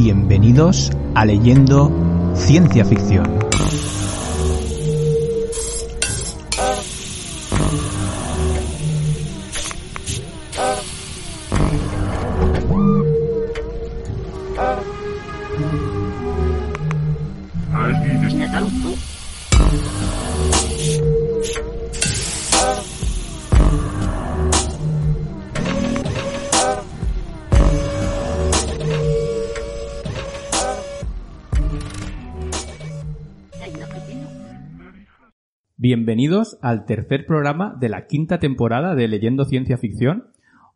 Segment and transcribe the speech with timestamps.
[0.00, 1.90] Bienvenidos a Leyendo
[2.36, 3.26] Ciencia Ficción.
[36.08, 40.28] Bienvenidos al tercer programa de la quinta temporada de Leyendo Ciencia Ficción.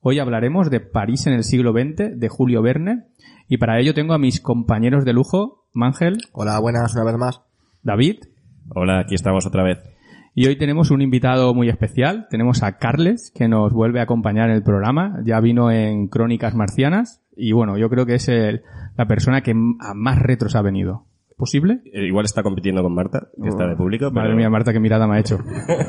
[0.02, 3.04] Hoy hablaremos de París en el siglo XX, de Julio Verne,
[3.48, 7.40] y para ello tengo a mis compañeros de lujo, Mangel, Hola, buenas una vez más.
[7.82, 8.16] David,
[8.74, 9.78] Hola, aquí estamos otra vez.
[10.34, 12.26] y hoy tenemos un invitado muy especial.
[12.28, 15.18] Tenemos a Carles, que nos vuelve a acompañar en el programa.
[15.24, 18.60] Ya vino en Crónicas Marcianas, y bueno, yo creo que es el-
[18.98, 21.06] la persona que a más retros ha venido.
[21.42, 21.82] ¿Posible?
[21.92, 24.78] Eh, Igual está compitiendo con Marta, que está de público, pero Madre mía, Marta, qué
[24.78, 25.40] mirada me ha hecho.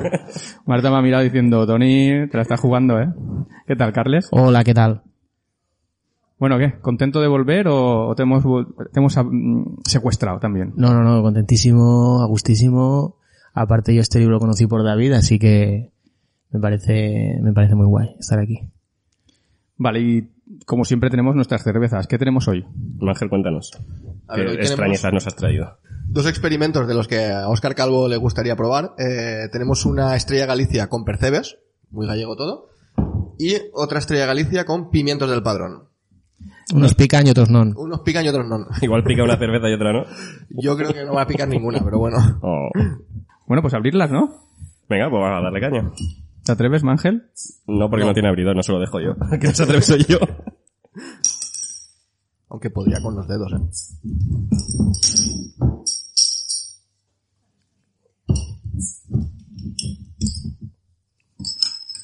[0.66, 3.14] Marta me ha mirado diciendo, Tony, te la estás jugando, ¿eh?
[3.68, 4.30] ¿Qué tal, Carles?
[4.32, 5.04] Hola, ¿qué tal?
[6.40, 6.80] Bueno, ¿qué?
[6.82, 8.44] ¿Contento de volver o, te hemos,
[8.92, 10.74] te hemos mm, secuestrado también?
[10.76, 13.18] No, no, no, contentísimo, a gustísimo.
[13.54, 15.92] Aparte yo este libro lo conocí por David, así que
[16.50, 18.72] me parece, me parece muy guay estar aquí.
[19.78, 20.33] Vale, y
[20.66, 22.08] como siempre tenemos nuestras cervezas.
[22.08, 22.66] ¿Qué tenemos hoy?
[23.08, 23.72] Ángel, cuéntanos.
[24.28, 25.78] A ¿Qué ver, extrañezas nos has traído?
[26.08, 28.94] Dos experimentos de los que a Óscar Calvo le gustaría probar.
[28.98, 31.58] Eh, tenemos una estrella Galicia con percebes,
[31.92, 32.70] muy gallego todo,
[33.40, 35.90] y otra estrella Galicia con pimientos del padrón.
[36.74, 37.62] Unos pican y otros no.
[37.62, 38.66] Unos pican y otros no.
[38.82, 40.06] Igual pica una cerveza y otra no.
[40.50, 42.18] Yo creo que no va a picar ninguna, pero bueno.
[42.42, 42.70] Oh.
[43.48, 44.30] Bueno, pues abrirlas, ¿no?
[44.90, 45.92] Venga, pues vamos a darle caña.
[46.44, 47.30] ¿Te atreves, Mangel?
[47.68, 49.16] No porque no, tiene abridor, no se lo dejo yo.
[49.40, 50.20] que no se atreve soy yo.
[52.50, 53.60] Aunque podría con los dedos, ¿eh?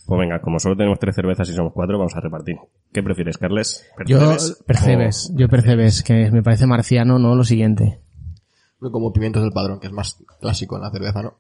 [0.05, 2.57] Pues venga, como solo tenemos tres cervezas y somos cuatro, vamos a repartir.
[2.91, 3.85] ¿Qué prefieres, Carles?
[4.07, 4.63] Yo, ¿Percebes?
[4.65, 7.35] percebes, yo percebes, que me parece marciano, ¿no?
[7.35, 7.99] Lo siguiente.
[8.81, 11.35] No como pimientos del padrón, que es más clásico en la cerveza, ¿no?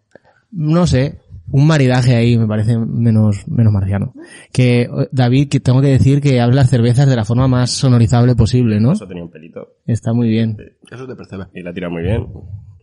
[0.51, 1.19] No sé,
[1.51, 4.13] un maridaje ahí me parece menos, menos marciano.
[4.51, 8.35] Que, eh, David, que tengo que decir que habla cervezas de la forma más sonorizable
[8.35, 8.93] posible, ¿no?
[8.93, 9.75] Eso tenía un pelito.
[9.85, 10.57] Está muy bien.
[10.89, 11.45] Eso es de percebe.
[11.53, 12.27] Y la tira muy bien.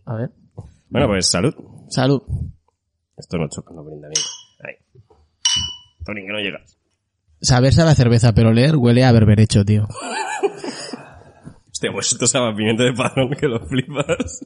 [0.05, 0.31] A ver.
[0.89, 1.53] Bueno, pues salud.
[1.89, 2.21] Salud.
[3.17, 4.23] Esto no choca, no brinda bien.
[4.63, 4.75] Ahí.
[6.05, 6.77] Tony, que no llegas.
[7.41, 9.87] Saberse a la cerveza, pero leer huele a berberecho, tío.
[11.71, 14.45] Hostia, pues esto sabe a pimiento de padrón que lo flipas.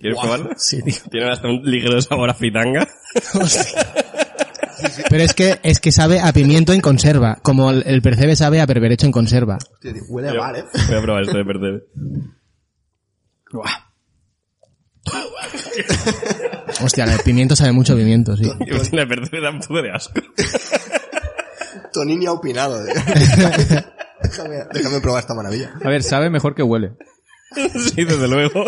[0.00, 0.50] ¿Quieres probarlo?
[0.56, 0.94] Sí, tío.
[1.10, 2.88] Tiene hasta un ligero sabor a fritanga.
[5.10, 8.60] Pero es que, es que sabe a pimiento en conserva, como el, el percebe sabe
[8.60, 9.56] a berberecho en conserva.
[9.56, 10.64] Hostia, tío, huele a bar, ¿eh?
[10.88, 11.82] Voy a probar esto de percebe.
[16.82, 18.44] Hostia, el pimiento sabe mucho a pimiento, sí.
[18.92, 20.20] La percebe da un poco de asco.
[21.92, 22.86] Tonini ha opinado.
[22.86, 22.92] ¿eh?
[24.22, 25.72] déjame, déjame probar esta maravilla.
[25.84, 26.92] A ver, sabe mejor que huele.
[27.54, 28.64] Sí, desde luego.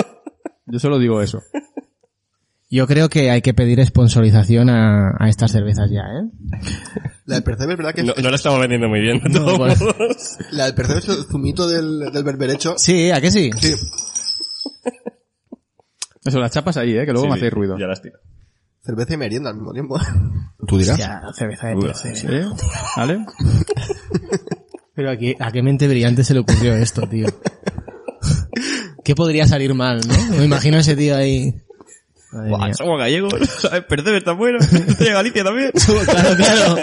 [0.67, 1.43] Yo solo digo eso.
[2.71, 6.31] Yo creo que hay que pedir sponsorización a, a estas cervezas ya, ¿eh?
[7.27, 9.21] La del percebe es verdad que es, No, no la estamos vendiendo muy bien.
[9.21, 9.35] pues-
[9.81, 10.39] modos.
[10.53, 12.75] la del percebe es el zumito del, del berberecho.
[12.79, 13.51] Sí, ¿a qué sí?
[13.61, 13.75] Sí.
[16.25, 17.05] Eso, las chapas ahí, ¿eh?
[17.05, 17.79] Que luego Sí, me hacéis ruido.
[17.79, 18.19] Ya las tiro.
[18.85, 19.99] Cerveza y merienda al mismo tiempo.
[20.67, 20.99] Tú dirás.
[20.99, 22.17] Ya, cerveza de percebe.
[22.17, 22.27] ¿Sí?
[22.97, 23.25] ¿Vale?
[24.95, 27.27] Pero a qué, a qué mente brillante se le ocurrió esto, tío.
[29.05, 30.37] ¿Qué podría salir mal, no?
[30.37, 31.55] Me imagino a ese tío ahí.
[32.33, 33.35] Buah, somos gallegos.
[33.59, 33.85] ¿sabes?
[33.85, 34.59] Percebe está bueno.
[34.61, 35.71] Estoy de Galicia también.
[36.05, 36.77] Claro, claro.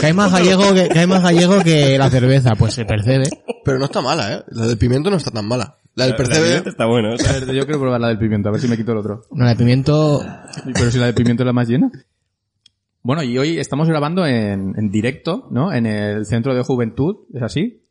[0.00, 3.24] Que hay más gallego que, que hay más gallego que la cerveza, pues se percebe.
[3.64, 4.44] Pero no está mala, ¿eh?
[4.48, 5.76] La del pimiento no está tan mala.
[5.94, 6.68] La del percebe...
[6.68, 7.14] está bueno.
[7.14, 8.92] o sea, A ver, yo quiero probar la del pimiento, a ver si me quito
[8.92, 9.22] el otro.
[9.30, 10.24] No, la de pimiento,
[10.74, 11.90] Pero si la del pimiento es la más llena.
[13.02, 15.72] Bueno, y hoy estamos grabando en, en directo, ¿no?
[15.72, 17.82] En el Centro de Juventud, ¿es así?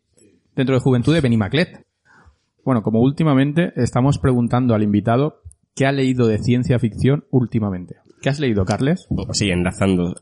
[0.56, 1.86] Centro de Juventud de Benimaclet.
[2.70, 5.42] Bueno, como últimamente estamos preguntando al invitado
[5.74, 7.96] qué ha leído de ciencia ficción últimamente.
[8.22, 9.08] ¿Qué has leído, Carles?
[9.32, 10.14] Sí, enlazando.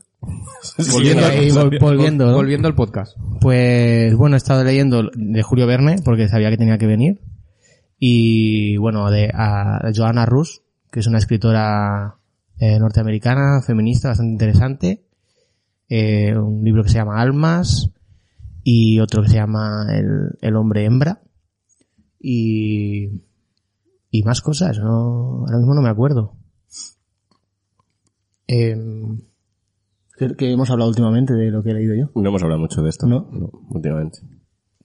[0.94, 2.36] volviendo, ahí, vol- volviendo, ¿no?
[2.38, 3.18] Volviendo al podcast.
[3.42, 7.20] Pues bueno, he estado leyendo de Julio Verne porque sabía que tenía que venir.
[8.00, 12.16] Y bueno, de a Joanna Rus, que es una escritora
[12.60, 15.04] eh, norteamericana, feminista, bastante interesante.
[15.90, 17.92] Eh, un libro que se llama Almas
[18.64, 21.20] y otro que se llama El, el hombre hembra.
[22.30, 23.22] Y,
[24.12, 26.34] y más cosas, no, ahora mismo no me acuerdo.
[28.48, 29.22] Em,
[30.18, 32.22] que, que hemos hablado últimamente de lo que he leído yo.
[32.22, 33.08] No hemos hablado mucho de esto.
[33.08, 33.30] No.
[33.70, 34.20] últimamente.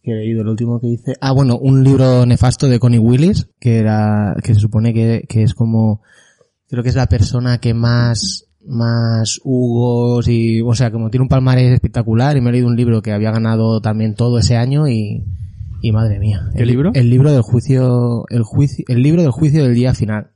[0.04, 1.14] que he leído, el último que hice.
[1.20, 5.42] Ah, bueno, un libro nefasto de Connie Willis, que era, que se supone que, que
[5.42, 6.00] es como,
[6.68, 11.28] creo que es la persona que más, más Hugos y, o sea, como tiene un
[11.28, 14.86] palmarés espectacular y me he leído un libro que había ganado también todo ese año
[14.86, 15.24] y,
[15.82, 16.48] y madre mía.
[16.54, 16.92] ¿Qué el, libro?
[16.94, 20.30] El libro del juicio, el juicio, el libro del juicio del día final.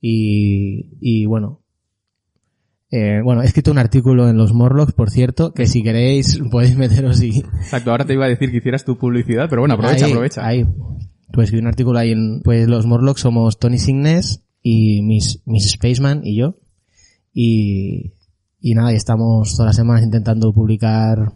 [0.00, 1.62] Y, y bueno,
[2.90, 6.76] eh, bueno, he escrito un artículo en los Morlocks, por cierto, que si queréis podéis
[6.76, 7.38] meteros y...
[7.38, 10.46] Exacto, ahora te iba a decir que hicieras tu publicidad, pero bueno, aprovecha, ahí, aprovecha.
[10.46, 10.66] Ahí.
[11.32, 12.40] Pues escribí un artículo ahí en...
[12.42, 16.56] Pues los Morlocks somos Tony Signes y Miss, Miss Spaceman y yo.
[17.32, 18.14] Y,
[18.60, 21.34] y nada, y estamos todas las semanas intentando publicar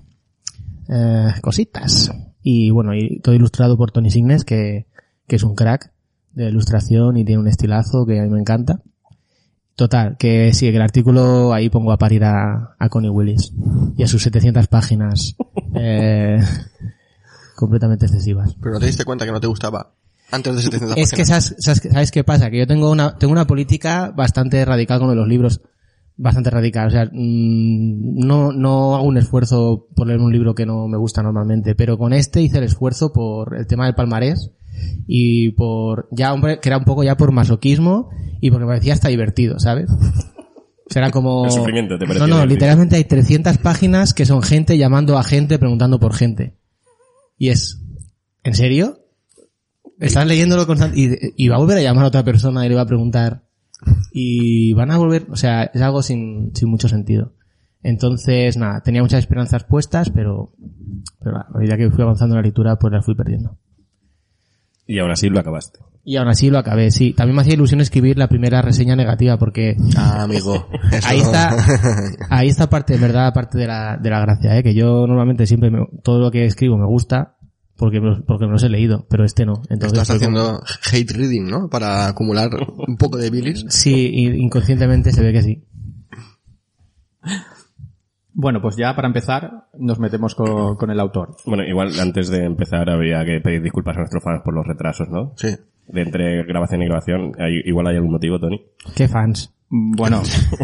[0.89, 2.11] eh, cositas.
[2.47, 4.87] Y bueno, y todo ilustrado por Tony Signes, que,
[5.27, 5.91] que es un crack
[6.35, 8.83] de ilustración y tiene un estilazo que a mí me encanta.
[9.77, 13.53] Total, que sí, que el artículo ahí pongo a parir a, a Connie Willis
[13.97, 15.37] y a sus 700 páginas
[15.75, 16.39] eh,
[17.57, 18.55] completamente excesivas.
[18.61, 19.95] Pero no te diste cuenta que no te gustaba
[20.31, 21.45] antes de 700 Es que páginas.
[21.47, 25.17] sabes, sabes, sabes qué pasa, que yo tengo una, tengo una política bastante radical con
[25.17, 25.63] los libros,
[26.17, 26.89] bastante radical.
[26.89, 30.99] O sea, mm, no, no hago un esfuerzo por leer un libro que no me
[30.99, 34.53] gusta normalmente, pero con este hice el esfuerzo por el tema del palmarés
[35.07, 38.95] y por, ya hombre, que era un poco ya por masoquismo y porque me parecía
[38.95, 39.91] hasta divertido, ¿sabes?
[39.91, 41.47] O era como...
[41.47, 42.47] El sufrimiento te No, no, divertido.
[42.47, 46.57] literalmente hay 300 páginas que son gente llamando a gente preguntando por gente.
[47.39, 47.81] Y es,
[48.45, 48.99] ¿en serio?
[49.99, 52.75] Estás leyéndolo constante y, y va a volver a llamar a otra persona y le
[52.75, 53.44] va a preguntar
[54.13, 57.33] y van a volver, o sea, es algo sin, sin mucho sentido.
[57.83, 60.53] Entonces, nada, tenía muchas esperanzas puestas, pero,
[61.21, 63.59] pero a medida que fui avanzando en la lectura, pues las fui perdiendo.
[64.87, 65.81] Y aún así lo acabaste.
[66.07, 67.15] Y aún así lo acabé, sí.
[67.15, 70.69] También me hacía ilusión escribir la primera reseña negativa porque Ah, amigo.
[70.93, 71.57] Eso- ahí está,
[72.29, 74.63] ahí está parte, en verdad, parte de la, de la gracia, ¿eh?
[74.63, 77.37] que yo normalmente siempre me- todo lo que escribo me gusta
[77.77, 79.63] porque porque me los he leído, pero este no.
[79.69, 80.63] Entonces Estás como- haciendo
[80.93, 81.69] hate reading, ¿no?
[81.69, 82.51] Para acumular
[82.87, 83.65] un poco de bilis.
[83.69, 85.65] Sí, y- inconscientemente se ve que sí.
[88.37, 91.37] Bueno, pues ya para empezar nos metemos con, con el autor.
[91.47, 95.09] Bueno, igual antes de empezar habría que pedir disculpas a nuestros fans por los retrasos,
[95.09, 95.33] ¿no?
[95.37, 95.49] Sí.
[95.87, 97.33] De entre grabación y grabación.
[97.39, 98.61] Hay- igual hay algún motivo, Tony.
[98.97, 99.53] ¿Qué fans?
[99.69, 100.23] Bueno,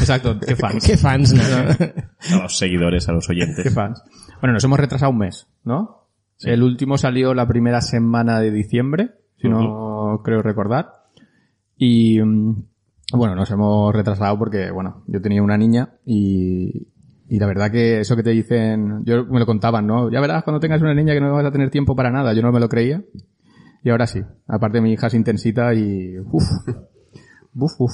[0.00, 0.84] exacto, qué fans.
[0.86, 1.32] ¿Qué fans?
[1.34, 2.38] No, no.
[2.38, 3.62] A los seguidores, a los oyentes.
[3.64, 4.02] Qué fans.
[4.42, 6.08] Bueno, nos hemos retrasado un mes, ¿no?
[6.40, 10.88] El último salió la primera semana de diciembre, si no creo recordar.
[11.76, 12.64] Y mm,
[13.12, 16.88] bueno, nos hemos retrasado porque, bueno, yo tenía una niña y,
[17.28, 20.10] y la verdad que eso que te dicen, yo me lo contaban, ¿no?
[20.10, 22.34] Ya verás cuando tengas una niña que no vas a tener tiempo para nada.
[22.34, 23.00] Yo no me lo creía.
[23.84, 24.22] Y ahora sí.
[24.48, 26.50] Aparte mi hija es intensita y, uff,
[27.54, 27.92] uf, uf.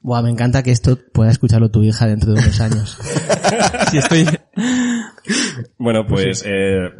[0.00, 2.98] Buah, me encanta que esto pueda escucharlo tu hija dentro de unos años.
[3.90, 4.24] Si estoy,
[5.78, 6.90] Bueno, pues eh,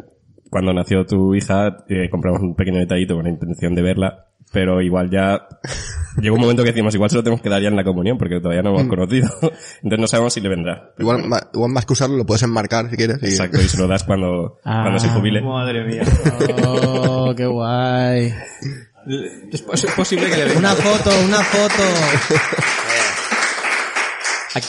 [0.49, 4.81] cuando nació tu hija eh, compramos un pequeño detallito con la intención de verla, pero
[4.81, 5.47] igual ya
[6.21, 8.17] llegó un momento que decimos igual se lo tenemos que dar ya en la comunión
[8.17, 9.29] porque todavía no hemos conocido.
[9.81, 10.91] Entonces no sabemos si le vendrá.
[10.99, 13.17] Igual, ma- igual más que usarlo lo puedes enmarcar si quieres.
[13.21, 14.81] y- Exacto, y se lo das cuando, Ah.
[14.83, 15.41] cuando se jubile.
[15.41, 16.03] madre mía.
[16.67, 18.33] Oh, qué guay.
[19.51, 20.59] Es, pos- es posible que le venga.
[20.59, 21.83] Una foto, una foto.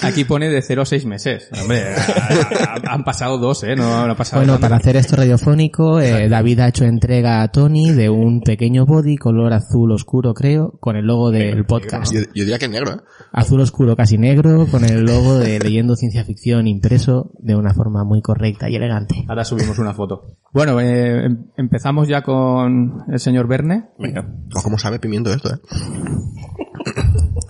[0.03, 1.49] Aquí- pone de 0 a 6 meses.
[1.61, 3.75] Hombre, ha- ha- han pasado dos, ¿eh?
[3.75, 7.49] No, no ha pasado Bueno, para hacer esto radiofónico, eh, David ha hecho entrega a
[7.49, 12.13] Tony de un pequeño body color azul oscuro, creo, con el logo del podcast.
[12.15, 12.97] Yo, yo diría que negro, ¿eh?
[13.33, 18.05] Azul oscuro casi negro, con el logo de Leyendo Ciencia Ficción impreso de una forma
[18.05, 19.25] muy correcta y elegante.
[19.29, 20.37] Ahora subimos una foto.
[20.53, 23.87] Bueno, eh, em- empezamos ya con el señor Verne.
[23.99, 24.29] Venga.
[24.63, 25.59] ¿Cómo sabe pimiento esto, eh?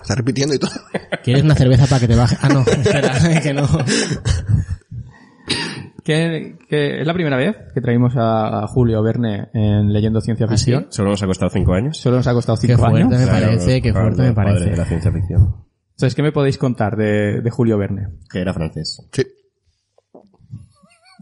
[0.03, 0.71] Está repitiendo y todo.
[1.23, 2.37] ¿Quieres una cerveza para que te baje?
[2.41, 3.67] Ah, no, espera, que no.
[6.03, 10.57] Que, que es la primera vez que traímos a, Julio Verne en Leyendo Ciencia ¿Ah,
[10.57, 10.65] sí?
[10.65, 10.87] Ficción.
[10.89, 11.97] Solo nos ha costado cinco años.
[11.97, 13.19] Solo nos ha costado Qué 5 fuerte años.
[13.19, 14.65] me parece, qué fuerte me parece.
[14.71, 15.55] de la ciencia ficción.
[15.91, 18.09] Entonces, ¿qué me podéis contar de, de Julio Verne?
[18.29, 19.01] Que era francés.
[19.13, 19.23] Sí.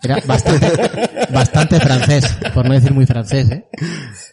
[0.04, 0.72] Era bastante,
[1.32, 3.68] bastante francés, por no decir muy francés, ¿eh?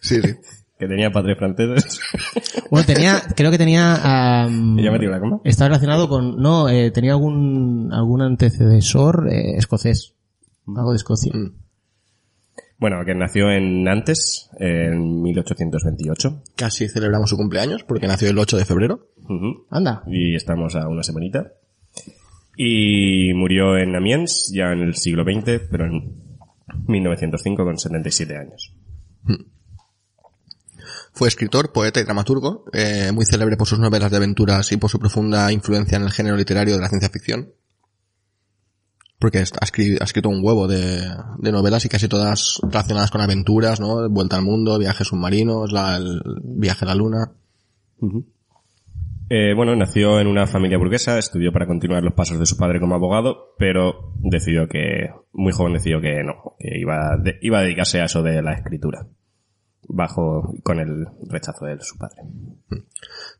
[0.00, 0.34] Sí, sí.
[0.78, 2.00] Que tenía padres franceses.
[2.70, 5.40] Bueno, tenía, creo que tenía, ¿Y ya metió la coma?
[5.44, 10.14] está relacionado con, no, eh, tenía algún, algún antecesor eh, escocés.
[10.66, 11.32] Algo de Escocia.
[11.34, 11.54] Mm.
[12.78, 16.42] Bueno, que nació en Nantes en 1828.
[16.54, 19.08] Casi celebramos su cumpleaños porque nació el 8 de febrero.
[19.70, 20.02] Anda.
[20.06, 21.52] y estamos a una semanita.
[22.56, 26.22] Y murió en Amiens ya en el siglo XX, pero en
[26.86, 28.74] 1905 con 77 años.
[31.12, 34.90] Fue escritor, poeta y dramaturgo, eh, muy célebre por sus novelas de aventuras y por
[34.90, 37.52] su profunda influencia en el género literario de la ciencia ficción.
[39.18, 41.02] Porque ha escri- ha escrito un huevo de,
[41.50, 44.08] novelas y casi todas relacionadas con aventuras, ¿no?
[44.08, 46.00] Vuelta al mundo, viajes submarinos, la-
[46.44, 47.32] viaje a la luna.
[49.30, 52.80] Eh, bueno, nació en una familia burguesa, estudió para continuar los pasos de su padre
[52.80, 58.00] como abogado, pero decidió que, muy joven decidió que no, que iba, iba a dedicarse
[58.00, 59.06] a eso de la escritura,
[59.88, 62.22] bajo, con el rechazo de su padre.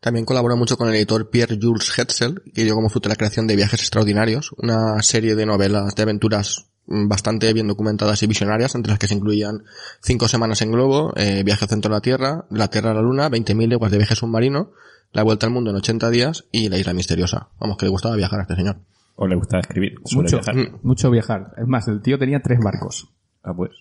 [0.01, 3.47] También colaboró mucho con el editor Pierre Jules Hetzel, que dio como fruto la creación
[3.47, 8.75] de Viajes Extraordinarios, una serie de novelas de aventuras mm, bastante bien documentadas y visionarias,
[8.75, 9.65] entre las que se incluían
[10.03, 13.03] Cinco semanas en globo, eh, Viaje al centro de la Tierra, la Tierra a la
[13.03, 14.73] Luna, 20.000 leguas de viaje submarino,
[15.13, 17.49] La vuelta al mundo en 80 días y La isla misteriosa.
[17.61, 18.79] Vamos, que le gustaba viajar a este señor.
[19.17, 19.95] ¿O le gusta escribir?
[20.13, 20.55] Mucho, viajar.
[20.55, 20.79] Mm.
[20.83, 21.55] mucho viajar.
[21.57, 23.09] Es más, el tío tenía tres barcos.
[23.43, 23.73] Ah, pues.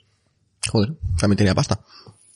[0.67, 1.79] Joder, también tenía pasta.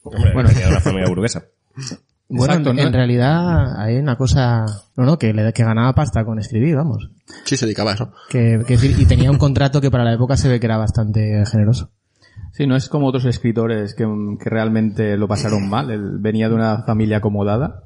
[0.03, 0.49] Hombre, Bueno.
[0.49, 1.43] de una familia burguesa.
[2.33, 2.81] Bueno, Exacto, en, ¿no?
[2.83, 4.63] en realidad hay una cosa,
[4.95, 7.09] no, no, que, le, que ganaba pasta con escribir, vamos.
[7.43, 8.13] Sí, se dedicaba a eso.
[8.29, 10.77] Que, que decir, y tenía un contrato que para la época se ve que era
[10.77, 11.89] bastante generoso.
[12.53, 14.07] Sí, no es como otros escritores que,
[14.41, 15.91] que realmente lo pasaron mal.
[15.91, 17.83] Él venía de una familia acomodada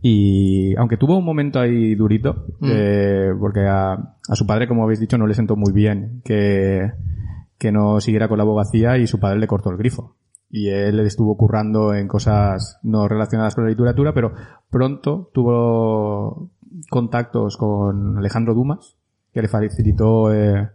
[0.00, 5.00] y aunque tuvo un momento ahí durito, eh, porque a, a su padre, como habéis
[5.00, 6.92] dicho, no le sentó muy bien que,
[7.58, 10.14] que no siguiera con la abogacía y su padre le cortó el grifo.
[10.50, 14.32] Y él estuvo currando en cosas no relacionadas con la literatura, pero
[14.68, 16.50] pronto tuvo
[16.88, 18.96] contactos con Alejandro Dumas,
[19.32, 20.68] que le facilitó eh,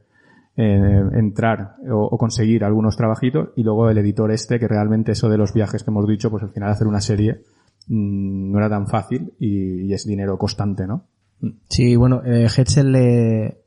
[0.56, 5.38] eh, entrar o, conseguir algunos trabajitos y luego el editor este que realmente eso de
[5.38, 7.42] los viajes que hemos dicho pues al final hacer una serie
[7.88, 11.04] mm, no era tan fácil y, es dinero constante no
[11.68, 13.58] Sí, bueno, eh, Hetzel le-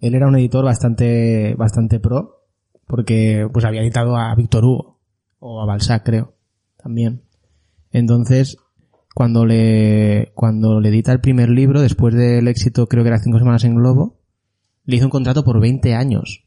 [0.00, 2.44] él era un editor bastante, bastante pro,
[2.86, 4.89] porque pues había editado a Víctor Hugo,
[5.40, 6.34] o a Balzac creo,
[6.76, 7.22] también.
[7.90, 8.56] Entonces,
[9.14, 13.38] cuando le, cuando le edita el primer libro, después del éxito, creo que era cinco
[13.38, 14.20] semanas en Globo,
[14.84, 16.44] le hizo un contrato por 20 años.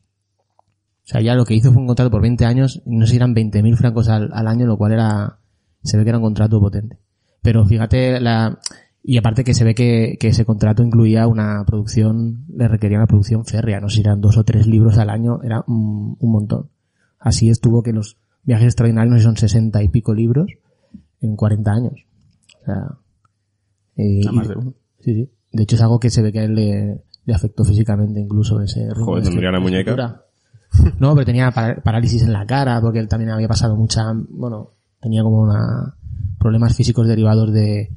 [0.58, 3.18] O sea, ya lo que hizo fue un contrato por 20 años, no sé si
[3.18, 5.40] eran 20.000 francos al, al año, lo cual era,
[5.84, 6.98] se ve que era un contrato potente.
[7.42, 8.58] Pero fíjate la,
[9.04, 13.08] y aparte que se ve que, que ese contrato incluía una producción, le requería una
[13.08, 16.32] producción férrea, no sé si eran dos o tres libros al año, era un, un
[16.32, 16.70] montón.
[17.20, 20.52] Así estuvo que los viajes extraordinarios no sé si son 60 y pico libros
[21.22, 21.94] en 40 años.
[22.62, 22.98] O sea,
[23.98, 24.74] eh, Nada más y- de uno.
[25.00, 25.30] Sí, sí.
[25.52, 28.60] De hecho es algo que se ve que a él le, le afectó físicamente incluso
[28.62, 30.22] ese Joder, de tendría escri- muñeca.
[31.00, 35.22] No, pero tenía parálisis en la cara porque él también había pasado mucha, bueno, tenía
[35.22, 35.96] como una
[36.40, 37.92] problemas físicos derivados de,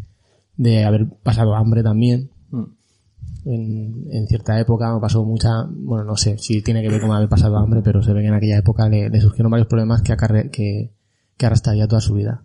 [0.59, 2.29] de haber pasado hambre también.
[3.49, 7.29] En, en cierta época pasó mucha, bueno, no sé si tiene que ver con haber
[7.29, 10.13] pasado hambre, pero se ve que en aquella época le, le surgieron varios problemas que,
[10.13, 10.93] acarre- que,
[11.37, 12.43] que arrastraría toda su vida.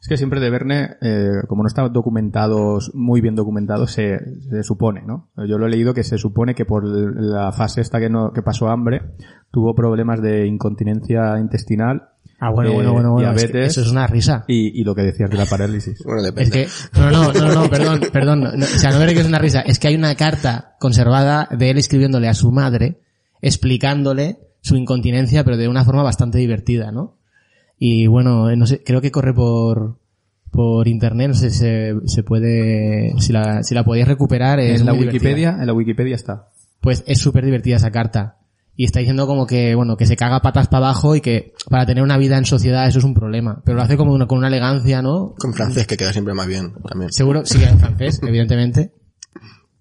[0.00, 4.62] es que siempre de Verne eh, como no está documentado muy bien documentado se, se
[4.62, 8.08] supone no yo lo he leído que se supone que por la fase esta que
[8.08, 9.02] no que pasó hambre
[9.50, 12.08] tuvo problemas de incontinencia intestinal
[12.44, 13.30] Ah, bueno, eh, bueno, bueno, bueno.
[13.30, 14.44] es que diabetes eso es una risa.
[14.48, 16.62] y, y lo que decías de la parálisis Bueno, depende.
[16.62, 18.40] Es que, no, no, no, no, perdón, perdón.
[18.40, 19.60] no, o sea, no veré que es una risa.
[19.60, 22.98] Es que hay una carta conservada de él escribiéndole a su madre,
[23.42, 27.16] explicándole su incontinencia, pero de una forma bastante divertida, ¿no?
[27.78, 29.98] Y bueno, eh, no sé, creo que corre por,
[30.50, 34.58] por internet, no sé si se, se puede, si la, si la podéis recuperar.
[34.58, 35.12] Es en la divertida.
[35.12, 36.48] Wikipedia en la Wikipedia está
[36.80, 38.38] Pues es súper divertida esa carta.
[38.74, 41.84] Y está diciendo como que, bueno, que se caga patas para abajo y que para
[41.84, 43.60] tener una vida en sociedad eso es un problema.
[43.64, 45.34] Pero lo hace como una, con una elegancia, ¿no?
[45.38, 47.12] Con francés, que queda siempre más bien también.
[47.12, 48.92] Seguro, sí que en francés, evidentemente.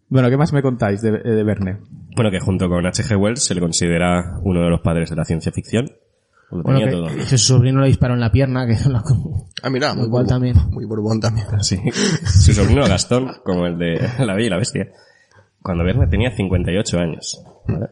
[0.10, 1.80] bueno qué más me contáis de, de Verne
[2.16, 3.16] Bueno, que junto con H.G.
[3.18, 5.86] Wells se le considera uno de los padres de la ciencia ficción.
[6.52, 7.08] Lo Bueno, tenía que, todo.
[7.16, 10.08] que su sobrino le disparó en la pierna, que es una co- Ah, mira, muy
[10.08, 10.28] Igual Borbón.
[10.28, 10.56] también.
[10.70, 11.48] Muy Borbón también.
[11.62, 11.78] Sí.
[12.26, 14.88] Su sobrino Gastón, como el de La Bella y la Bestia,
[15.64, 17.44] cuando Verne tenía 58 años.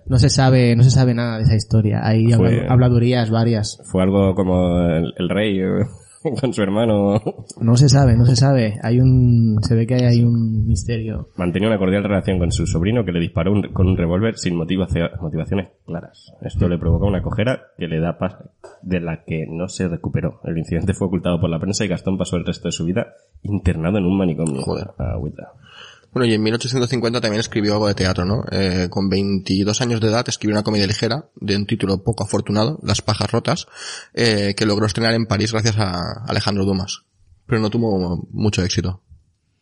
[0.05, 1.99] no se sabe, no se sabe nada de esa historia.
[2.03, 3.81] Hay Fue- habla- habladurías varias.
[3.91, 5.85] Fue algo como el, el rey eh,
[6.41, 7.21] con su hermano.
[7.61, 8.79] No se sabe, no se sabe.
[8.83, 11.29] Hay un, se ve que hay un misterio.
[11.37, 14.55] Mantenía una cordial relación con su sobrino que le disparó un- con un revólver sin
[14.57, 16.33] motivacio- motivaciones claras.
[16.41, 18.35] Esto le provocó una cojera que le da paz,
[18.81, 20.41] de la que no se recuperó.
[20.43, 23.07] El incidente fue ocultado por la prensa y Gastón pasó el resto de su vida
[23.43, 24.61] internado en un manicomio.
[24.63, 24.87] Joder.
[24.97, 25.53] Agüita.
[26.11, 28.43] Bueno, y en 1850 también escribió algo de teatro, ¿no?
[28.51, 32.79] Eh, con 22 años de edad escribió una comedia ligera de un título poco afortunado,
[32.81, 33.67] Las pajas rotas,
[34.13, 37.03] eh, que logró estrenar en París gracias a Alejandro Dumas.
[37.45, 39.01] Pero no tuvo mucho éxito.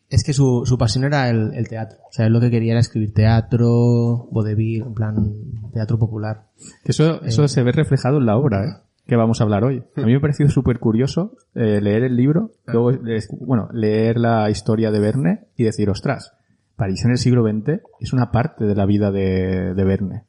[0.08, 1.98] Es que su, su pasión era el, el teatro.
[2.08, 5.34] O sea, él lo que quería era escribir teatro, vodevil, en plan,
[5.74, 6.48] teatro popular.
[6.82, 8.88] Que eso, eso se ve reflejado en la obra, ¿eh?
[9.08, 9.82] que vamos a hablar hoy.
[9.96, 12.92] A mí me ha parecido súper curioso eh, leer el libro, luego,
[13.40, 16.34] bueno, leer la historia de Verne y decir, ostras,
[16.78, 20.24] París en el siglo XX es una parte de la vida de, de Verne.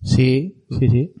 [0.00, 1.12] Sí, sí, sí.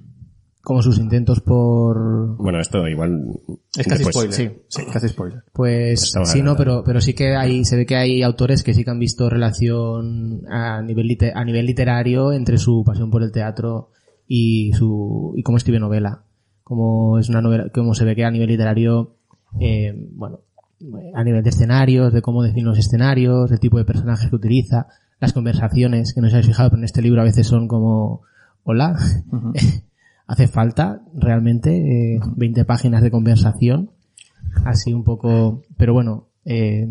[0.62, 2.36] Como sus intentos por...
[2.36, 3.40] Bueno, esto igual...
[3.76, 4.32] Es casi después.
[4.32, 4.62] spoiler.
[4.68, 5.42] Sí, casi spoiler.
[5.52, 8.72] Pues Estamos sí, no, pero, pero sí que hay, se ve que hay autores que
[8.72, 13.32] sí que han visto relación a nivel, a nivel literario entre su pasión por el
[13.32, 13.90] teatro
[14.28, 16.22] y su, y cómo escribe novela.
[16.62, 19.16] Como es una novela, como se ve que a nivel literario,
[19.60, 20.40] eh, bueno,
[21.14, 24.86] a nivel de escenarios, de cómo define los escenarios, el tipo de personajes que utiliza,
[25.20, 28.22] las conversaciones, que no os habéis fijado, pero en este libro a veces son como,
[28.62, 28.96] hola,
[30.26, 33.90] hace falta realmente eh, 20 páginas de conversación
[34.64, 36.88] así un poco pero bueno eh,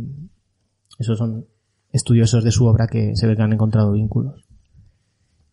[1.00, 1.46] esos son
[1.92, 4.46] estudiosos de su obra que se ve que han encontrado vínculos.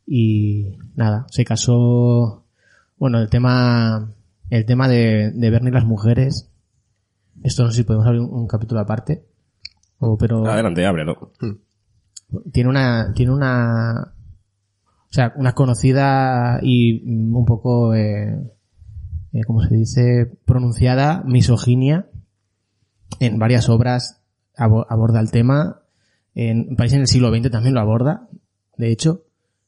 [0.06, 2.44] Y nada se casó
[2.99, 4.12] bueno el tema
[4.49, 6.50] el tema de, de Bernie y las mujeres
[7.42, 9.25] esto no sé si podemos abrir un, un capítulo aparte
[9.99, 11.32] o pero Adelante, ábrelo.
[12.52, 14.14] tiene una tiene una
[15.09, 18.35] o sea una conocida y un poco eh,
[19.32, 22.09] eh, cómo se dice pronunciada misoginia
[23.18, 24.23] en varias obras
[24.56, 25.82] abo- aborda el tema.
[26.35, 28.28] En países en el siglo XX también lo aborda
[28.76, 29.25] de hecho.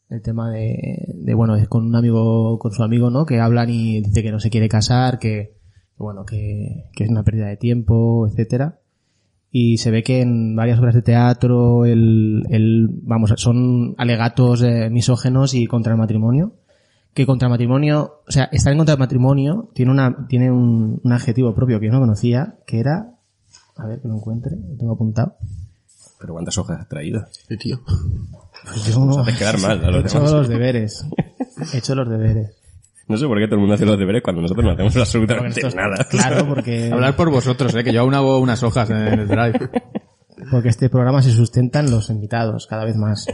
[0.09, 3.69] El tema de, de bueno es con un amigo con su amigo no que hablan
[3.71, 5.57] y dice que no se quiere casar que,
[6.03, 8.79] bueno que, que es una pérdida de tiempo etcétera
[9.51, 14.89] y se ve que en varias obras de teatro el, el vamos son alegatos eh,
[14.91, 16.53] misógenos y contra el matrimonio
[17.15, 21.01] que contra el matrimonio o sea estar en contra del matrimonio tiene una tiene un,
[21.03, 23.15] un adjetivo propio que yo no conocía que era
[23.77, 25.37] a ver que lo encuentre lo tengo apuntado
[26.21, 27.25] Pero ¿cuántas hojas has traído?
[27.49, 27.81] Sí, tío.
[28.65, 30.33] pues yo no quedar mal a he los hecho demás.
[30.33, 31.07] los deberes
[31.75, 32.62] he hecho los deberes
[33.13, 35.67] No sé por qué todo el mundo hace los deberes cuando nosotros no hacemos absolutamente
[35.67, 36.05] es- nada.
[36.11, 39.71] claro porque Hablar por vosotros, eh, que yo aún hago unas hojas en el drive.
[40.51, 43.27] porque este programa se sustenta en los invitados cada vez más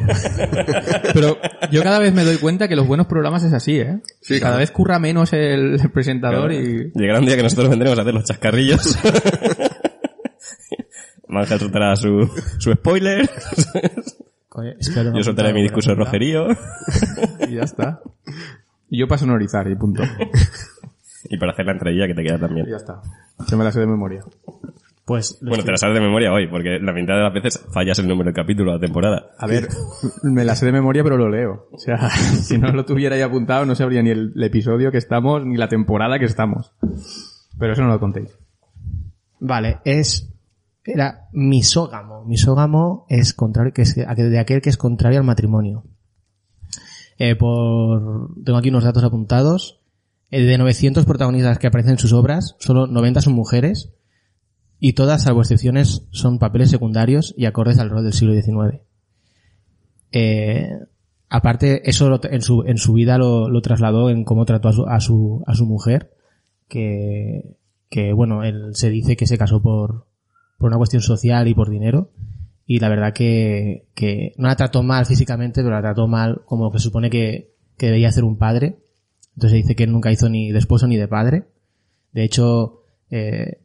[1.14, 1.38] Pero
[1.70, 4.00] yo cada vez me doy cuenta que los buenos programas es así, ¿eh?
[4.20, 4.58] Sí, cada claro.
[4.58, 6.90] vez curra menos el presentador y...
[6.94, 8.98] Llegará un día que nosotros vendremos a hacer los chascarrillos.
[11.28, 13.28] Manja soltará su, su spoiler.
[14.48, 16.46] Coño, espero no Yo soltaré mi discurso de rojerío.
[17.48, 18.00] y ya está.
[18.90, 20.02] Y yo paso a sonorizar y punto.
[21.30, 22.66] Y para hacer la entradilla que te queda Y también.
[22.66, 23.02] ya está.
[23.46, 24.24] Se me la sé de memoria.
[25.04, 27.98] Pues Bueno, te la sabes de memoria hoy, porque la mitad de las veces fallas
[27.98, 29.30] el número del capítulo, la temporada.
[29.38, 29.68] A ver,
[30.22, 31.66] me la sé de memoria pero lo leo.
[31.72, 34.98] O sea, si no lo tuviera ahí apuntado no sabría ni el, el episodio que
[34.98, 36.72] estamos ni la temporada que estamos.
[37.58, 38.38] Pero eso no lo contéis.
[39.40, 40.32] Vale, es
[40.84, 42.24] era misógamo.
[42.24, 45.84] Misógamo es contrario que es de aquel que es contrario al matrimonio.
[47.18, 49.80] Eh, por tengo aquí unos datos apuntados.
[50.30, 53.92] Eh, de 900 protagonistas que aparecen en sus obras, solo 90 son mujeres
[54.78, 58.82] y todas, salvo excepciones, son papeles secundarios y acordes al rol del siglo XIX.
[60.12, 60.68] Eh,
[61.28, 64.72] aparte, eso lo- en su, en su vida lo, lo trasladó en cómo trató a
[64.72, 66.12] su, a su, a su mujer,
[66.68, 67.56] que,
[67.90, 70.06] que bueno, él se dice que se casó por,
[70.58, 72.10] por una cuestión social y por dinero.
[72.70, 76.64] Y la verdad que, que no la trató mal físicamente, pero la trató mal como
[76.64, 78.76] lo que se supone que, que debería hacer un padre.
[79.34, 81.44] Entonces dice que él nunca hizo ni de esposo ni de padre.
[82.12, 83.60] De hecho, eh,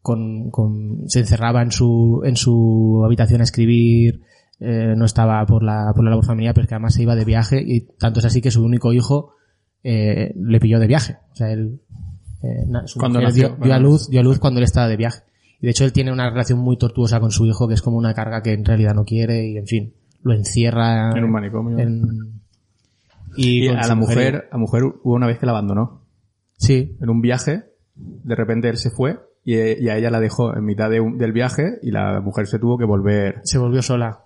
[0.00, 4.22] con, con- se encerraba en su, en su habitación a escribir,
[4.60, 7.16] eh, no estaba por la, por la labor familiar, pero es que además se iba
[7.16, 9.32] de viaje y tanto es así que su único hijo
[9.82, 11.16] eh, le pilló de viaje.
[11.32, 11.80] O sea, él
[12.44, 14.96] eh, su Cuando nació, dio, dio a luz, dio a luz cuando él estaba de
[14.96, 15.22] viaje.
[15.60, 17.96] Y de hecho él tiene una relación muy tortuosa con su hijo, que es como
[17.96, 21.78] una carga que en realidad no quiere y en fin, lo encierra En un manicomio.
[21.78, 22.40] en-
[23.36, 26.02] y, a la mujer, a mujer hubo una vez que la abandonó.
[26.58, 27.64] Sí, En un viaje,
[27.94, 31.18] de repente él se fue y, y a ella la dejó en mitad de un-
[31.18, 33.40] del viaje y la mujer se tuvo que volver.
[33.44, 34.20] se volvió sola.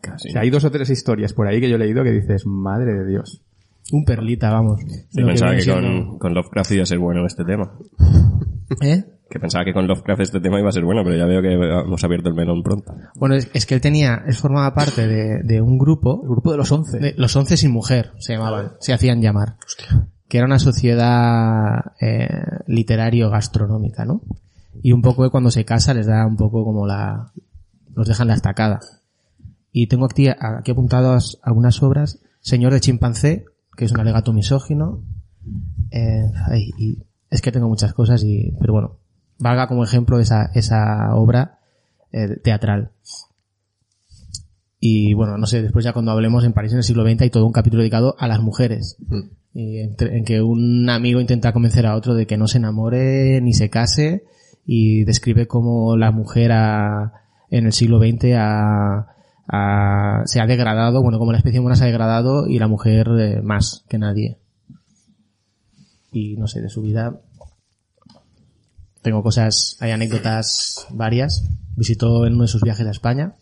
[0.00, 0.28] Casi.
[0.28, 2.46] O sea, hay dos o tres historias por ahí que yo he leído que dices,
[2.46, 3.42] madre de Dios.
[3.92, 4.80] Un perlita, vamos.
[5.14, 7.70] Pensaba que siendo- con, con Lovecraft iba a ser bueno este tema.
[8.82, 9.04] ¿Eh?
[9.30, 11.52] Que pensaba que con Lovecraft este tema iba a ser bueno, pero ya veo que
[11.52, 12.94] hemos abierto el melón pronto.
[13.14, 16.50] Bueno, es, es que él tenía, él formaba parte de, de un grupo, El grupo
[16.50, 16.98] de los once.
[16.98, 19.56] de- los once sin mujer se llamaban, se hacían llamar,
[20.28, 22.28] que era una sociedad eh,
[22.66, 24.22] literario-gastronómica, ¿no?
[24.82, 27.32] Y un poco cuando se casa les da un poco como la,
[27.94, 28.80] los dejan la estacada.
[29.72, 33.44] Y tengo aquí, aquí apuntadas algunas obras, Señor de chimpancé,
[33.76, 35.02] que es un alegato misógino,
[35.90, 36.98] eh, ay, y
[37.30, 38.96] es que tengo muchas cosas y, pero bueno,
[39.38, 41.58] valga como ejemplo esa, esa obra
[42.12, 42.90] eh, teatral.
[44.80, 47.30] Y bueno, no sé, después ya cuando hablemos en París en el siglo XX hay
[47.30, 48.96] todo un capítulo dedicado a las mujeres.
[49.54, 53.40] Y entre- en que un amigo intenta convencer a otro de que no se enamore
[53.40, 54.24] ni se case
[54.64, 57.12] y describe cómo la mujer ha-
[57.50, 58.22] en el siglo XX
[60.26, 63.40] se ha degradado, bueno, como la especie humana se ha degradado y la mujer eh,
[63.42, 64.36] más que nadie.
[66.12, 67.18] Y no sé, de su vida
[69.08, 71.48] tengo cosas, hay anécdotas varias.
[71.76, 73.36] Visitó en uno de sus viajes a España,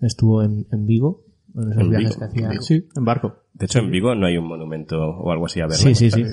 [0.00, 1.22] estuvo en, en Vigo,
[1.54, 2.18] en esos ¿En viajes Vigo?
[2.18, 2.48] que hacía.
[2.48, 2.62] Vigo.
[2.62, 3.44] Sí, en barco.
[3.52, 5.78] De hecho, en Vigo no hay un monumento o algo así a verlo.
[5.78, 6.24] Sí, sí, sí.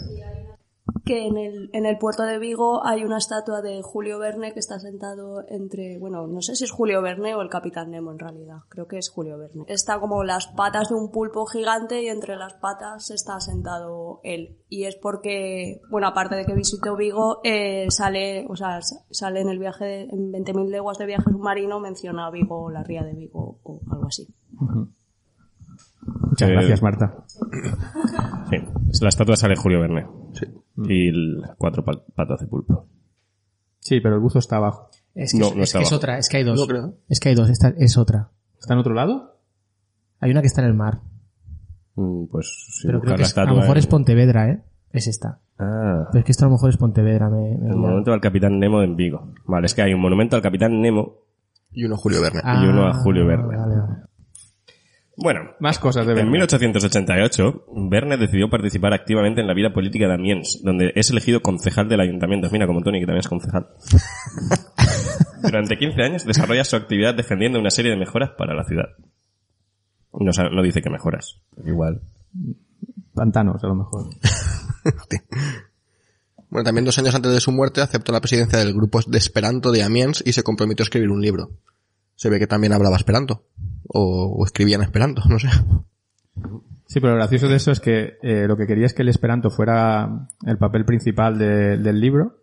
[1.04, 4.60] Que en el, en el puerto de Vigo hay una estatua de Julio Verne que
[4.60, 8.20] está sentado entre, bueno, no sé si es Julio Verne o el Capitán Nemo en
[8.20, 9.66] realidad, creo que es Julio Verne.
[9.68, 14.58] Está como las patas de un pulpo gigante y entre las patas está sentado él.
[14.70, 19.50] Y es porque, bueno, aparte de que visitó Vigo, eh, sale, o sea, sale en
[19.50, 23.60] el viaje, de- en 20.000 leguas de viaje submarino, menciona Vigo, la ría de Vigo
[23.64, 24.28] o algo así.
[26.30, 27.26] Muchas Eh, gracias, Marta.
[28.50, 28.58] Sí.
[29.02, 30.08] La estatua sale Julio Verne.
[30.36, 30.46] Sí.
[30.88, 32.88] Y el cuatro pa- patas de pulpo.
[33.80, 34.90] Sí, pero el buzo está abajo.
[35.14, 35.98] Es que, No, es, no es está que es abajo.
[35.98, 36.60] otra, es que hay dos.
[36.60, 36.94] No creo.
[37.08, 38.30] Es que hay dos, esta es otra.
[38.60, 39.40] ¿Está en otro lado?
[40.20, 41.02] Hay una que está en el mar,
[41.98, 42.48] Mm, Pues
[42.82, 44.62] sí, pero creo que la a lo mejor en- es Pontevedra, ¿eh?
[44.92, 45.40] Es esta.
[45.58, 48.20] Ah, Pero es que esto a lo mejor es Pontevedra, me, me el monumento al
[48.20, 49.32] Capitán Nemo en Vigo.
[49.46, 51.20] Vale, es que hay un monumento al Capitán Nemo.
[51.72, 52.42] Y uno Julio Verne.
[52.44, 53.56] y uno a Julio Verne.
[53.58, 53.94] vale, vale.
[55.18, 56.32] Bueno, Más cosas de en Verne.
[56.32, 61.88] 1888, Verne decidió participar activamente en la vida política de Amiens, donde es elegido concejal
[61.88, 62.50] del ayuntamiento.
[62.52, 63.68] Mira, como Tony, que también es concejal.
[65.42, 68.90] Durante 15 años desarrolla su actividad defendiendo una serie de mejoras para la ciudad.
[70.12, 71.42] No dice que mejoras.
[71.66, 72.02] Igual.
[73.14, 74.10] Pantanos, a lo mejor.
[76.48, 79.74] Bueno, también dos años antes de su muerte aceptó la presidencia del grupo de Esperanto
[79.74, 81.50] de Amiens y se comprometió a escribir un libro.
[82.16, 83.44] Se ve que también hablaba Esperanto.
[83.88, 85.48] O, o escribía en Esperanto, no sé.
[86.88, 89.10] Sí, pero lo gracioso de eso es que eh, lo que quería es que el
[89.10, 92.38] Esperanto fuera el papel principal de- del libro.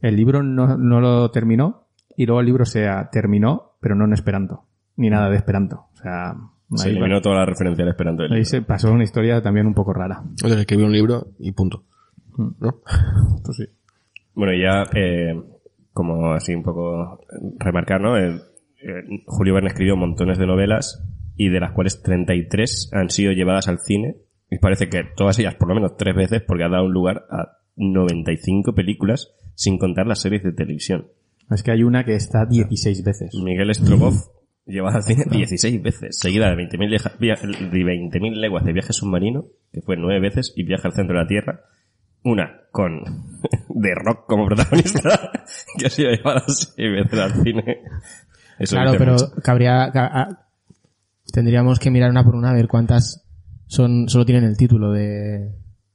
[0.00, 4.12] El libro no, no lo terminó y luego el libro se terminó, pero no en
[4.12, 4.64] Esperanto.
[4.96, 5.86] Ni nada de Esperanto.
[5.92, 6.34] O sea,
[6.74, 8.50] Se eliminó toda la referencia al esperanto del ahí libro.
[8.50, 10.22] se pasó una historia también un poco rara.
[10.24, 11.84] Entonces escribió un libro y punto.
[12.36, 12.80] ¿No?
[13.44, 13.64] Pues sí.
[14.34, 15.40] Bueno, y ya, eh,
[15.92, 17.20] como así un poco
[17.58, 18.18] remarcar, ¿no?
[18.18, 18.40] Eh,
[18.86, 21.04] eh, Julio Verne escribió montones de novelas
[21.36, 24.16] y de las cuales 33 han sido llevadas al cine.
[24.50, 27.58] Y parece que todas ellas por lo menos tres veces porque ha dado lugar a
[27.76, 31.08] 95 películas sin contar las series de televisión.
[31.50, 33.34] Es que hay una que está 16 veces.
[33.42, 34.14] Miguel Strogoff
[34.66, 37.50] llevada al cine 16 veces, seguida de 20.000 leja- via- de
[37.84, 41.28] 20.000 leguas de viaje submarino, que fue nueve veces, y viaje al centro de la
[41.28, 41.60] Tierra.
[42.24, 43.00] Una con
[43.80, 45.30] The Rock como protagonista,
[45.78, 47.78] que ha sido llevada seis veces al cine.
[48.58, 49.32] Eso Claro, pero mucho.
[49.42, 50.46] cabría, ca-
[51.32, 53.24] tendríamos que mirar una por una a ver cuántas
[53.66, 55.52] son, solo tienen el título de,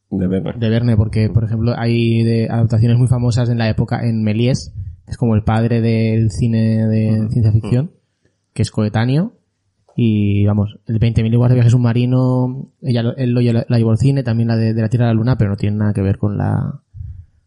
[0.10, 0.54] De Verne.
[0.58, 4.74] de Verne, porque, por ejemplo, hay de adaptaciones muy famosas en la época en Méliès,
[5.06, 7.92] que es como el padre del cine de ciencia ficción,
[8.54, 9.34] que es coetáneo,
[9.96, 14.24] y vamos, el 20.000 leguas de viaje submarino, ella, él lo la llevó al cine,
[14.24, 16.18] también la de, de la Tierra a la Luna, pero no tiene nada que ver
[16.18, 16.82] con la,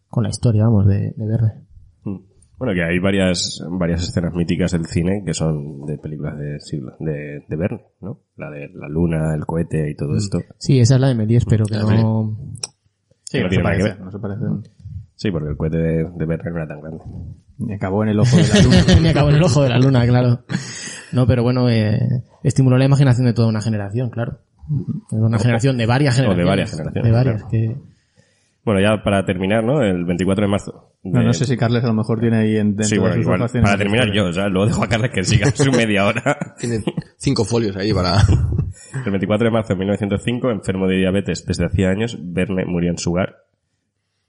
[0.08, 1.52] con la historia, vamos, de, de Verne.
[2.54, 2.58] Mm.
[2.58, 6.92] Bueno, que hay varias, varias escenas míticas del cine que son de películas de siglo,
[7.00, 8.20] de, de Verne, ¿no?
[8.36, 10.38] La de la luna, el cohete y todo esto.
[10.58, 12.36] Sí, esa es la de Méliès, pero que no,
[13.24, 14.00] Sí, no no, tiene se parece, ver.
[14.00, 14.40] no se parece.
[15.16, 17.02] Sí, porque el cohete de, de Verne no era tan grande.
[17.58, 18.76] Y acabó en el ojo de la luna.
[19.02, 20.40] Me acabo en el ojo de la luna, claro.
[21.12, 21.98] No, pero bueno, eh,
[22.42, 24.38] estimuló la imaginación de toda una generación, claro.
[25.10, 26.48] De una generación de varias o de generaciones.
[26.48, 27.50] varias generaciones, De varias, claro.
[27.50, 27.76] que...
[28.64, 29.82] Bueno, ya para terminar, ¿no?
[29.82, 30.93] El 24 de marzo.
[31.04, 33.14] No, de- no sé si Carles a lo mejor tiene ahí en, dentro Sí, bueno,
[33.16, 35.70] de sus igual, para terminar yo, o sea, luego dejo a Carles que siga su
[35.70, 36.54] media hora.
[36.58, 36.82] Tiene
[37.18, 38.16] cinco folios ahí para...
[39.04, 42.98] El 24 de marzo de 1905, enfermo de diabetes desde hacía años, Verne murió en
[42.98, 43.36] su hogar,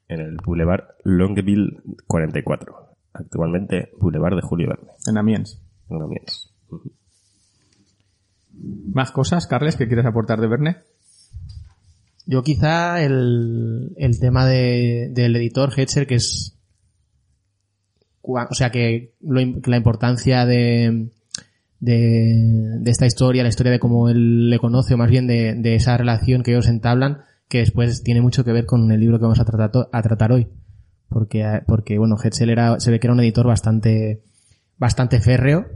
[0.08, 2.76] en el Boulevard Longueville 44.
[3.14, 5.62] Actualmente, Boulevard de Julio Verne, En Amiens.
[5.90, 6.52] en Amiens.
[8.94, 10.78] ¿Más cosas, Carles, que quieres aportar de Verne?
[12.26, 16.55] Yo quizá el, el tema de, del editor Hetzer, que es...
[18.28, 21.10] O sea, que la importancia de,
[21.80, 25.76] de, esta historia, la historia de cómo él le conoce, o más bien de, de
[25.76, 29.24] esa relación que ellos entablan, que después tiene mucho que ver con el libro que
[29.24, 30.48] vamos a tratar, a tratar hoy.
[31.10, 34.24] Porque, eh, porque bueno, Hetzel era, se ve que era un editor bastante,
[34.78, 35.68] bastante férreo.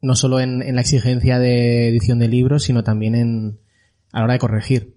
[0.00, 3.60] No solo en, la exigencia de edición de libros, sino también en,
[4.12, 4.96] a la hora de corregir.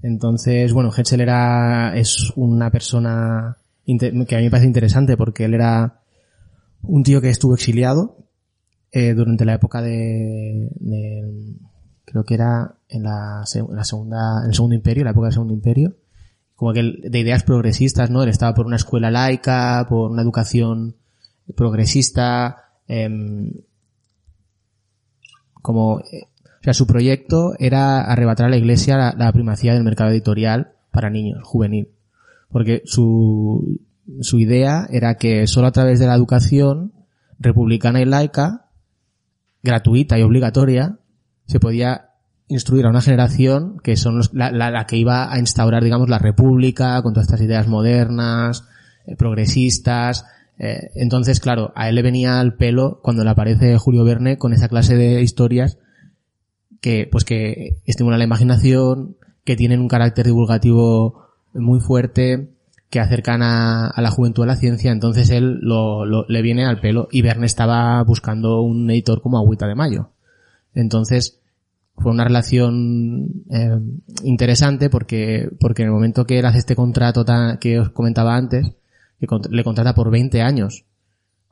[0.00, 3.56] Entonces, bueno, Hetzel era, es una persona
[3.96, 6.02] que a mí me parece interesante porque él era
[6.82, 8.16] un tío que estuvo exiliado
[8.92, 10.70] eh, durante la época de,
[12.04, 15.32] creo que era en la, en la segunda, en el segundo imperio, la época del
[15.32, 15.96] segundo imperio,
[16.54, 18.22] como que de ideas progresistas, ¿no?
[18.22, 20.96] Él estaba por una escuela laica, por una educación
[21.54, 23.52] progresista, em,
[25.62, 26.02] como, o
[26.62, 31.10] sea, su proyecto era arrebatar a la iglesia la, la primacía del mercado editorial para
[31.10, 31.88] niños, juvenil.
[32.50, 33.78] Porque su,
[34.20, 36.92] su idea era que solo a través de la educación
[37.38, 38.66] republicana y laica,
[39.62, 40.98] gratuita y obligatoria,
[41.46, 42.10] se podía
[42.48, 46.08] instruir a una generación que son los- la, la- la que iba a instaurar, digamos,
[46.08, 48.64] la república con todas estas ideas modernas,
[49.06, 50.24] eh, progresistas.
[50.58, 54.52] eh, entonces, claro, a él le venía al pelo cuando le aparece Julio Verne con
[54.52, 55.78] esa clase de historias
[56.80, 61.27] que, pues que estimulan la imaginación, que tienen un carácter divulgativo
[61.58, 62.48] muy fuerte,
[62.90, 66.64] que acercan a, a la juventud a la ciencia, entonces él lo, lo- le viene
[66.64, 70.10] al pelo y Verne estaba buscando un editor como Agüita de Mayo.
[70.74, 71.38] Entonces,
[71.96, 73.78] fue una relación eh,
[74.24, 78.36] interesante porque, porque en el momento que él hace este contrato tan- que os comentaba
[78.36, 78.72] antes,
[79.20, 80.84] que cont- le contrata por 20 años,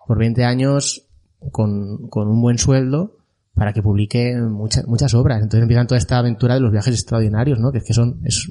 [0.06, 1.04] por 20 años
[1.52, 3.16] con, con un buen sueldo
[3.54, 5.38] para que publique muchas, muchas obras.
[5.42, 7.72] Entonces empiezan toda esta aventura de los viajes extraordinarios, ¿no?
[7.72, 8.50] Que es que son, es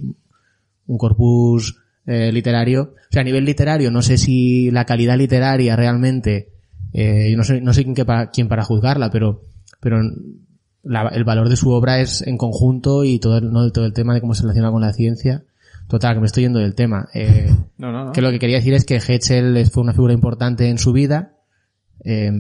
[0.87, 2.93] un corpus eh, literario.
[3.09, 6.49] O sea, a nivel literario, no sé si la calidad literaria realmente,
[6.93, 9.41] eh, yo no sé, no sé quién, para, quién para juzgarla, pero,
[9.79, 9.99] pero
[10.83, 13.93] la- el valor de su obra es en conjunto y todo el, no, todo el
[13.93, 15.43] tema de cómo se relaciona con la ciencia.
[15.87, 17.09] Total, que me estoy yendo del tema.
[17.13, 20.67] Eh, No, no, que lo que quería decir es que Hetzel fue una figura importante
[20.69, 21.33] en su vida
[22.03, 22.31] eh,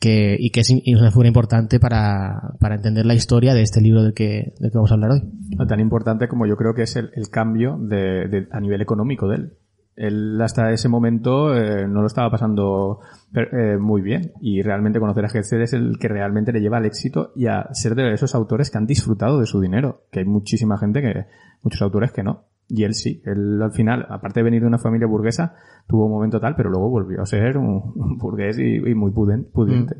[0.00, 4.02] que, y que es una figura importante para, para entender la historia de este libro
[4.02, 5.22] del que, del que vamos a hablar hoy.
[5.66, 9.28] Tan importante como yo creo que es el, el cambio de, de- a nivel económico
[9.28, 9.52] de él.
[9.96, 13.00] Él hasta ese momento eh, no lo estaba pasando
[13.34, 16.86] eh, muy bien y realmente conocer a Hetzel es el que realmente le lleva al
[16.86, 20.02] éxito y a ser de esos autores que han disfrutado de su dinero.
[20.12, 21.24] Que hay muchísima gente que,
[21.62, 22.44] muchos autores que no.
[22.68, 25.54] Y él sí, él al final, aparte de venir de una familia burguesa,
[25.86, 29.96] tuvo un momento tal, pero luego volvió a ser un, un burgués y, muy pudiente.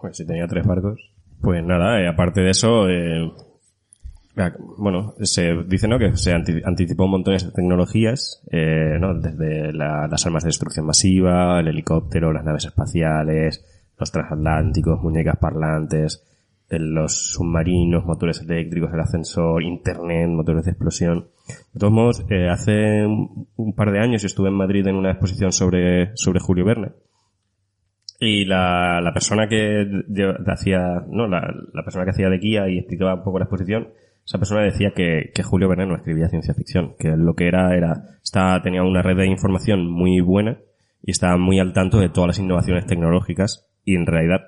[0.00, 1.12] Pues si tenía tres barcos.
[1.42, 3.30] Pues nada, eh, aparte de eso, eh,
[4.78, 5.98] bueno, se dice ¿no?
[5.98, 9.14] que se anti- anticipó montones de tecnologías, eh, ¿no?
[9.14, 13.64] desde la- las armas de destrucción masiva, el helicóptero, las naves espaciales,
[13.98, 16.26] los transatlánticos, muñecas parlantes,
[16.70, 21.28] los submarinos, motores eléctricos, el ascensor, internet, motores de explosión.
[21.72, 25.52] De todos modos, eh, hace un, par de años estuve en Madrid en una exposición
[25.52, 26.92] sobre, sobre Julio Verne.
[28.20, 29.86] Y la, la persona que
[30.46, 33.88] hacía, no, la, la persona que hacía de guía y explicaba un poco la exposición,
[34.24, 37.76] esa persona decía que, que Julio Verne no escribía ciencia ficción, que lo que era,
[37.76, 40.58] era, estaba, tenía una red de información muy buena
[41.02, 44.40] y estaba muy al tanto de todas las innovaciones tecnológicas y en realidad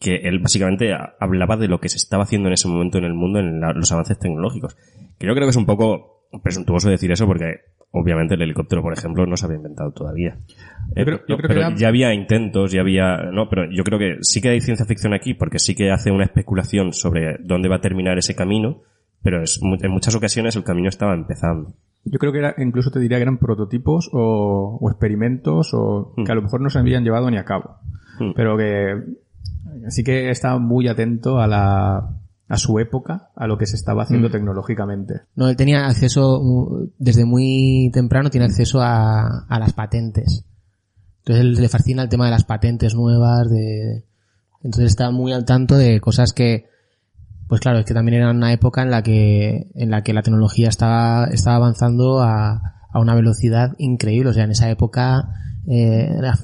[0.00, 3.14] que él básicamente hablaba de lo que se estaba haciendo en ese momento en el
[3.14, 4.76] mundo en la- los avances tecnológicos.
[5.18, 7.56] Que yo creo que es un poco presuntuoso decir eso porque
[7.92, 10.38] obviamente el helicóptero, por ejemplo, no se había inventado todavía.
[10.96, 13.70] Eh, creo- yo no, creo que pero era- ya había intentos, ya había, no, pero
[13.70, 16.92] yo creo que sí que hay ciencia ficción aquí porque sí que hace una especulación
[16.94, 18.80] sobre dónde va a terminar ese camino,
[19.22, 21.74] pero es, en muchas ocasiones el camino estaba empezando.
[22.04, 26.32] Yo creo que era, incluso te diría que eran prototipos o, o experimentos o que
[26.32, 27.76] a lo mejor no se habían llevado ni a cabo.
[28.18, 28.32] Mm.
[28.34, 28.94] Pero que
[29.88, 32.16] sí que estaba muy atento a la,
[32.48, 35.22] a su época, a lo que se estaba haciendo tecnológicamente.
[35.36, 36.40] No, él tenía acceso,
[36.98, 40.44] desde muy temprano tiene acceso a, a las patentes.
[41.18, 44.04] Entonces él le fascina el tema de las patentes nuevas, de,
[44.62, 46.66] entonces está muy al tanto de cosas que,
[47.46, 50.22] pues claro, es que también era una época en la que, en la que la
[50.22, 54.30] tecnología estaba, estaba avanzando a, a una velocidad increíble.
[54.30, 55.28] O sea, en esa época,
[55.66, 56.38] eh, la-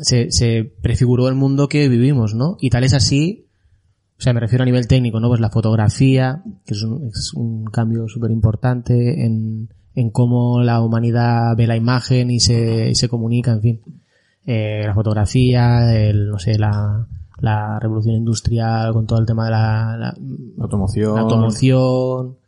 [0.00, 2.56] se, se prefiguró el mundo que vivimos, ¿no?
[2.60, 3.48] Y tal es así
[4.18, 5.28] o sea, me refiero a nivel técnico, ¿no?
[5.28, 10.80] Pues la fotografía, que es un, es un cambio súper importante en, en cómo la
[10.80, 13.80] humanidad ve la imagen y se, y se comunica, en fin.
[14.44, 17.06] Eh, la fotografía, el, no sé, la,
[17.38, 21.14] la revolución industrial con todo el tema de la, la, La automoción.
[21.14, 22.38] la automoción,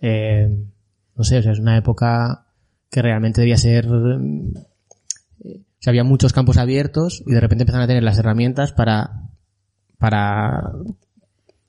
[0.00, 0.66] eh,
[1.14, 2.46] no sé, o sea, es una época
[2.90, 3.86] que realmente debía ser,
[5.82, 9.28] sea, había muchos campos abiertos y de repente empezaron a tener las herramientas para,
[9.98, 10.72] para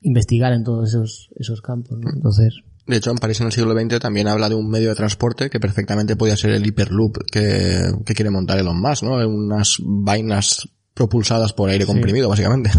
[0.00, 2.10] investigar en todos esos, esos campos, ¿no?
[2.14, 4.94] Entonces, De hecho, en París en el siglo XX también habla de un medio de
[4.94, 9.16] transporte que perfectamente podía ser el Hyperloop que, que quiere montar Elon Musk, ¿no?
[9.26, 12.70] Unas vainas propulsadas por aire comprimido, básicamente.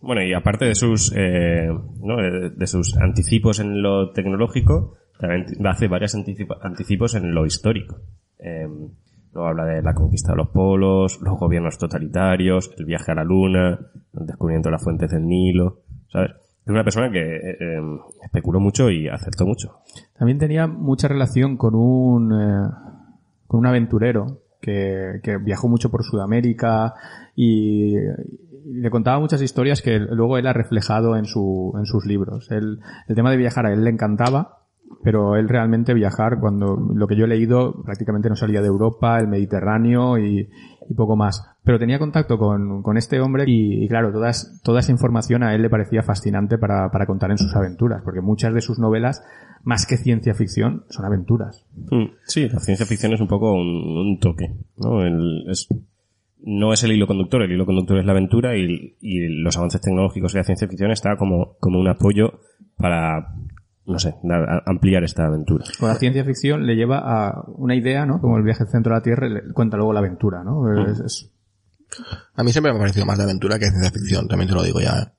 [0.00, 2.16] Bueno, y aparte de sus, eh, ¿no?
[2.16, 8.00] de, de sus anticipos en lo tecnológico, también hace varios anticipos en lo histórico.
[8.38, 8.68] Eh,
[9.36, 13.24] luego habla de la conquista de los polos, los gobiernos totalitarios, el viaje a la
[13.24, 13.78] luna,
[14.18, 16.30] el descubrimiento de las fuentes del Nilo, ¿sabes?
[16.64, 17.80] Es una persona que eh, eh,
[18.24, 19.76] especuló mucho y acertó mucho.
[20.18, 22.68] También tenía mucha relación con un, eh,
[23.46, 26.94] con un aventurero que, que viajó mucho por Sudamérica
[27.36, 32.04] y, y le contaba muchas historias que luego él ha reflejado en, su, en sus
[32.04, 32.50] libros.
[32.50, 34.65] Él- el tema de viajar a él le encantaba,
[35.02, 39.18] pero él realmente viajar, cuando lo que yo he leído, prácticamente no salía de Europa,
[39.18, 40.48] el Mediterráneo y,
[40.88, 41.42] y poco más.
[41.64, 45.54] Pero tenía contacto con, con este hombre y, y claro, todas, toda esa información a
[45.54, 49.22] él le parecía fascinante para, para contar en sus aventuras, porque muchas de sus novelas,
[49.64, 51.64] más que ciencia ficción, son aventuras.
[51.90, 55.02] Mm, Sí, la ciencia ficción es un poco un, un toque, ¿no?
[55.02, 55.68] El- es,
[56.44, 59.80] no es el hilo conductor, el hilo conductor es la aventura y, y los avances
[59.80, 62.38] tecnológicos y la ciencia ficción está como, como un apoyo
[62.76, 63.34] para,
[63.86, 64.14] no sé,
[64.66, 65.64] ampliar esta aventura.
[65.78, 68.20] Con la ciencia ficción le lleva a una idea, ¿no?
[68.20, 70.70] Como el viaje al centro de la Tierra, y le cuenta luego la aventura, ¿no?
[70.90, 71.32] Es- es-
[72.34, 74.54] A mí siempre me ha parecido más de aventura que de ciencia ficción, también te
[74.54, 74.98] lo digo ya.
[74.98, 75.12] ¿eh?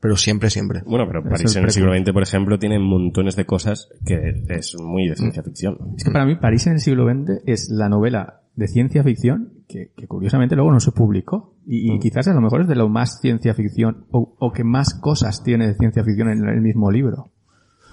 [0.00, 0.82] Pero siempre, siempre.
[0.84, 1.92] Bueno, pero París en el siglo.
[1.94, 5.78] XX, por ejemplo, tiene montones de cosas que es muy de ciencia ficción.
[5.96, 9.52] Es que para mí París en el siglo XX es la novela de ciencia ficción
[9.68, 11.54] que, que curiosamente luego no se publicó.
[11.66, 14.64] Y, y quizás a lo mejor es de lo más ciencia ficción o, o que
[14.64, 17.30] más cosas tiene de ciencia ficción en el mismo libro.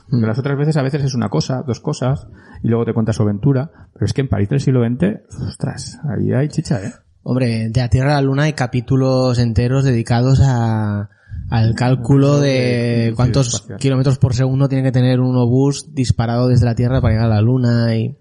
[0.10, 2.28] Porque las otras veces a veces es una cosa, dos cosas,
[2.64, 3.70] y luego te cuenta su aventura.
[3.94, 6.94] Pero es que en París del siglo XX, ostras, ahí hay chicha, ¿eh?
[7.24, 11.10] Hombre, de la Tierra a la Luna hay capítulos enteros dedicados a,
[11.50, 16.76] al cálculo de cuántos kilómetros por segundo tiene que tener un obús disparado desde la
[16.76, 18.16] Tierra para llegar a la Luna y...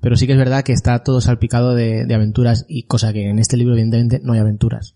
[0.00, 3.28] Pero sí que es verdad que está todo salpicado de, de aventuras y cosa que
[3.28, 4.94] en este libro evidentemente no hay aventuras.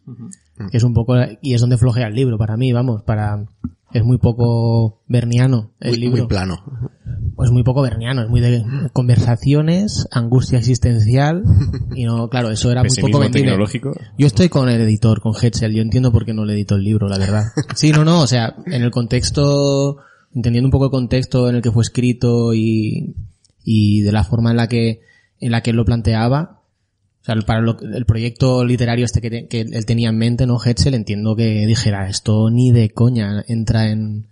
[0.70, 3.44] Que es un poco, y es donde flojea el libro para mí, vamos, para,
[3.94, 6.18] es muy poco berniano el Muy, libro.
[6.18, 6.62] muy plano.
[7.36, 11.44] Pues muy poco berniano, es muy de conversaciones, angustia existencial
[11.94, 13.92] y no, claro, eso era muy poco tecnológico.
[14.18, 16.84] Yo estoy con el editor, con Hetzel, yo entiendo por qué no le editó el
[16.84, 17.44] libro, la verdad.
[17.76, 19.98] Sí, no, no, o sea, en el contexto,
[20.34, 23.14] entendiendo un poco el contexto en el que fue escrito y,
[23.64, 25.00] y de la forma en la que,
[25.40, 26.62] en la que él lo planteaba,
[27.24, 30.58] o sea, para lo- el proyecto literario este que, él tenía en mente, ¿no?
[30.62, 34.26] Hetzel, entiendo que dijera, esto ni de coña entra en,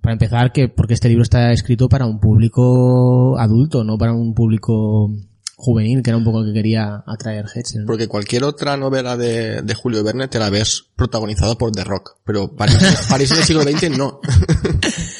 [0.00, 4.32] para empezar, que porque este libro está escrito para un público adulto, no para un
[4.32, 5.10] público
[5.56, 7.84] juvenil, que era un poco el que quería atraer Hetzel.
[7.84, 12.18] Porque cualquier otra novela de, de Julio Verne te la ves protagonizada por The Rock.
[12.24, 12.78] Pero París,
[13.10, 14.20] París en el siglo XX no.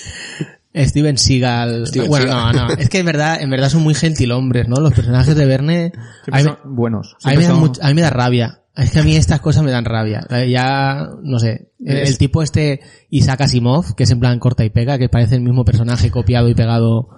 [0.75, 1.87] Steven Seagal.
[1.87, 2.57] Steven bueno, Seagal.
[2.57, 2.75] no, no.
[2.79, 4.77] Es que en verdad, en verdad son muy gentilhombres, ¿no?
[4.81, 5.93] Los personajes de Verne.
[6.31, 7.17] A mí, son buenos.
[7.25, 8.63] a mí me son- a mí me da rabia.
[8.77, 10.25] Es que a mí estas cosas me dan rabia.
[10.49, 11.73] Ya, no sé.
[11.85, 15.09] El, Es- el tipo este Isaac Asimov, que es en plan corta y pega, que
[15.09, 17.09] parece el mismo personaje copiado y pegado.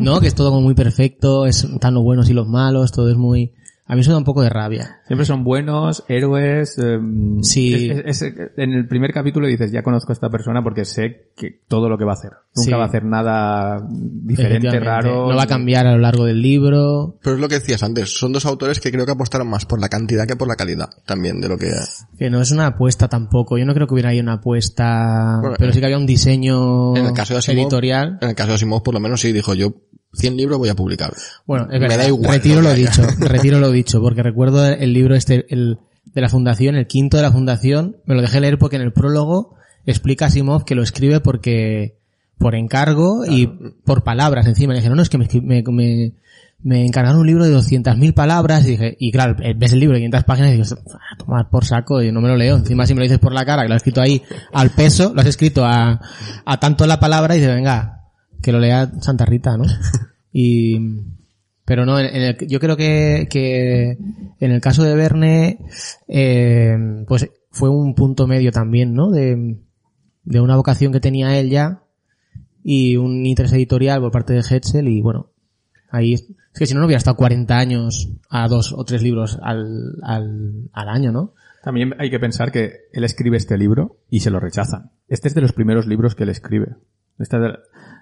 [0.00, 0.20] ¿No?
[0.20, 3.16] Que es todo como muy perfecto, es, están los buenos y los malos, todo es
[3.16, 3.52] muy...
[3.90, 5.00] A mí eso da un poco de rabia.
[5.06, 6.76] Siempre son buenos, héroes.
[6.78, 7.90] em, Sí.
[7.90, 11.30] es- es- es- en el primer capítulo dices, ya conozco a esta persona porque sé
[11.36, 12.32] que todo lo que va a hacer.
[12.54, 12.70] Nunca Sí.
[12.72, 15.28] va a hacer nada diferente, raro.
[15.30, 17.16] No va a cambiar a lo largo del libro.
[17.22, 18.18] Pero es lo que decías antes.
[18.18, 20.90] Son dos autores que creo que apostaron más por la cantidad que por la calidad.
[21.06, 21.70] También de lo que...
[22.18, 23.56] Que no es una apuesta tampoco.
[23.56, 26.94] Yo no creo que hubiera ahí una apuesta, Bueno, pero sí que había un diseño
[26.96, 28.18] En el caso de Asimov, editorial.
[28.20, 29.72] En el caso de Asimov, por lo menos sí dijo yo
[30.14, 31.12] 100 libros voy a publicar.
[31.46, 31.98] Bueno, es Me verdad.
[31.98, 36.20] da igual retiro lo dicho, retiro lo dicho, porque recuerdo el libro este, el de
[36.20, 39.54] la fundación, el quinto de la fundación, me lo dejé leer porque en el prólogo
[39.86, 41.98] explica Asimov que lo escribe porque,
[42.38, 43.46] por encargo y
[43.84, 44.72] por palabras encima.
[44.72, 46.12] Le dije, no, no, es que me, me, me,
[46.62, 49.94] me encargaron un libro de 200.000 palabras y dije, y claro, eh, ves el libro
[49.94, 52.56] de 500 páginas y dices, "Ah, tomar por saco, y no me lo leo.
[52.56, 55.12] Encima si me lo dices por la cara, que lo has escrito ahí al peso,
[55.14, 56.00] lo has escrito a,
[56.44, 57.97] a tanto la palabra y dices, venga,
[58.42, 59.64] que lo lea Santa Rita, ¿no?
[60.30, 60.78] Y,
[61.64, 63.96] pero no, en, el- yo creo que, que
[64.40, 65.58] en el caso de Verne,
[66.06, 66.76] eh,
[67.08, 69.10] pues fue un punto medio también, ¿no?
[69.10, 69.56] De,
[70.24, 71.82] de una vocación que tenía él ya
[72.62, 75.30] y un interés editorial por parte de Hetzel y bueno,
[75.90, 79.38] ahí es, que si no, no hubiera estado 40 años a dos o tres libros
[79.42, 81.32] al, al, al año, ¿no?
[81.64, 84.90] También hay que pensar que él escribe este libro y se lo rechazan.
[85.08, 86.76] Este es de los primeros libros que él escribe.
[87.18, 87.58] Es de-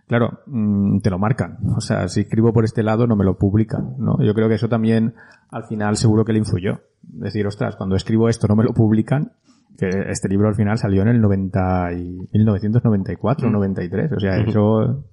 [0.07, 1.59] claro, mm, te lo marcan.
[1.77, 4.17] O sea, si escribo por este lado no me lo publican, ¿no?
[4.23, 5.15] Yo creo que eso también
[5.51, 6.81] al final seguro que le influyó.
[7.03, 9.33] Decir, ostras, cuando escribo esto no me lo publican,
[9.79, 14.13] que este libro al final salió en el 90 y 1994 o 93.
[14.13, 15.05] O sea, eso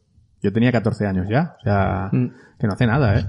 [0.41, 1.55] yo tenía 14 años ya.
[1.59, 2.09] O sea,
[2.59, 3.25] que no hace nada, ¿eh?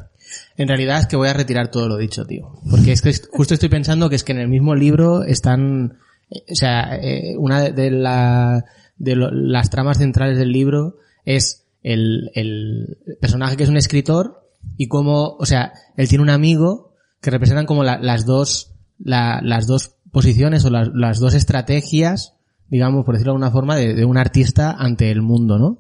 [0.57, 2.53] En realidad es que voy a retirar todo lo dicho, tío.
[2.71, 5.99] Porque es que justo estoy pensando que es que en el mismo libro están,
[6.31, 8.65] eh, o sea, eh, una de- de, la,
[8.97, 14.49] de lo- las tramas centrales del libro es el, el personaje que es un escritor
[14.77, 19.41] y cómo, o sea, él tiene un amigo que representan como la- las dos, la-
[19.43, 22.35] las dos posiciones o las, las dos estrategias,
[22.69, 25.79] digamos, por decirlo de alguna forma, de, de un artista ante el mundo, ¿no?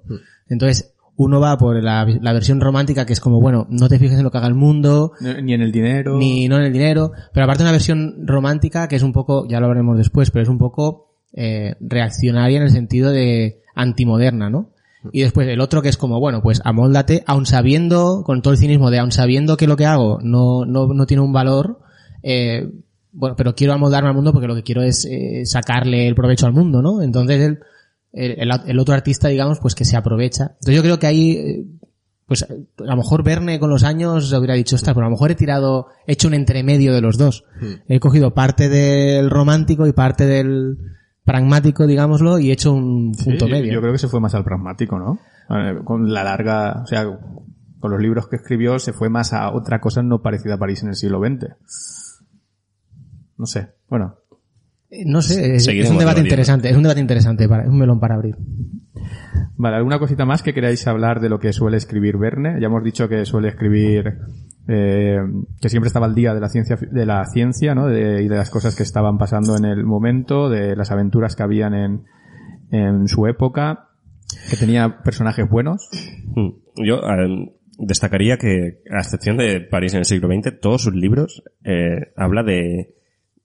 [0.49, 4.19] Entonces, Uno va por la, la versión romántica que es como, bueno, no te fijes
[4.19, 6.19] en lo que haga el mundo, Ni en el dinero.
[6.19, 9.61] ni no en el dinero, pero aparte una versión romántica que es un poco, ya
[9.61, 14.71] lo veremos después, pero es un poco eh, reaccionaria en el sentido de antimoderna, ¿no?
[15.13, 18.59] Y después el otro que es como, bueno, pues amóldate, aun sabiendo, con todo el
[18.59, 21.81] cinismo de aun sabiendo que lo que hago no, no, no tiene un valor,
[22.23, 22.71] eh,
[23.13, 26.47] bueno, pero quiero amoldarme al mundo porque lo que quiero es eh, sacarle el provecho
[26.47, 27.03] al mundo, ¿no?
[27.03, 27.59] Entonces el,
[28.13, 30.53] el, el- otro artista, digamos, pues que se aprovecha.
[30.61, 31.65] Entonces yo creo que ahí, eh,
[32.27, 32.49] pues a
[32.85, 35.89] lo mejor Verne con los años hubiera dicho, ostras, pero a lo mejor he tirado,
[36.07, 37.45] he hecho un entremedio de los dos.
[37.87, 40.79] He cogido parte del romántico y parte del
[41.25, 43.73] pragmático, digámoslo, y he hecho un Sí, punto yo- medio.
[43.73, 45.19] Yo creo que se fue más al pragmático, ¿no?
[45.85, 47.05] Con la larga, o sea,
[47.81, 50.83] con los libros que escribió se fue más a otra cosa no parecida a París
[50.83, 51.51] en el siglo XX.
[53.37, 54.17] No sé, bueno.
[54.91, 57.99] Eh, No sé, es, un debate interesante, es un debate interesante, para, es un melón
[58.01, 58.37] para abrir.
[59.57, 62.61] Vale, ¿alguna cosita más que queráis hablar de lo que suele escribir Verne?
[62.61, 64.19] Ya hemos dicho que suele escribir,
[64.69, 65.19] eh,
[65.61, 67.87] que siempre estaba al día de la ciencia, de la ciencia, ¿no?
[67.87, 71.43] De- y de las cosas que estaban pasando en el momento, de las aventuras que
[71.43, 72.05] habían en,
[72.71, 73.91] en su época,
[74.51, 75.89] que tenía personajes buenos.
[76.35, 76.85] Mm.
[76.85, 81.43] Yo eh, destacaría que, a excepción de París en el siglo XX, todos sus libros
[81.65, 82.95] eh, habla de,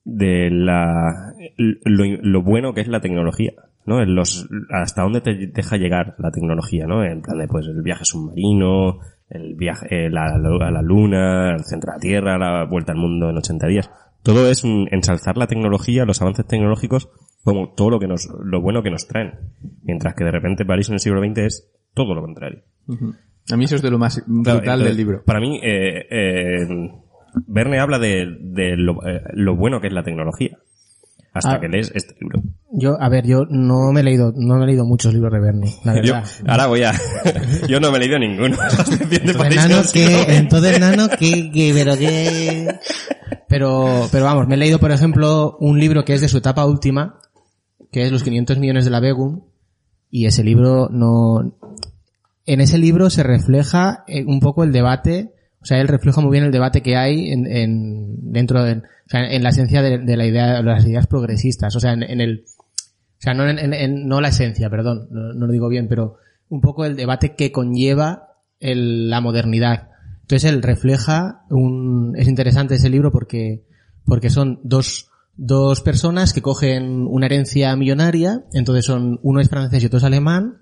[0.03, 3.53] de la, lo, lo bueno que es la tecnología,
[3.85, 4.03] ¿no?
[4.05, 7.03] Los, hasta dónde te deja llegar la tecnología, ¿no?
[7.03, 8.99] En plan de, pues, el viaje submarino,
[9.29, 12.91] el viaje eh, la- la- a la luna, el centro de la Tierra, la vuelta
[12.93, 13.89] al mundo en 80 días.
[14.23, 17.09] Todo es un- ensalzar la tecnología, los avances tecnológicos,
[17.43, 19.33] como todo lo que nos, lo bueno que nos traen.
[19.83, 22.61] Mientras que de repente París en el siglo XX es todo lo contrario.
[23.51, 25.23] A mí eso es de lo más brutal Claro, del libro.
[25.25, 26.67] Para mí, eh, eh,
[27.47, 30.57] Verne habla de, de lo, eh, lo bueno que es la tecnología.
[31.33, 31.59] Hasta Ah.
[31.59, 32.41] que lees este libro.
[32.71, 35.39] Yo, a ver, yo no me he leído, no me he leído muchos libros de
[35.39, 36.23] Verne, la Yo, verdad.
[36.47, 36.93] ahora voy a...
[37.67, 38.57] yo no me he leído ninguno.
[39.11, 42.67] Entonces, nano, que, entonces, nano, que, que, pero que...
[43.47, 46.65] Pero, pero vamos, me he leído, por ejemplo, un libro que es de su etapa
[46.65, 47.19] última,
[47.91, 49.41] que es Los 500 millones de la Begum,
[50.11, 51.55] y ese libro no...
[52.45, 56.31] En ese libro se refleja eh, un poco el debate, o sea, él refleja muy
[56.31, 60.17] bien el debate que hay en, en- dentro de, o sea, en la esencia de,
[60.17, 64.07] la idea, de las ideas progresistas, o sea, en, el, o sea, no, en, en-
[64.07, 67.51] no la esencia, perdón, no, no lo digo bien, pero un poco el debate que
[67.51, 69.89] conlleva el- la modernidad.
[70.21, 73.63] Entonces él refleja un, es interesante ese libro porque,
[74.05, 79.81] porque son dos, dos personas que cogen una herencia millonaria, entonces son, uno es francés
[79.83, 80.59] y otro es alemán,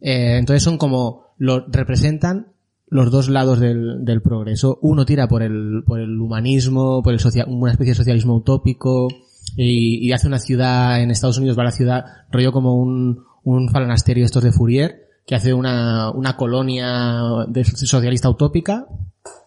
[0.00, 2.53] eh, entonces son como, lo representan
[2.88, 4.78] los dos lados del, del progreso.
[4.82, 9.08] Uno tira por el, por el humanismo, por el social, una especie de socialismo utópico,
[9.56, 13.24] y, y hace una ciudad en Estados Unidos, va a la ciudad, rollo como un,
[13.44, 18.86] un falanasterio estos de Fourier, que hace una, una colonia de socialista utópica,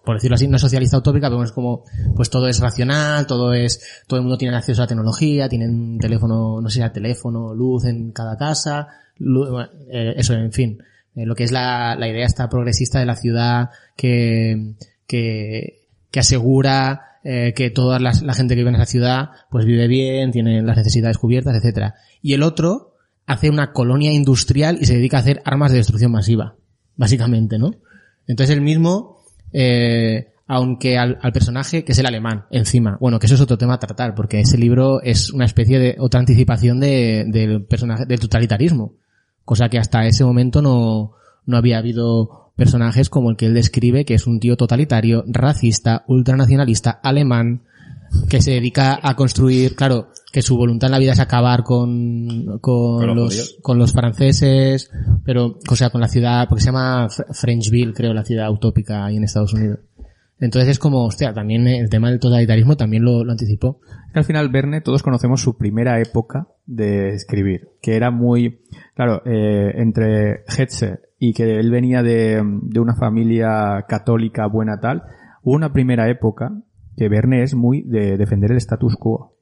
[0.03, 1.83] por decirlo así, no socialista utópica, pero es como,
[2.15, 5.69] pues todo es racional, todo es, todo el mundo tiene acceso a la tecnología, tienen
[5.69, 10.33] un teléfono, no sé si era teléfono, luz en cada casa, lu- bueno, eh, eso,
[10.33, 10.79] en fin,
[11.18, 14.76] eh, lo que es la, la idea esta progresista de la ciudad que,
[15.07, 19.65] que, que asegura eh, que toda las- la gente que vive en esa ciudad pues
[19.65, 21.95] vive bien, tiene las necesidades cubiertas, etcétera.
[22.22, 22.93] Y el otro
[23.26, 26.55] hace una colonia industrial y se dedica a hacer armas de destrucción masiva,
[26.95, 27.72] básicamente, ¿no?
[28.28, 29.18] Entonces el mismo,
[29.51, 33.57] eh, aunque al, al personaje, que es el alemán, encima, bueno, que eso es otro
[33.57, 38.05] tema a tratar, porque ese libro es una especie de otra anticipación de- del personaje,
[38.05, 38.93] del totalitarismo,
[39.47, 41.13] cosa que hasta ese momento no,
[41.45, 46.03] no había habido personajes como el que él describe, que es un tío totalitario, racista,
[46.07, 47.61] ultranacionalista, alemán,
[48.27, 52.57] que se dedica a construir, claro, que su voluntad en la vida es acabar con,
[52.59, 54.91] con, Con los con los franceses,
[55.23, 59.05] pero, o sea, con la ciudad, porque se llama Fr- Frenchville, creo, la ciudad utópica
[59.05, 59.79] ahí en Estados Unidos.
[60.39, 63.79] Entonces es como, hostia, también el tema del totalitarismo también lo, lo anticipó.
[64.13, 68.61] Al final Verne todos conocemos su primera época de escribir, que era muy,
[68.95, 75.03] claro, eh, entre Hetze y que él venía de, de una familia católica buena tal,
[75.41, 76.51] hubo una primera época
[76.95, 79.35] que Verne es muy de defender el status quo,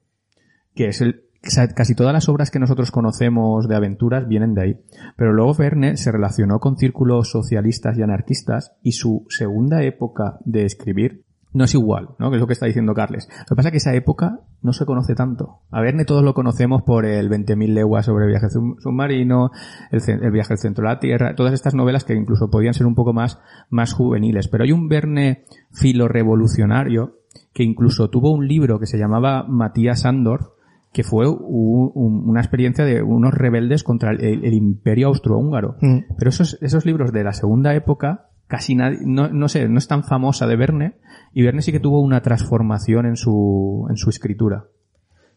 [0.74, 4.80] que es el, casi todas las obras que nosotros conocemos de aventuras vienen de ahí.
[5.16, 10.64] Pero luego Verne se relacionó con círculos socialistas y anarquistas y su segunda época de
[10.64, 11.26] escribir
[11.56, 12.28] no es igual, ¿no?
[12.28, 13.28] Que es lo que está diciendo Carles.
[13.30, 15.60] Lo que pasa es que esa época no se conoce tanto.
[15.70, 19.50] A Verne todos lo conocemos por el 20.000 leguas sobre el viaje sub- submarino,
[19.90, 22.94] el, viaje al centro de la Tierra, todas estas novelas que incluso podían ser un
[22.94, 24.48] poco más, más juveniles.
[24.48, 27.20] Pero hay un Verne filo revolucionario
[27.54, 30.55] que incluso tuvo un libro que se llamaba Matías Andor,
[30.96, 35.76] que fue un- un- una experiencia de unos rebeldes contra el, el imperio austrohúngaro.
[35.82, 35.98] Mm.
[36.16, 39.86] Pero esos, esos libros de la segunda época, casi nadie, no, no sé, no es
[39.88, 40.94] tan famosa de Verne,
[41.34, 44.64] y Verne sí que tuvo una transformación en su, en su escritura.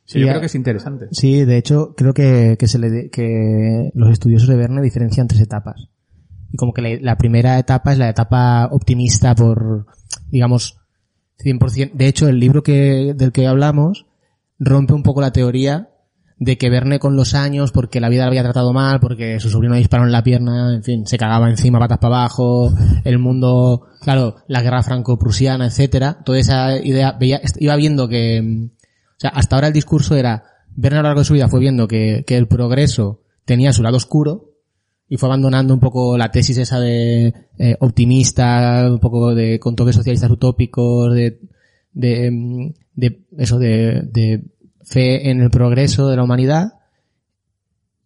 [0.05, 1.07] Sí, yo a- creo que es interesante.
[1.11, 5.27] Sí, de hecho, creo que, que, se le de- que los estudiosos de Verne diferencian
[5.27, 5.89] tres etapas.
[6.53, 9.87] Y como que la, la primera etapa es la etapa optimista por,
[10.31, 10.79] digamos,
[11.43, 11.91] 100%.
[11.93, 14.05] De hecho, el libro que, del que hablamos
[14.59, 15.89] rompe un poco la teoría
[16.37, 19.49] de que Verne con los años, porque la vida le había tratado mal, porque su
[19.49, 22.71] sobrino disparó en la pierna, en fin, se cagaba encima patas para abajo,
[23.03, 29.19] el mundo, claro, la guerra franco-prusiana, etcétera, toda esa idea, veía, iba viendo que, o
[29.19, 30.45] sea, hasta ahora el discurso era,
[30.75, 33.83] Verne a lo largo de su vida fue viendo que, que el progreso tenía su
[33.83, 34.49] lado oscuro,
[35.09, 39.75] y fue abandonando un poco la tesis esa de eh, optimista, un poco de con
[39.75, 41.41] toques socialistas utópicos, de,
[41.91, 44.43] de, mm, de eso de, de
[44.83, 46.73] fe en el progreso de la humanidad.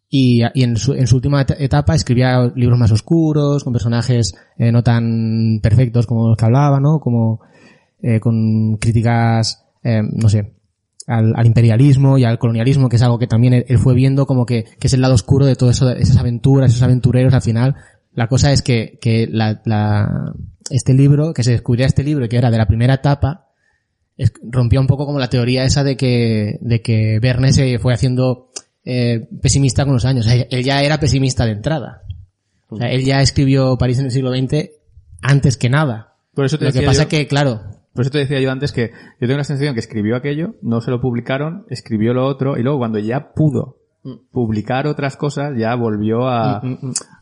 [0.10, 4.36] Y, y en, su, en su última et- etapa escribía libros más oscuros, con personajes
[4.58, 7.00] eh, no tan perfectos como los que hablaba, ¿no?
[7.00, 7.40] Como
[8.02, 10.54] eh, con críticas, eh, no sé,
[11.08, 14.46] al, al imperialismo y al colonialismo, que es algo que también él, fue viendo como
[14.46, 17.76] que, que es el lado oscuro de todo eso, esas aventuras, esos aventureros, al final.
[18.14, 20.34] La cosa es que, que la, la-
[20.70, 23.43] este libro, que se descubría este libro, que era de la primera etapa,
[24.18, 27.94] es- rompía un poco como la teoría esa de que, de que Verne se fue
[27.94, 28.50] haciendo
[28.86, 30.26] eh, pesimista con los años.
[30.26, 32.02] O sea, él ya era pesimista de entrada.
[32.70, 34.70] O sea, él ya escribió París en el siglo XX
[35.22, 36.16] antes que nada.
[36.34, 37.62] Por eso te Lo que decía pasa yo- que, claro,
[37.94, 38.90] Por eso te decía yo antes que
[39.22, 42.64] yo tengo la sensación que escribió aquello, no se lo publicaron, escribió lo otro, y
[42.64, 43.78] luego cuando ya pudo
[44.32, 46.60] publicar otras cosas, ya volvió a,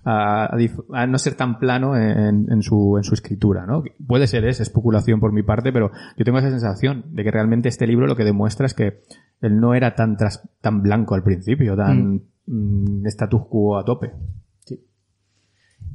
[0.04, 3.84] a, a dif- a no ser tan plano en, en su, en su escritura, ¿no?
[4.08, 7.70] Puede ser, es especulación por mi parte, pero yo tengo esa sensación de que realmente
[7.70, 9.02] este libro lo que demuestra es que
[9.42, 14.12] él no era tan, tras- tan blanco al principio, tan mm, status quo a tope.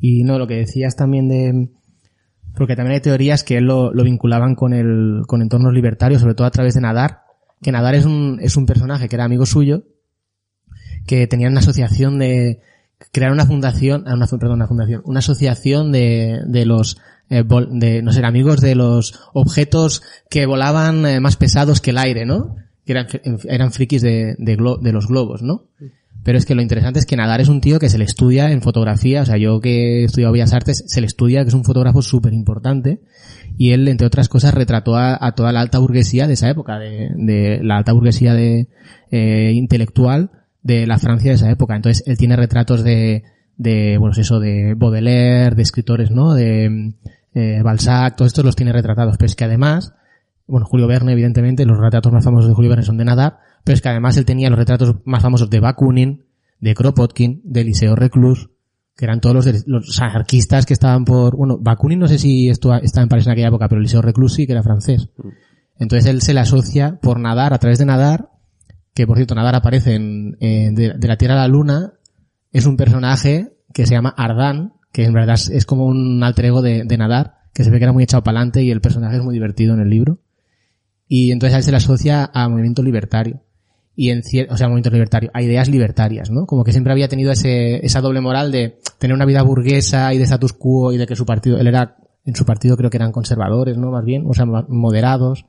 [0.01, 1.71] Y no, lo que decías también de...
[2.57, 6.35] Porque también hay teorías que él lo, lo vinculaban con el, con entornos libertarios, sobre
[6.35, 7.21] todo a través de Nadar.
[7.61, 9.83] Que Nadar es un, es un personaje que era amigo suyo,
[11.07, 12.61] que tenía una asociación de,
[13.13, 16.99] crear una fundación, ah, una, perdón, una fundación, una asociación de, de los,
[17.31, 21.99] eh, de, no sé, amigos de los objetos que volaban eh, más pesados que el
[21.99, 22.57] aire, ¿no?
[22.85, 23.07] Que eran,
[23.49, 25.65] eran frikis de, de, de los globos, ¿no?
[26.23, 28.51] Pero es que lo interesante es que Nadar es un tío que se le estudia
[28.51, 31.55] en fotografía, o sea, yo que he estudiado Bellas Artes, se le estudia que es
[31.55, 33.01] un fotógrafo súper importante,
[33.57, 36.81] y él, entre otras cosas, retrató a, a toda la alta burguesía de esa época,
[36.81, 38.67] de, de la alta burguesía de,
[39.13, 40.31] eh, intelectual
[40.67, 41.77] de la Francia de esa época.
[41.77, 43.23] Entonces, él tiene retratos de,
[43.57, 46.35] de, bueno, eso, de Baudelaire, de escritores, ¿no?
[46.35, 46.93] De
[47.35, 49.17] eh, Balzac, todos estos los tiene retratados.
[49.17, 49.95] Pero es que además,
[50.49, 53.75] bueno, Julio Verne, evidentemente, los retratos más famosos de Julio Verne son de Nadar, pero
[53.75, 56.25] es que además él tenía los retratos más famosos de Bakunin,
[56.59, 58.51] de Kropotkin, de Eliseo Reclus,
[58.97, 62.75] que eran todos los, los anarquistas que estaban por, bueno, Bakunin no sé si esto
[62.75, 65.11] estaba en París en aquella época, pero Eliseo Reclus sí, que era francés.
[65.79, 68.31] Entonces él se le asocia por Nadar, a través de Nadar,
[68.97, 70.39] que por cierto Nadar aparece en,
[70.75, 71.93] de, la Tierra a la Luna,
[72.51, 76.63] es un personaje que se llama Ardan, que en verdad es, como un alter ego
[76.63, 79.23] de, Nadar, que se ve que era muy echado para adelante y el personaje es
[79.23, 80.21] muy divertido en el libro.
[81.07, 83.43] Y entonces a él se le asocia a movimiento libertario.
[83.95, 86.47] Y en o sea, movimiento libertario, a ideas libertarias, ¿no?
[86.47, 90.19] Como que siempre había tenido ese, esa doble moral de tener una vida burguesa y
[90.19, 92.97] de status quo y de que su partido, él era, en su partido creo que
[92.97, 93.91] eran conservadores, ¿no?
[93.91, 95.45] Más bien, o sea, moderados.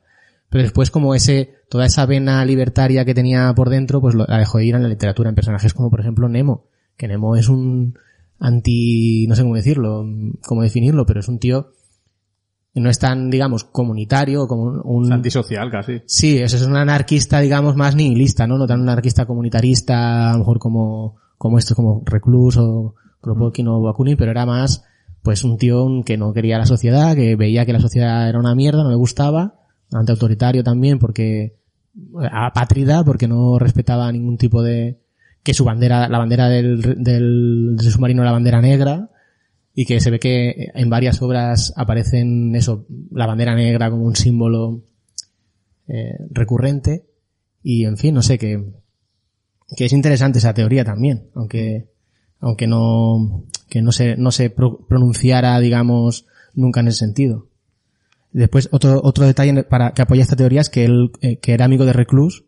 [0.49, 4.37] Pero después como ese, toda esa vena libertaria que tenía por dentro, pues lo- la
[4.37, 7.97] dejó ir en la literatura, en personajes como por ejemplo Nemo, que Nemo es un
[8.39, 10.05] anti, no sé cómo decirlo,
[10.45, 11.71] cómo definirlo, pero es un tío
[12.73, 16.01] que no es tan, digamos, comunitario, como un, un- Antisocial casi.
[16.05, 18.57] Sí, eso es un anarquista, digamos, más nihilista, ¿no?
[18.57, 23.67] No tan un anarquista comunitarista, a lo mejor como, como esto, como Reclus o Kropotkin
[23.67, 24.83] o Bakunin, pero era más,
[25.23, 28.53] pues un tío que no quería la sociedad, que veía que la sociedad era una
[28.53, 29.56] mierda, no le gustaba,
[29.91, 31.55] antiautoritario también, porque,
[32.31, 34.99] apátrida, porque no respetaba ningún tipo de,
[35.43, 39.09] que su bandera, la bandera del, del, del submarino era la bandera negra,
[39.73, 44.15] y que se ve que en varias obras aparecen eso, la bandera negra como un
[44.15, 44.81] símbolo
[45.87, 47.05] eh, recurrente
[47.61, 48.73] y en fin, no sé, que,
[49.75, 51.91] que es interesante esa teoría también, aunque,
[52.39, 56.25] aunque no, que no se, no se pro- pronunciara, digamos,
[56.55, 57.46] nunca en ese sentido.
[58.31, 61.65] Después, otro, otro detalle para, que apoya esta teoría es que él, eh, que era
[61.65, 62.45] amigo de Reclus,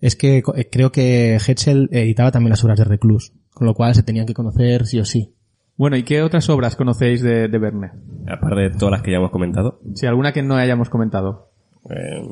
[0.00, 3.94] es que eh, creo que Hetzel editaba también las obras de Reclus, con lo cual
[3.94, 5.34] se tenían que conocer sí o sí.
[5.76, 7.90] Bueno, ¿y qué otras obras conocéis de, de Verne?
[8.28, 9.80] Aparte de todas las que ya hemos comentado.
[9.94, 11.50] Si alguna que no hayamos comentado.
[11.88, 12.22] eh,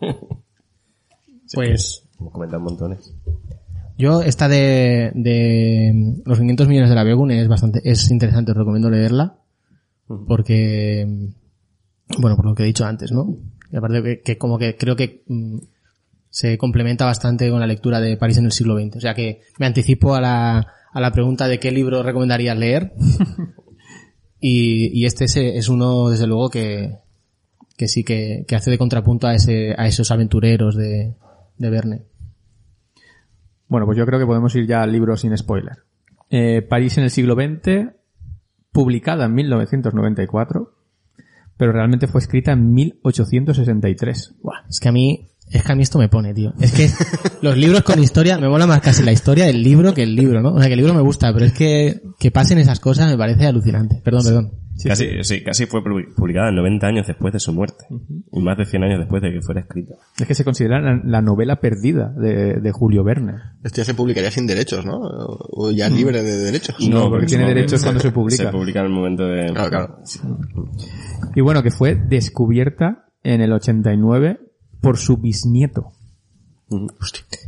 [1.54, 3.14] Pues, Hemos comentado montones.
[3.96, 8.56] Yo, esta de, de los 500 millones de la Begun es bastante, es interesante, os
[8.58, 9.38] recomiendo leerla.
[10.26, 11.30] Porque,
[12.18, 13.36] bueno, por lo que he dicho antes, ¿no?
[13.70, 15.58] Y aparte que, que como que creo que mm,
[16.30, 18.96] se complementa bastante con la lectura de París en el siglo XX.
[18.96, 22.92] O sea que me anticipo a la, a la pregunta de qué libro recomendarías leer.
[24.40, 26.98] y, y este es, es uno, desde luego, que,
[27.76, 31.14] que sí que, que hace de contrapunto a ese, a esos aventureros de,
[31.56, 32.02] de Verne.
[33.68, 35.78] Bueno, pues yo creo que podemos ir ya al libro sin spoiler.
[36.30, 37.94] Eh, París en el siglo XX,
[38.72, 40.77] publicada en 1994,
[41.58, 44.36] pero realmente fue escrita en 1863.
[44.42, 46.54] Buah, es que a mí, es que a mí esto me pone, tío.
[46.60, 46.88] Es que
[47.42, 50.40] los libros con historia, me mola más casi la historia del libro que el libro,
[50.40, 50.54] ¿no?
[50.54, 53.18] O sea, que el libro me gusta, pero es que, que pasen esas cosas me
[53.18, 54.00] parece alucinante.
[54.02, 54.52] Perdón, perdón.
[54.86, 55.42] Casi, sí.
[55.42, 57.86] casi fue pu- publicada 90 años después de su muerte.
[58.32, 59.94] Y más de 100 años después de que fuera escrita.
[60.20, 63.34] Es que se considera la, la novela perdida de, de Julio Verne.
[63.64, 64.98] Esto ya se publicaría sin derechos, ¿no?
[65.00, 66.76] O ya libre de derechos.
[66.88, 68.44] No, porque tiene derechos se- cuando se publica.
[68.44, 69.52] Se publica en el momento de...
[69.52, 69.98] Claro, claro.
[71.34, 74.38] Y bueno, que fue descubierta en el 89
[74.80, 75.92] por su bisnieto.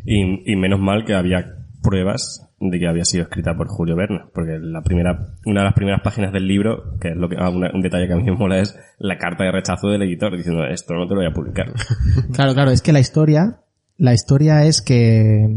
[0.05, 1.45] Y, y menos mal que había
[1.83, 5.75] pruebas de que había sido escrita por Julio Verne, porque la primera, una de las
[5.75, 8.23] primeras páginas del libro, que es lo que, ah, una- un detalle que a mí
[8.23, 11.31] me mola es la carta de rechazo del editor diciendo esto no te lo voy
[11.31, 11.73] a publicar.
[12.35, 13.61] Claro, claro, es que la historia,
[13.97, 15.49] la historia es que,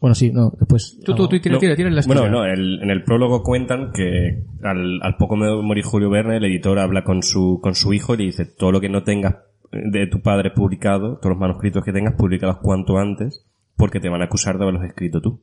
[0.00, 2.82] bueno, sí, no, pues, Tú, tú, tú, tira, No, tira, tira la Bueno, no, el-
[2.82, 7.02] en el prólogo cuentan que al, al poco de morir Julio Verne, el editor habla
[7.04, 9.36] con su, con su hijo y le dice, todo lo que no tengas
[9.72, 13.44] de tu padre publicado, todos los manuscritos que tengas, públicalos cuanto antes,
[13.76, 15.42] porque te van a acusar de haberlos escrito tú.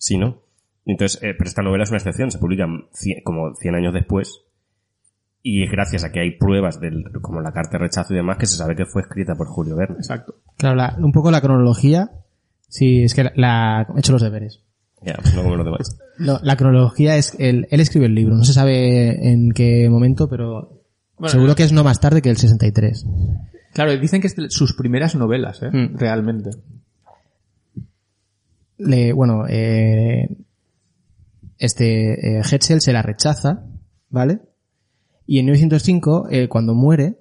[0.00, 0.40] Si no.
[0.86, 4.40] Entonces, eh, pero esta novela es una excepción, se publica cien- como 100 años después,
[5.42, 8.38] y es gracias a que hay pruebas del, como la carta de rechazo y demás,
[8.38, 9.96] que se sabe que fue escrita por Julio Verne.
[9.96, 10.36] Exacto.
[10.56, 12.10] claro, la- un poco la cronología,
[12.68, 14.62] sí, es que la, la- he hecho los deberes.
[15.02, 15.98] Ya, pues no como los demás.
[16.18, 20.28] No, la cronología es, el, él escribe el libro, no se sabe en qué momento,
[20.28, 20.82] pero
[21.26, 23.06] seguro que es no más tarde que el 63.
[23.72, 25.70] Claro, dicen que es de sus primeras novelas, ¿eh?
[25.72, 25.96] Mm.
[25.96, 26.50] Realmente.
[28.80, 30.28] Le, bueno, eh,
[31.58, 33.64] este eh, Hetzel se la rechaza,
[34.08, 34.40] ¿vale?
[35.26, 37.18] Y en 1905, eh, cuando muere,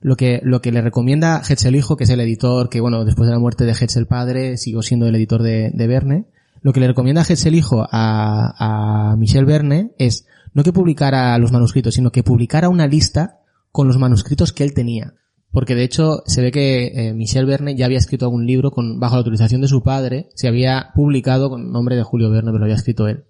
[0.00, 3.26] lo que, lo que le recomienda Hetzel hijo, que es el editor, que bueno, después
[3.28, 6.26] de la muerte de Hetzel padre, siguió siendo el editor de, de Verne,
[6.62, 11.52] lo que le recomienda Hetzel hijo a, a Michel Verne es no que publicara los
[11.52, 13.40] manuscritos, sino que publicara una lista
[13.72, 15.14] con los manuscritos que él tenía.
[15.52, 19.00] Porque de hecho se ve que eh, Michel Verne ya había escrito algún libro con,
[19.00, 22.58] bajo la autorización de su padre, se había publicado con nombre de Julio Verne, pero
[22.58, 23.24] lo había escrito él,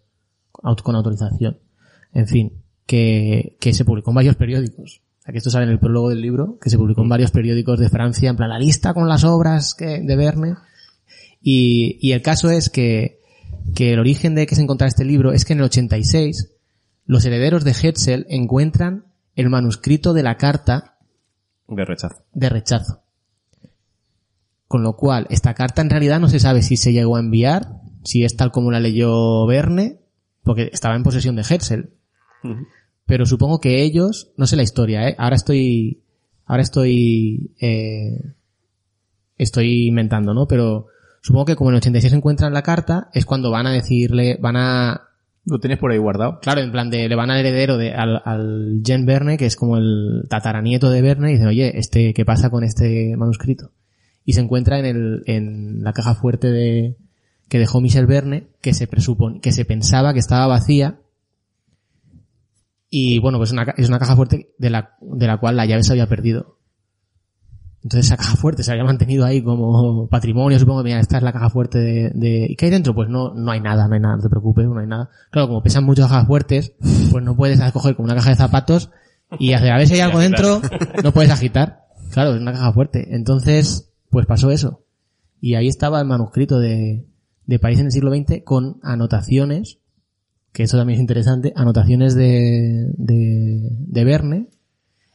[0.52, 1.58] con autorización.
[2.12, 2.52] En fin,
[2.86, 5.02] que, se publicó en varios periódicos.
[5.24, 7.88] Que esto sale en el prólogo del libro, que se publicó en varios periódicos de
[7.88, 10.56] Francia, en plan la lista con las obras que, de Verne.
[11.40, 13.20] Y, y el caso es que,
[13.76, 16.52] que el origen de que se encontrara este libro es que en el 86
[17.06, 19.04] los herederos de Hetzel encuentran
[19.36, 20.89] el manuscrito de la carta
[21.70, 22.16] De rechazo.
[22.32, 23.00] de rechazo.
[24.66, 27.80] Con lo cual, esta carta en realidad no se sabe si se llegó a enviar,
[28.04, 30.00] si es tal como la leyó Verne,
[30.42, 31.90] porque estaba en posesión de Hetzel.
[33.06, 35.16] Pero supongo que ellos, no sé la historia, ¿eh?
[35.18, 36.02] Ahora estoy,
[36.46, 38.34] ahora estoy, eh,
[39.36, 40.46] estoy inventando, ¿no?
[40.46, 40.86] Pero
[41.20, 44.56] supongo que como en el 86 encuentran la carta, es cuando van a decirle, van
[44.56, 45.09] a
[45.46, 46.38] Lo tienes por ahí guardado.
[46.40, 49.56] Claro, en plan de, le van al heredero de, al, al Jean Verne, que es
[49.56, 53.72] como el tataranieto de Verne, y dicen, oye, este, ¿qué pasa con este manuscrito?
[54.24, 56.96] Y se encuentra en el, en la caja fuerte de,
[57.48, 61.00] que dejó Michel Verne, que se presupone, que se pensaba que estaba vacía.
[62.88, 65.82] Y bueno, pues una es una caja fuerte de la, de la cual la llave
[65.82, 66.59] se había perdido.
[67.82, 71.32] Entonces esa caja fuerte se había mantenido ahí como patrimonio, supongo, mira, esta es la
[71.32, 72.94] caja fuerte de, de- ¿y qué hay dentro?
[72.94, 75.08] Pues no, no hay nada, no hay nada, no te preocupes, no hay nada.
[75.30, 76.72] Claro, como pesan muchas cajas fuertes,
[77.10, 78.90] pues no puedes coger como una caja de zapatos
[79.38, 80.60] y hacer a ver si hay algo dentro,
[81.02, 81.84] no puedes agitar.
[82.12, 83.14] Claro, es una caja fuerte.
[83.14, 84.82] Entonces, pues pasó eso.
[85.40, 87.06] Y ahí estaba el manuscrito de,
[87.46, 89.78] de París en el siglo XX con anotaciones,
[90.52, 94.48] que eso también es interesante, anotaciones de, de, de Verne,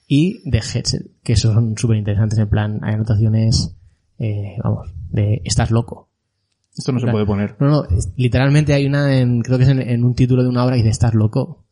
[0.08, 2.38] y de Hetzel, que son súper interesantes.
[2.40, 3.76] En plan, hay anotaciones,
[4.20, 6.10] eh, vamos, de estás loco.
[6.78, 7.56] Esto no se puede poner.
[7.60, 10.50] No, no, es- literalmente hay una, en, creo que es en, en un título de
[10.50, 11.64] una obra que dice estás loco.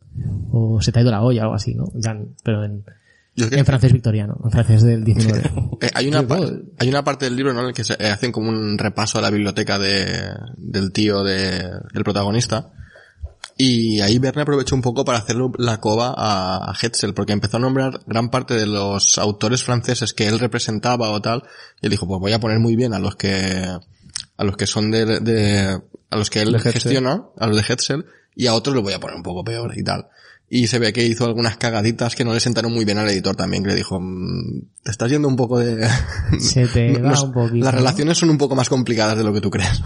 [0.52, 1.86] O se te ha ido la olla o algo así, ¿no?
[1.96, 2.84] En pero en,
[3.36, 5.42] Yo es que- en francés victoriano, en francés del 19.
[5.84, 6.24] Eh, hay, una
[6.80, 7.60] hay una parte del libro ¿no?
[7.60, 10.06] en el que se, eh, hacen como un repaso a la biblioteca de,
[10.56, 11.62] del tío de,
[11.94, 12.72] del protagonista.
[13.58, 17.58] Y ahí Verne aprovechó un poco para hacerle la coba a, a Hetzel, porque empezó
[17.58, 21.44] a nombrar gran parte de los autores franceses que él representaba o tal.
[21.82, 23.32] Y él dijo, pues voy a poner muy bien a los que,
[24.38, 28.06] a los que son de, de a los que él gestiona, a los de Hetzel,
[28.36, 30.08] y a otros los voy a poner un poco peor y tal.
[30.50, 33.36] Y se ve que hizo algunas cagaditas que no le sentaron muy bien al editor
[33.36, 35.88] también, que le dijo, "Mm, te estás yendo un poco de...
[36.40, 37.66] Se te va un poquito.
[37.66, 39.82] Las relaciones son un poco más complicadas de lo que tú crees.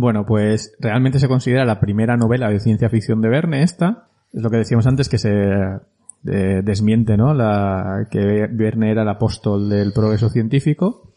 [0.00, 4.08] Bueno, pues realmente se considera la primera novela de ciencia ficción de Verne esta.
[4.32, 7.34] Es lo que decíamos antes que se eh, desmiente, ¿no?
[7.34, 11.12] La, que Verne era el apóstol del progreso científico.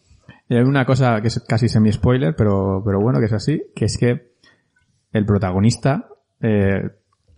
[0.49, 3.85] Y hay una cosa que es casi semi-spoiler, pero, pero bueno, que es así, que
[3.85, 4.33] es que
[5.13, 6.09] el protagonista
[6.41, 6.81] eh,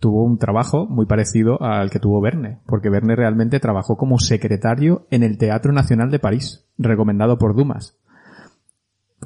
[0.00, 5.06] tuvo un trabajo muy parecido al que tuvo Verne, porque Verne realmente trabajó como secretario
[5.12, 8.00] en el Teatro Nacional de París, recomendado por Dumas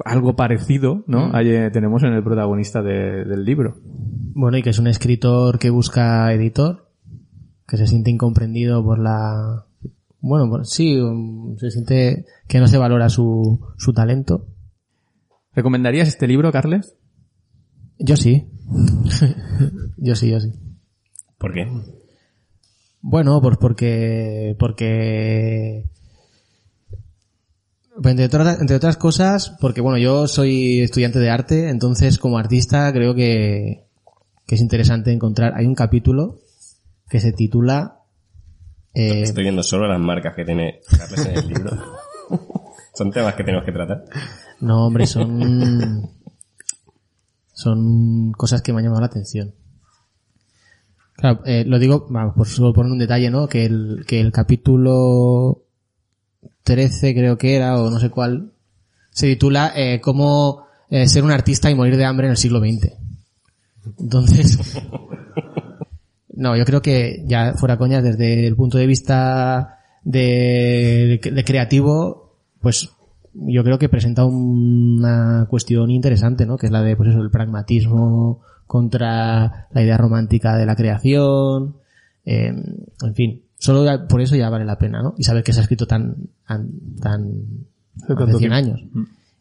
[0.05, 1.31] algo parecido, ¿no?
[1.35, 3.75] Ahí, eh, tenemos en el protagonista de- del libro.
[4.33, 6.89] Bueno, y que es un escritor que busca editor,
[7.67, 9.65] que se siente incomprendido por la...
[10.19, 14.47] Bueno, sí, um, se siente que no se valora su, su talento.
[15.53, 16.95] ¿Recomendarías este libro, Carles?
[17.99, 18.47] Yo sí.
[19.97, 20.51] yo sí, yo sí.
[21.37, 21.67] ¿Por qué?
[23.01, 25.89] Bueno, pues porque, porque,
[28.03, 32.91] entre, otras, entre otras cosas, porque bueno, yo soy estudiante de arte, entonces como artista
[32.93, 33.85] creo que,
[34.45, 36.39] que es interesante encontrar, hay un capítulo
[37.09, 38.01] que se titula,
[38.93, 41.71] eh, Estoy viendo solo las marcas que tiene Carles en el libro.
[42.93, 44.03] Son temas que tenemos que tratar.
[44.59, 46.09] no hombre, son,
[47.53, 49.55] son cosas que me han llamado la atención.
[51.13, 53.47] Claro, eh, lo digo, vamos, por solo poner un detalle, ¿no?
[53.47, 55.63] Que el, que el capítulo
[56.63, 58.51] 13 creo que era, o no sé cuál,
[59.09, 62.59] se titula eh, Cómo eh, ser un artista y morir de hambre en el siglo
[62.59, 62.91] XX.
[63.99, 64.57] Entonces,
[66.33, 72.89] no, yo creo que ya fuera coña, desde el punto de vista de, creativo, pues
[73.33, 76.57] yo creo que presenta una cuestión interesante, ¿no?
[76.57, 81.75] Que es la de, pues eso, el pragmatismo contra la idea romántica de la creación,
[82.25, 82.53] eh,
[83.01, 85.13] en fin, solo ya- por eso ya vale la pena, ¿no?
[85.17, 86.15] Y saber que se ha escrito tan,
[86.47, 87.31] tan, tan
[88.03, 88.55] hace tanto 100 tiempo.
[88.55, 88.81] años.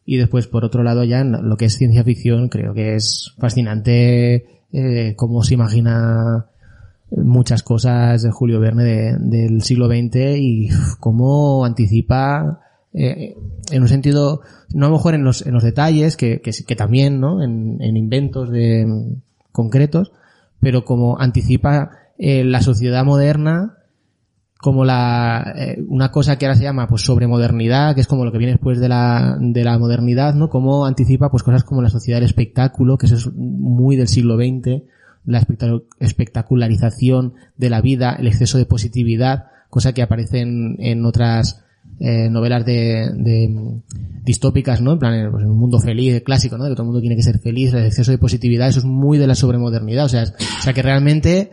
[0.04, 3.32] Y después, por otro lado, ya en lo que es ciencia ficción, creo que es
[3.38, 6.46] fascinante eh, cómo se imagina
[7.10, 10.68] muchas cosas de Julio Verne de- del siglo XX y
[11.00, 12.60] cómo anticipa
[12.92, 13.34] eh,
[13.70, 14.40] en un sentido,
[14.74, 17.42] no a lo mejor en los, en los detalles, que, que también, ¿no?
[17.42, 19.14] En, en inventos de, mm,
[19.52, 20.12] concretos,
[20.60, 23.76] pero como anticipa eh, la sociedad moderna
[24.60, 28.32] como la eh, una cosa que ahora se llama pues sobremodernidad, que es como lo
[28.32, 30.50] que viene después de la, de la modernidad, ¿no?
[30.50, 34.36] Cómo anticipa pues cosas como la sociedad del espectáculo, que eso es muy del siglo
[34.36, 34.82] XX,
[35.24, 35.46] la
[35.98, 41.64] espectacularización de la vida, el exceso de positividad, cosa que aparece en, en otras
[41.98, 44.92] eh, novelas de, de, mm, distópicas, ¿no?
[44.92, 46.64] En plan, pues, en un mundo feliz, el clásico, ¿no?
[46.64, 48.84] De que todo el mundo tiene que ser feliz, el exceso de positividad, eso es
[48.84, 51.50] muy de la sobremodernidad, o sea, o sea que realmente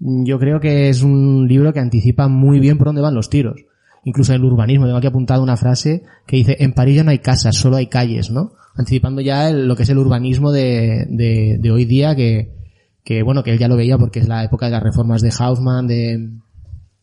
[0.00, 3.60] yo creo que es un libro que anticipa muy bien por dónde van los tiros.
[4.04, 7.10] Incluso en el urbanismo, tengo aquí apuntado una frase que dice, en París ya no
[7.10, 8.52] hay casas, solo hay calles, ¿no?
[8.76, 12.50] Anticipando ya el- lo que es el urbanismo de, de, de hoy día, que,
[13.04, 15.32] que bueno, que él ya lo veía porque es la época de las reformas de
[15.38, 16.30] Haussmann, de,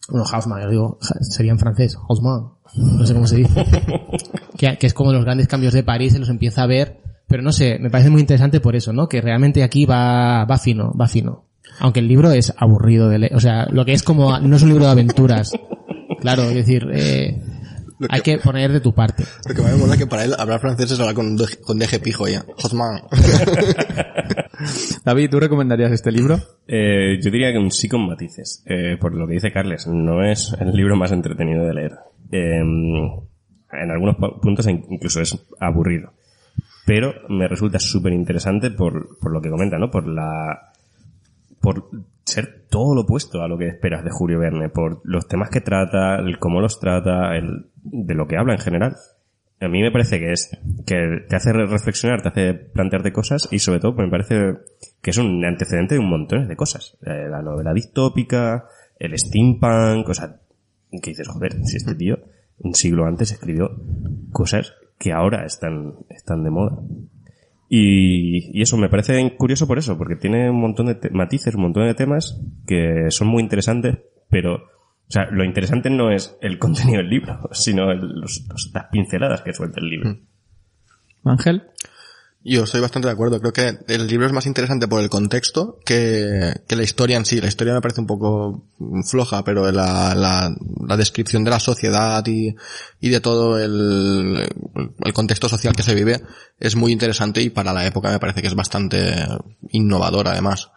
[0.10, 3.64] bueno, Haussmann, yo digo, sería en francés, Haussmann, no sé cómo se dice.
[4.58, 7.44] que, que es como los grandes cambios de París, se los empieza a ver, pero
[7.44, 9.08] no sé, me parece muy interesante por eso, ¿no?
[9.08, 11.44] Que realmente aquí va, va fino, va fino.
[11.80, 14.64] Aunque el libro es aburrido de leer, o sea, lo que es como, no es
[14.64, 15.52] un libro de aventuras.
[16.22, 17.40] Claro, es decir, eh,
[18.00, 19.24] Lo hay que- que poner de tu parte.
[19.48, 22.00] Lo que me mola es que para él hablar francés es hablar con, con deje
[22.00, 22.44] pijo ya.
[22.62, 23.02] Hotman.
[25.06, 26.40] David, ¿tú recomendarías este libro?
[26.68, 28.64] Eh, yo diría que un sí con matices.
[28.66, 31.92] Eh, por lo que dice Carles, no es el libro más entretenido de leer.
[32.32, 36.12] Eh, en algunos pu- puntos in- incluso es aburrido.
[36.86, 39.92] Pero me resulta súper interesante por, por lo que comenta, ¿no?
[39.92, 40.72] Por la,
[41.68, 41.90] por
[42.24, 45.60] ser todo lo opuesto a lo que esperas de Julio Verne, por los temas que
[45.60, 48.96] trata, el cómo los trata, el, de lo que habla en general.
[49.60, 50.50] A mí me parece que es,
[50.86, 54.60] que te hace re- reflexionar, te hace plantearte cosas y sobre todo me parece
[55.02, 56.98] que es un antecedente de un montón de cosas.
[57.02, 58.64] Eh, la novela distópica,
[58.98, 60.38] el steampunk, o sea,
[60.90, 62.18] que dices, joder, si este tío
[62.60, 63.72] un siglo antes escribió
[64.32, 66.78] cosas que ahora están, están de moda.
[67.70, 71.86] Y, eso me parece curioso por eso, porque tiene un montón de matices, un montón
[71.86, 73.98] de temas que son muy interesantes,
[74.30, 78.86] pero, o sea, lo interesante no es el contenido del libro, sino el- los- las
[78.92, 80.18] pinceladas que suelta el libro.
[81.26, 81.64] Ángel.
[82.50, 83.42] Yo estoy bastante de acuerdo.
[83.42, 87.26] Creo que el libro es más interesante por el contexto que, que la historia en
[87.26, 87.42] sí.
[87.42, 88.64] La historia me parece un poco
[89.06, 92.56] floja, pero la, la, descripción de la sociedad y,
[93.02, 94.50] y de todo el,
[95.04, 96.22] el contexto social que se vive
[96.58, 99.14] es muy interesante y para la época me parece que es bastante
[99.72, 100.72] innovador además.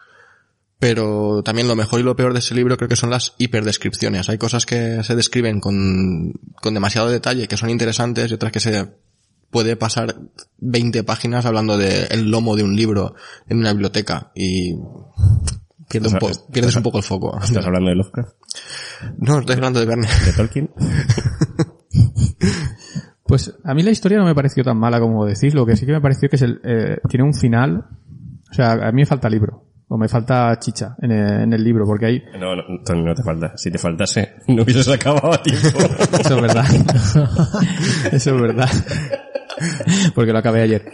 [0.81, 4.29] Pero también lo mejor y lo peor de ese libro creo que son las hiperdescripciones.
[4.29, 8.59] Hay cosas que se describen con, con demasiado detalle que son interesantes y otras que
[8.59, 8.89] se
[9.51, 10.15] puede pasar
[10.59, 13.15] 20 páginas hablando del lomo de un libro
[13.49, 14.75] en una biblioteca y
[15.89, 17.39] pierde un po- pierdes un poco el foco.
[17.43, 18.33] ¿Estás hablando de Lovecraft?
[19.19, 20.09] No, estoy hablando de Verne.
[20.27, 20.71] ¿De Tolkien?
[23.25, 25.87] Pues a mí la historia no me pareció tan mala como decís, lo que sí
[25.87, 27.85] que me pareció que es el, eh, tiene un final,
[28.51, 31.63] o sea, a mí me falta libro, o me falta chicha en el, en el
[31.63, 33.53] libro, porque hay, No, no, Tony, no te falta.
[33.57, 35.69] Si te faltase, no hubieses acabado a tiempo.
[36.21, 36.65] eso es verdad,
[38.11, 38.69] eso es verdad,
[40.15, 40.85] porque lo acabé ayer.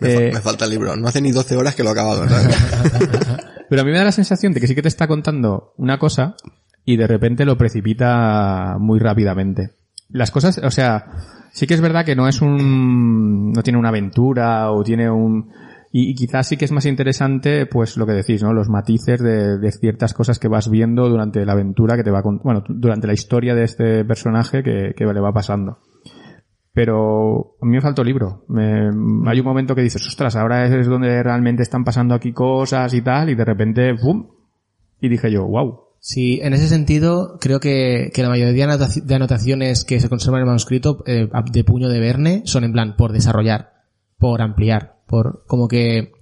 [0.00, 0.96] Me, fa- Eh, me falta el libro.
[0.96, 2.42] No hace ni 12 horas que lo he acabado, ¿verdad?
[3.68, 5.98] Pero a mí me da la sensación de que sí que te está contando una
[5.98, 6.36] cosa
[6.84, 9.72] y de repente lo precipita muy rápidamente.
[10.08, 11.06] Las cosas, o sea,
[11.52, 15.50] sí que es verdad que no es un, no tiene una aventura o tiene un,
[15.90, 18.52] y, y quizás sí que es más interesante, pues lo que decís, ¿no?
[18.52, 22.22] Los matices de, de ciertas cosas que vas viendo durante la aventura que te va,
[22.22, 25.78] con- bueno, durante la historia de este personaje que, que le va pasando.
[26.76, 28.44] Pero a mí me faltó libro.
[28.48, 28.90] Me-
[29.30, 33.00] hay un momento que dices, ostras, ahora es donde realmente están pasando aquí cosas y
[33.00, 34.26] tal, y de repente, ¡pum!
[35.00, 35.80] Y dije yo, wow.
[36.00, 40.10] Sí, en ese sentido, creo que, que la mayoría de anotaci- de anotaciones que se
[40.10, 43.72] conservan en el manuscrito eh, de puño de Verne son en plan por desarrollar,
[44.18, 46.12] por ampliar, por como que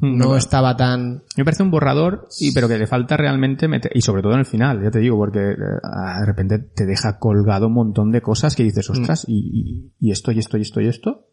[0.00, 1.22] no estaba tan...
[1.36, 4.40] Me parece un borrador, y, pero que le falta realmente meter, y sobre todo en
[4.40, 8.20] el final, ya te digo, porque eh, de repente te deja colgado un montón de
[8.20, 11.26] cosas que dices, ostras, y, y, y esto, y esto, y esto, y esto.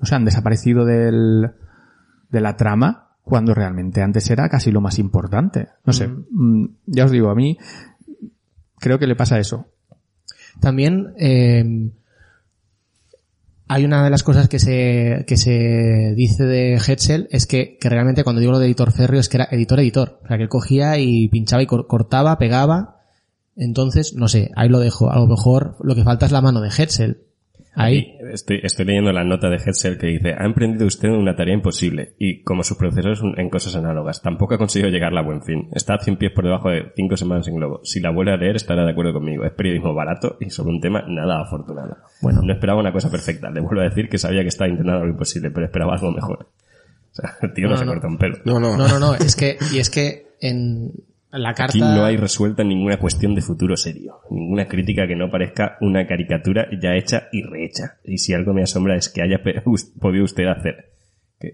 [0.00, 1.50] O sea, han desaparecido del,
[2.30, 5.68] de la trama cuando realmente antes era casi lo más importante.
[5.84, 7.58] No sé, mm, ya os digo, a mí
[8.78, 9.68] creo que le pasa eso.
[10.60, 11.92] También eh,
[13.72, 17.88] hay una de las cosas que se, que se dice de Hetzel es que, que
[17.88, 20.18] realmente cuando digo lo de editor férreo es que era editor-editor.
[20.24, 22.96] O sea, que él cogía y pinchaba y cor- cortaba, pegaba.
[23.54, 25.12] Entonces, no sé, ahí lo dejo.
[25.12, 27.28] A lo mejor lo que falta es la mano de Hetzel.
[27.74, 28.16] Ahí.
[28.32, 32.14] Estoy, estoy leyendo la nota de Hetzel que dice, ha emprendido usted una tarea imposible
[32.18, 35.68] y como sus profesores en cosas análogas, tampoco ha conseguido llegarla a buen fin.
[35.72, 37.80] Está a 100 pies por debajo de 5 semanas en globo.
[37.84, 39.44] Si la vuelve a leer estará de acuerdo conmigo.
[39.44, 41.96] Es periodismo barato y sobre un tema nada afortunado.
[42.20, 42.42] Bueno.
[42.42, 43.50] No esperaba una cosa perfecta.
[43.50, 46.48] Le vuelvo a decir que sabía que estaba intentando algo imposible, pero esperaba algo mejor.
[47.12, 47.90] O sea, el tío no, No, se no.
[47.92, 48.36] corta un pelo.
[48.44, 48.76] No, no.
[48.76, 49.14] No, no, no.
[49.16, 50.92] Es que, y es que en
[51.32, 51.72] la carta...
[51.72, 56.06] Aquí no hay resuelta ninguna cuestión de futuro serio, ninguna crítica que no parezca una
[56.06, 57.98] caricatura ya hecha y rehecha.
[58.04, 59.40] Y si algo me asombra es que haya
[60.00, 60.92] podido usted hacer,
[61.38, 61.52] que,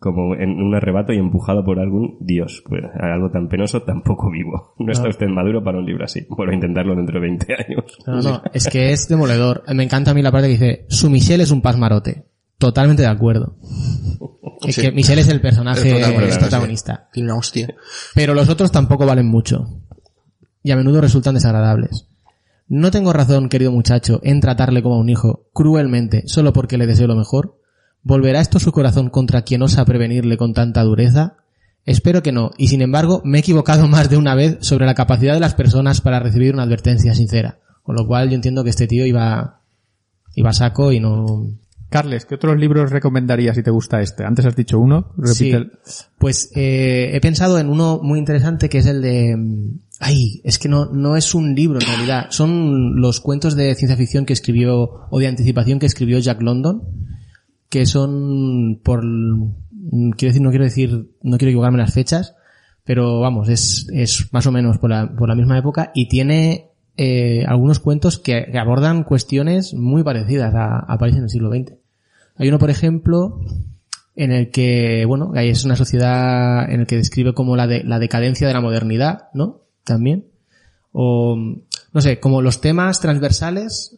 [0.00, 4.74] como en un arrebato y empujado por algún dios, pues algo tan penoso tampoco vivo.
[4.78, 6.26] No está usted maduro para un libro así.
[6.28, 7.98] Vuelvo a intentarlo dentro de 20 años.
[8.06, 9.62] No, no, no, es que es demoledor.
[9.74, 12.29] Me encanta a mí la parte que dice, su Michelle es un pasmarote.
[12.60, 13.56] Totalmente de acuerdo.
[14.62, 14.82] Es Sí.
[14.82, 17.08] que Michelle es el personaje El protagonista, el protagonista.
[17.14, 17.74] Tiene una hostia.
[18.14, 19.66] Pero los otros tampoco valen mucho.
[20.62, 22.04] Y a menudo resultan desagradables.
[22.68, 26.86] No tengo razón, querido muchacho, en tratarle como a un hijo, cruelmente, solo porque le
[26.86, 27.58] deseo lo mejor.
[28.02, 31.38] ¿Volverá esto su corazón contra quien osa prevenirle con tanta dureza?
[31.86, 34.94] Espero que no, y sin embargo me he equivocado más de una vez sobre la
[34.94, 37.60] capacidad de las personas para recibir una advertencia sincera.
[37.82, 39.62] Con lo cual yo entiendo que este tío iba,
[40.34, 41.46] iba a saco y no,
[41.90, 44.24] Carles, ¿qué otros libros recomendarías si te gusta este?
[44.24, 45.50] Antes has dicho uno, repite Sí.
[45.50, 45.72] el-
[46.18, 49.36] Pues eh, he pensado en uno muy interesante que es el de...
[49.36, 52.26] mm, Ay, es que no, no es un libro en realidad.
[52.30, 56.82] Son los cuentos de ciencia ficción que escribió, o de anticipación que escribió Jack London,
[57.68, 59.04] que son por...
[59.04, 62.34] mm, Quiero decir, no quiero decir, no quiero equivocarme las fechas,
[62.84, 66.70] pero vamos, es, es más o menos por la, por la misma época y tiene
[66.96, 71.50] eh, algunos cuentos que, que abordan cuestiones muy parecidas a, a París en el siglo
[71.50, 71.72] XX.
[72.40, 73.38] Hay uno, por ejemplo,
[74.16, 77.84] en el que, bueno, ahí es una sociedad en el que describe como la, de,
[77.84, 79.60] la decadencia de la modernidad, ¿no?
[79.84, 80.24] También.
[80.90, 83.94] O, no sé, como los temas transversales,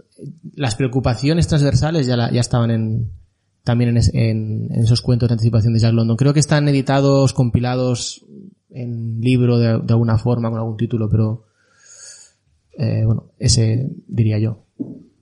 [0.57, 3.12] las preocupaciones transversales ya, ya estaban en,
[3.62, 6.16] también en, en- esos cuentos de anticipación de Jack London.
[6.16, 8.26] Creo que están editados, compilados
[8.70, 11.45] en libro de, de alguna forma, con algún título, pero,
[12.76, 14.64] eh, bueno, ese diría yo.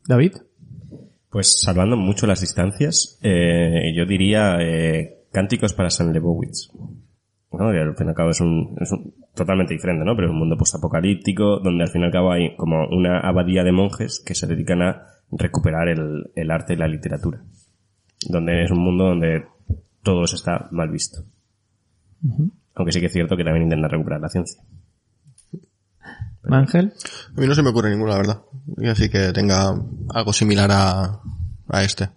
[0.09, 0.33] David.
[1.31, 6.71] Pues salvando mucho las distancias, eh, yo diría eh, Cánticos para San Lebowitz.
[7.53, 7.71] ¿no?
[7.71, 10.15] Que al fin y al cabo es un, es un- totalmente diferente, ¿no?
[10.17, 13.63] Pero es un mundo postapocalíptico donde al fin y al cabo hay como una abadía
[13.65, 17.43] de monjes que se dedican a recuperar el, el arte y la literatura.
[18.29, 19.45] Donde es un mundo donde
[20.03, 21.23] todo eso está mal visto.
[22.75, 24.63] Aunque sí que es cierto que también intenta recuperar la ciencia.
[26.49, 26.93] Ángel.
[27.37, 28.41] A mí no se me ocurre ninguna, la verdad.
[28.79, 29.75] Y así que tenga
[30.15, 31.21] algo similar a,
[31.69, 32.09] a este.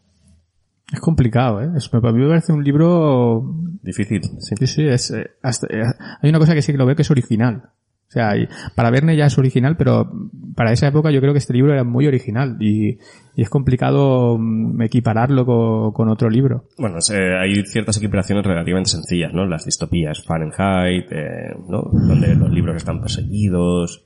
[0.92, 1.70] Es complicado, ¿eh?
[1.76, 3.44] Es, para mí me parece un libro...
[3.82, 4.56] Difícil, sí.
[4.58, 5.84] Sí, sí, es, eh, hasta- eh,
[6.22, 7.64] hay una cosa que sí que lo veo que es original.
[8.08, 10.12] O sea, y para Verne ya es original, pero
[10.56, 13.00] para esa época yo creo que este libro era muy original y,
[13.36, 16.66] y es complicado mm, equipararlo co- con, otro libro.
[16.78, 17.00] Bueno,
[17.42, 19.46] hay ciertas equiparaciones relativamente sencillas, ¿no?
[19.48, 21.82] Las distopías Fahrenheit, eh, ¿no?
[21.92, 24.06] Donde los libros están perseguidos.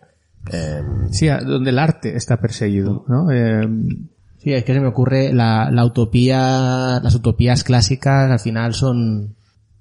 [0.51, 0.81] Eh,
[1.11, 3.31] Sí, donde el arte está perseguido, ¿no?
[3.31, 3.67] Eh,
[4.39, 9.35] Sí, es que se me ocurre la, la utopía, las utopías clásicas al final son,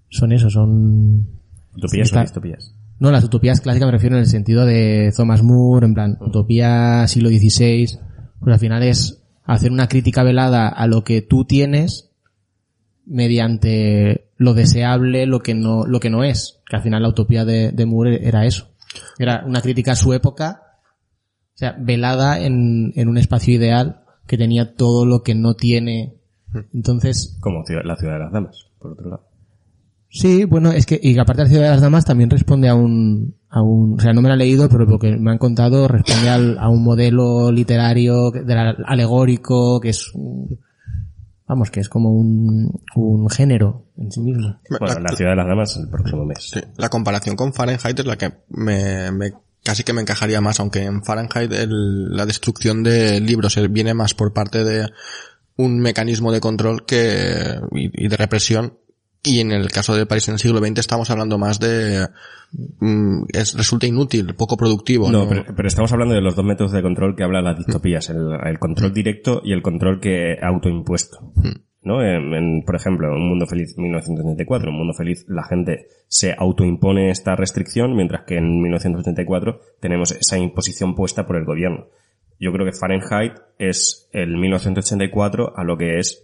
[0.08, 1.28] son eso, son,
[1.76, 2.74] utopías Está- o distopías.
[2.98, 7.06] no, las utopías clásicas me refiero en el sentido de Thomas More, en plan, utopía
[7.06, 7.86] siglo XVI,
[8.40, 12.10] pues al final es hacer una crítica velada a lo que tú tienes
[13.04, 16.58] mediante lo deseable, lo que no, lo que no es.
[16.68, 18.68] Que al final la utopía de, de Moore era eso.
[19.18, 20.62] Era una crítica a su época,
[21.54, 26.14] o sea, velada en, en un espacio ideal que tenía todo lo que no tiene.
[26.74, 29.22] Entonces, Como ciudad- la ciudad de las damas, por otro lado.
[30.08, 32.74] Sí, bueno, es que, y aparte de la ciudad de las damas también responde a
[32.74, 35.38] un, a un, o sea, no me lo he leído, pero lo que me han
[35.38, 40.58] contado responde al- a un modelo literario, al- alegórico, que es un-
[41.48, 44.58] vamos, que es como un, un género en sí mismo.
[44.68, 46.50] Bueno, La- la ciudad de las damas el próximo mes.
[46.52, 49.32] Sí, la comparación con Fahrenheit es la que me, me-
[49.64, 54.14] casi que me encajaría más, aunque en Fahrenheit el- la destrucción de libros viene más
[54.14, 54.88] por parte de
[55.56, 58.78] un mecanismo de control que y, y de represión.
[59.26, 62.06] Y en el caso de París en el siglo XX estamos hablando más de
[62.78, 65.10] mm, es resulta inútil, poco productivo.
[65.10, 65.28] No, ¿no?
[65.28, 68.38] pero, pero estamos hablando de los dos métodos de control que hablan las distopías, el,
[68.44, 71.32] el control directo y el control que autoimpuesto.
[71.82, 72.02] ¿No?
[72.02, 77.10] En, en, por ejemplo, Un Mundo Feliz 1984, Un Mundo Feliz, la gente se autoimpone
[77.10, 81.88] esta restricción, mientras que en 1984 tenemos esa imposición puesta por el gobierno.
[82.38, 86.22] Yo creo que Fahrenheit es el 1984 a lo que es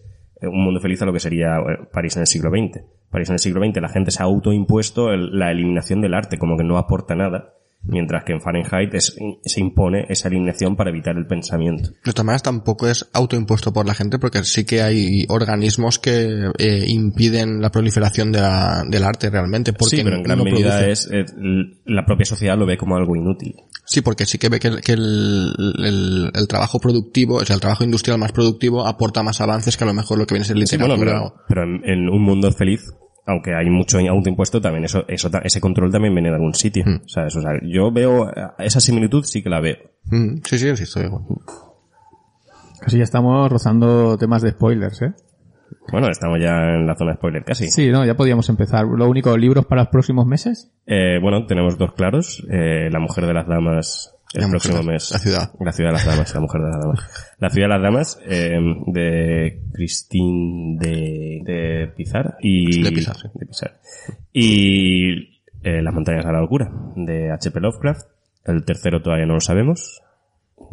[0.49, 2.83] Un Mundo Feliz a lo que sería eh, París en el siglo XX.
[3.11, 6.39] París en el siglo XX la gente se ha autoimpuesto el- la eliminación del arte,
[6.39, 10.91] como que no aporta nada, mientras que en Fahrenheit es- se impone esa eliminación para
[10.91, 11.91] evitar el pensamiento.
[12.05, 16.51] De todas maneras tampoco es autoimpuesto por la gente porque sí que hay organismos que
[16.59, 19.73] eh, impiden la proliferación de la- del arte realmente.
[19.73, 20.91] Porque sí, pero en gran no medida produce.
[20.93, 21.25] es, eh,
[21.85, 23.55] la propia sociedad lo ve como algo inútil.
[23.93, 25.53] Sí, porque sí que ve que, el, que el,
[25.85, 29.85] el- el trabajo productivo, o sea, el trabajo industrial más productivo aporta más avances que
[29.85, 31.35] a lo mejor lo que viene a ser Sí, bueno, literatura.
[31.47, 32.81] pero, pero en, en un mundo feliz,
[33.27, 36.85] aunque hay mucho autoimpuesto, también eso, eso, ese control también viene de algún sitio.
[36.87, 37.03] Mm.
[37.05, 39.77] O sea, eso, o sea, yo veo esa similitud, sí que la veo.
[40.07, 41.23] Mm, sí, sí, sí, estoy igual.
[42.81, 45.13] casi ya estamos rozando temas de spoilers, ¿eh?
[45.91, 47.69] Bueno, estamos ya en la zona de spoiler casi.
[47.69, 48.85] Sí, no, ya podíamos empezar.
[48.87, 50.71] Lo único, libros para los próximos meses.
[50.87, 52.45] Eh, bueno, tenemos dos claros.
[52.51, 55.11] Eh, la mujer de las damas el La próximo mes.
[55.11, 55.53] la ciudad.
[55.61, 57.35] La ciudad de las damas, la mujer de las damas.
[57.39, 62.83] La ciudad de las damas, eh, de Christine de, de Pizar y...
[62.83, 63.29] De Pizar, sí.
[63.35, 63.73] de Pizar.
[64.33, 65.13] Y
[65.63, 67.61] eh, Las montañas de la locura, de H.P.
[67.61, 68.07] Lovecraft.
[68.47, 70.01] El tercero todavía no lo sabemos.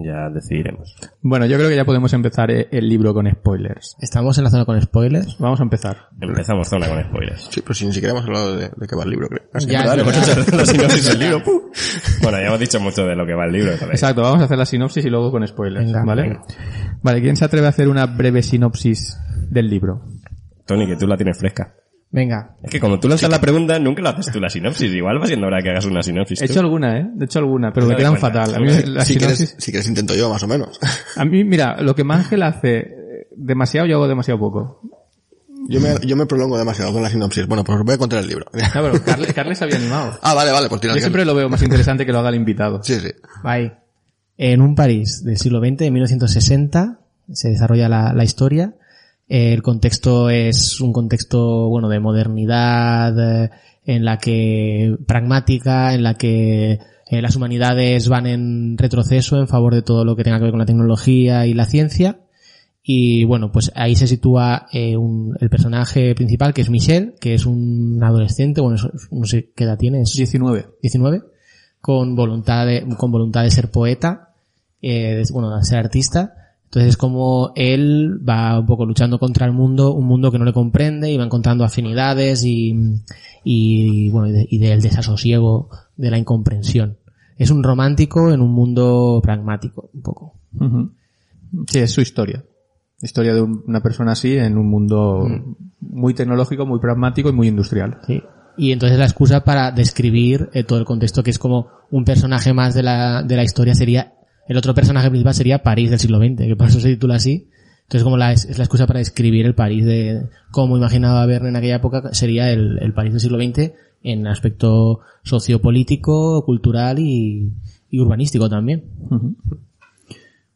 [0.01, 0.95] Ya decidiremos.
[1.21, 3.97] Bueno, yo creo que ya podemos empezar eh, el libro con spoilers.
[3.99, 5.37] Estamos en la zona con spoilers.
[5.39, 6.07] Vamos a empezar.
[6.21, 7.49] Empezamos zona con spoilers.
[7.51, 9.41] Sí, pero si ni siquiera hemos hablado de, de qué va el libro, creo.
[9.51, 9.67] Casi.
[9.67, 10.39] Ya, Vale, hemos verdad.
[10.39, 11.43] hecho la sinopsis del libro.
[11.43, 11.59] ¡pum!
[12.23, 13.77] Bueno, ya hemos dicho mucho de lo que va el libro.
[13.77, 14.01] ¿sabéis?
[14.01, 15.85] Exacto, vamos a hacer la sinopsis y luego con spoilers.
[15.85, 16.21] Venga, ¿Vale?
[16.21, 16.41] venga.
[17.03, 19.17] Vale, ¿quién se atreve a hacer una breve sinopsis
[19.49, 20.01] del libro?
[20.65, 21.73] Tony, que tú la tienes fresca.
[22.11, 24.91] Venga, Es que como tú lanzas la pregunta, nunca la haces tú la sinopsis.
[24.91, 26.41] Igual va siendo hora que hagas una sinopsis.
[26.41, 26.53] He tú.
[26.53, 27.07] hecho alguna, ¿eh?
[27.19, 28.45] He hecho alguna, pero No me quedan cuenta.
[28.45, 28.55] fatal.
[28.55, 30.79] A mí, la si, sinopsis- quieres, si quieres intento yo, más o menos.
[31.15, 34.81] a mí, mira, lo que Mangel hace eh, demasiado, yo hago demasiado poco.
[35.67, 37.45] Yo me, yo me prolongo demasiado con la sinopsis.
[37.45, 38.45] Bueno, pues os voy a contar el libro.
[38.53, 40.17] No, pero Carles, Carles se había animado.
[40.23, 42.35] ah, vale, vale, pues tira Yo siempre lo veo más interesante que lo haga el
[42.35, 42.81] invitado.
[42.81, 43.09] Sí, sí.
[43.43, 43.71] bye.
[44.37, 46.99] En un París del siglo XX, en 1960,
[47.33, 48.73] se desarrolla la, la historia.
[49.29, 53.49] El contexto es un contexto, bueno, de modernidad, eh,
[53.85, 56.79] en la que, pragmática, en la que
[57.11, 60.51] eh, las humanidades van en retroceso en favor de todo lo que tenga que ver
[60.51, 62.19] con la tecnología y la ciencia.
[62.83, 67.35] Y bueno, pues ahí se sitúa eh, un- el personaje principal, que es Michel, que
[67.35, 68.77] es un adolescente, bueno,
[69.11, 70.65] no sé qué edad tiene, es 19.
[70.81, 71.21] 19,
[71.81, 74.33] con voluntad de, con voluntad de ser poeta,
[74.81, 76.33] eh, de- bueno, de ser artista.
[76.69, 80.45] Entonces es como él va un poco luchando contra el mundo, un mundo que no
[80.45, 82.75] le comprende y va encontrando afinidades y,
[83.43, 86.97] y bueno, y, de- y del desasosiego, de la incomprensión.
[87.37, 90.33] Es un romántico en un mundo pragmático, un poco.
[90.59, 90.91] Ujú.
[91.67, 92.43] Sí, es su historia.
[93.01, 95.27] Historia de un- una persona así en un mundo
[95.79, 97.97] muy tecnológico, muy pragmático y muy industrial.
[98.05, 98.21] Sí.
[98.57, 102.53] Y entonces la excusa para describir eh, todo el contexto, que es como un personaje
[102.53, 104.13] más de la, de la historia sería,
[104.49, 107.49] el otro personaje principal sería París del siglo XX, que por eso se titula así.
[107.83, 111.55] Entonces como la, es la excusa para describir el París de, como imaginaba Verne en
[111.55, 117.53] aquella época, sería el, el París del siglo XX en aspecto sociopolítico, cultural y,
[117.91, 118.85] y urbanístico también.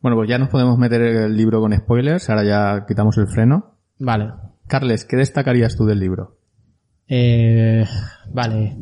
[0.01, 3.75] Bueno, pues ya nos podemos meter el libro con spoilers, ahora ya quitamos el freno.
[3.99, 4.31] Vale.
[4.67, 6.37] Carles, ¿qué destacarías tú del libro?
[7.07, 7.85] Eh,
[8.33, 8.75] vale.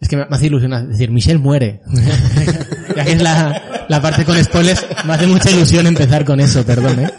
[0.00, 1.80] Es que me, me hace ilusión decir, Michelle muere.
[2.96, 6.64] ya que es la, la parte con spoilers, me hace mucha ilusión empezar con eso,
[6.66, 7.10] perdón, ¿eh?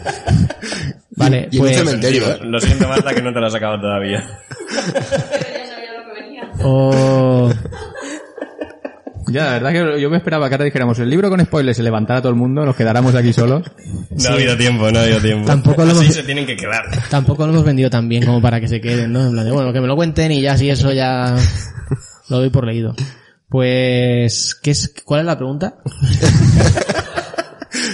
[1.16, 1.76] Vale, Y en un pues...
[1.76, 2.38] cementerio, ¿eh?
[2.42, 4.24] Lo siento, Marta, que no te lo has acabado todavía.
[6.62, 7.50] oh,
[9.30, 11.82] Ya, la verdad que yo me esperaba que ahora dijéramos el libro con spoilers, se
[11.82, 13.62] levantara todo el mundo, nos quedáramos aquí solos.
[14.10, 15.46] No ha habido tiempo, no ha habido tiempo.
[15.46, 16.84] Tampoco lo Así hemos- se tienen que quedar.
[17.10, 19.26] tampoco lo hemos vendido tan bien como para que se queden, ¿no?
[19.26, 21.36] En plan de, bueno, que me lo cuenten y ya si eso ya
[22.28, 22.94] lo doy por leído.
[23.48, 25.76] Pues, ¿qué es, ¿cuál es la pregunta?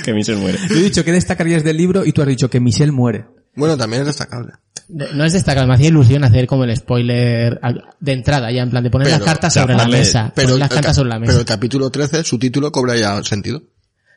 [0.05, 0.59] Que Michelle muere.
[0.68, 3.24] Yo he dicho que destacarías del libro y tú has dicho que Michelle muere.
[3.57, 4.53] Bueno, también es destacable.
[4.89, 7.59] De- No es destacable, me hacía ilusión hacer como el spoiler
[8.01, 10.30] de entrada, ya en plan de poner Pero, las cartas sobre la mesa.
[10.35, 11.39] Pero, poner las el cartas ca- sobre la pero mesa.
[11.41, 13.62] el capítulo 13, su título cobra ya sentido.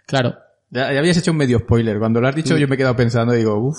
[0.05, 0.35] Claro.
[0.69, 1.99] Ya, ya habías hecho un medio spoiler.
[1.99, 3.77] Cuando lo has dicho yo me he quedado pensando y digo, uff.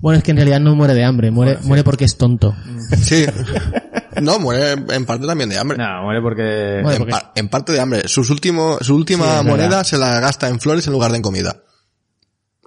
[0.00, 2.54] Bueno, es que en realidad no muere de hambre, muere, muere porque es tonto.
[3.02, 3.24] Sí.
[4.20, 5.78] No, muere en parte también de hambre.
[5.78, 6.80] No, muere porque...
[6.82, 8.08] Bueno, en, porque- pa- en parte de hambre.
[8.08, 9.84] Sus último, su última Sí, moneda verdad.
[9.84, 11.56] se la gasta en flores en lugar de en comida.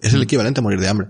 [0.02, 1.08] Es el equivalente a morir de hambre.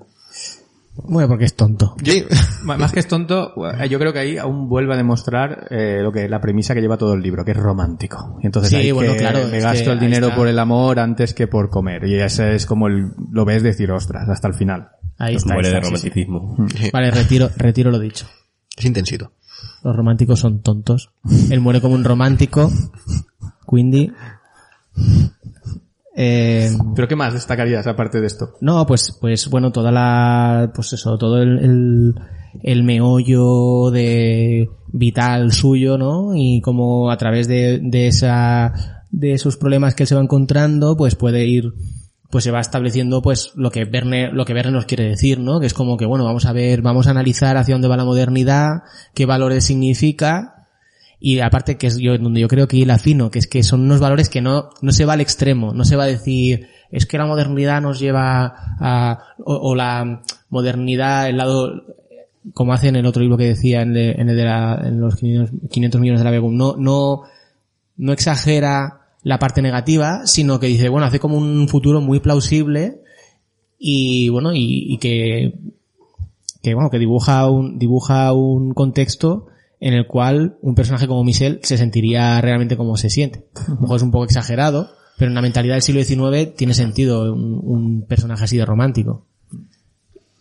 [1.05, 1.95] Muere porque es tonto.
[2.05, 2.23] Sí.
[2.63, 6.11] Más que es tonto, eh, yo creo que ahí aún vuelve a demostrar eh, lo
[6.11, 8.37] que la premisa que lleva todo el libro, que es romántico.
[8.43, 10.37] Y entonces Sí, ahí bueno, que claro, me gasto que el dinero está.
[10.37, 12.03] por el amor antes que por comer.
[12.07, 14.89] Y ese es como el, lo ves decir, ostras, hasta el final.
[15.17, 15.53] Ahí está.
[15.55, 16.25] muere ahí de está, sí, sí.
[16.25, 16.55] romanticismo.
[16.93, 18.27] Vale, retiro, retiro lo dicho.
[18.77, 19.31] Es intensito.
[19.84, 21.11] Los románticos son tontos.
[21.49, 22.72] Él muere como un romántico.
[23.68, 24.11] Quindi.
[26.16, 28.51] Eh, ¿Pero qué más destacarías aparte de esto?
[28.61, 32.16] no, pues, pues bueno, toda la, pues eso, todo el, el,
[32.61, 36.36] el meollo de vital suyo, ¿no?
[36.36, 40.95] Y como a través de, de esa, de esos problemas que él se va encontrando,
[40.95, 41.74] pues puede ir,
[42.34, 45.59] pues se va estableciendo pues lo que Verne, lo que Verne nos quiere decir, ¿no?
[45.59, 48.05] Que es como que bueno, vamos a ver, vamos a analizar hacia dónde va la
[48.05, 48.81] modernidad,
[49.13, 50.67] qué valores significa,
[51.19, 53.81] y aparte que es yo, donde yo creo que hila fino, que es que son
[53.81, 57.05] unos valores que no, no se va al extremo, no se va a decir, es
[57.05, 61.84] que la modernidad nos lleva a, o, la modernidad, el lado,
[62.55, 65.69] como hace en el otro libro que decía, en, el- de la, en los 500,
[65.69, 67.21] 500 millones de la Begum, no, no,
[67.97, 73.01] no exagera la parte negativa, sino que dice, bueno, hace como un futuro muy plausible
[73.80, 75.53] y bueno, y, y que,
[76.61, 79.47] que bueno, que dibuja un, dibuja un contexto
[79.80, 83.43] en el cual un personaje como Michel se sentiría realmente como se siente.
[83.67, 86.74] A lo mejor es un poco exagerado, pero en la mentalidad del siglo XIX tiene
[86.74, 89.26] sentido un, personaje así de romántico.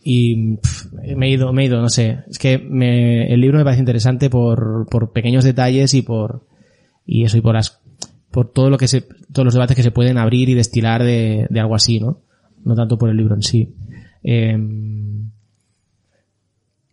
[0.04, 0.58] Y
[1.16, 2.18] me he ido, me he ido, no sé.
[2.30, 6.46] Es que me, el libro me parece interesante por, por pequeños detalles y por,
[7.04, 7.81] y eso, y por las,
[8.32, 9.02] por todo lo que se,
[9.32, 12.20] todos los debates que se pueden abrir y destilar de, de algo así, ¿no?
[12.64, 13.74] No tanto por el libro en sí.
[14.22, 15.30] Em,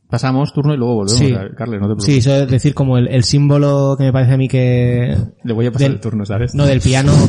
[0.09, 1.19] Pasamos turno y luego volvemos.
[1.19, 1.33] Sí.
[1.33, 2.05] a- Carles, no te preocupes.
[2.05, 5.15] Sí, eso es decir, como el, el símbolo que me parece a mí que...
[5.43, 6.55] Le voy a pasar del- el turno, ¿sabes?
[6.55, 7.13] No, del piano...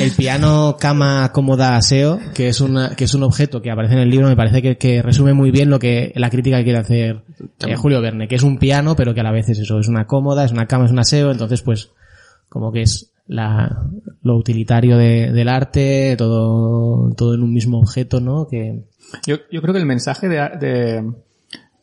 [0.00, 4.00] El piano cama cómoda aseo, que es una, que es un objeto que aparece en
[4.00, 6.78] el libro, me parece que, que resume muy bien lo que, la crítica que quiere
[6.78, 7.22] hacer
[7.66, 9.86] eh, Julio Verne, que es un piano, pero que a la vez es eso, es
[9.88, 11.90] una cómoda, es una cama, es un aseo, entonces pues,
[12.48, 13.82] como que es la,
[14.22, 18.46] lo utilitario de- del arte, todo, todo en un mismo objeto, ¿no?
[18.48, 18.84] Que,
[19.26, 21.12] Yo, yo creo que el mensaje de, de,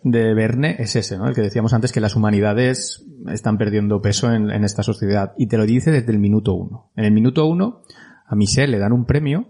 [0.03, 1.27] de Verne es ese, ¿no?
[1.27, 5.33] El que decíamos antes que las humanidades están perdiendo peso en, en esta sociedad.
[5.37, 6.91] Y te lo dice desde el minuto uno.
[6.95, 7.81] En el minuto uno,
[8.27, 9.49] a Michel le dan un premio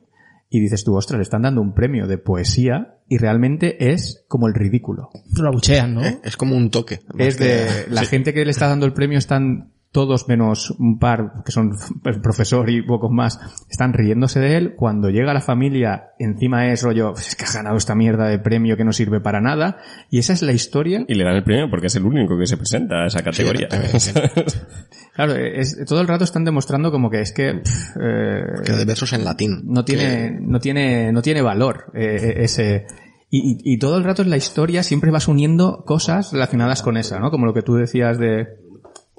[0.49, 4.47] y dices tú, ostras, le están dando un premio de poesía y realmente es como
[4.47, 5.09] el ridículo.
[5.39, 6.03] lo abuchean, ¿no?
[6.03, 6.99] Eh, Es como un toque.
[7.17, 10.99] Es que- de, la gente que le está dando el premio están todos menos un
[10.99, 11.71] par, que son
[12.03, 13.39] el profesor y pocos más,
[13.69, 14.73] están riéndose de él.
[14.75, 18.39] Cuando llega la familia, encima es rollo, "Pues es que ha ganado esta mierda de
[18.39, 19.77] premio que no sirve para nada.
[20.09, 21.05] Y esa es la historia.
[21.07, 23.69] Y le dan el premio porque es el único que se presenta a esa categoría.
[25.15, 28.83] Claro, es, todo el rato están demostrando como que es que, pff, eh, que de
[28.85, 29.61] versos en latín.
[29.65, 32.87] no tiene, no tiene, no tiene valor eh, ese.
[33.29, 36.97] Y, y- y todo el rato en la historia siempre vas uniendo cosas relacionadas con
[36.97, 37.29] esa, ¿no?
[37.29, 38.47] Como lo que tú decías de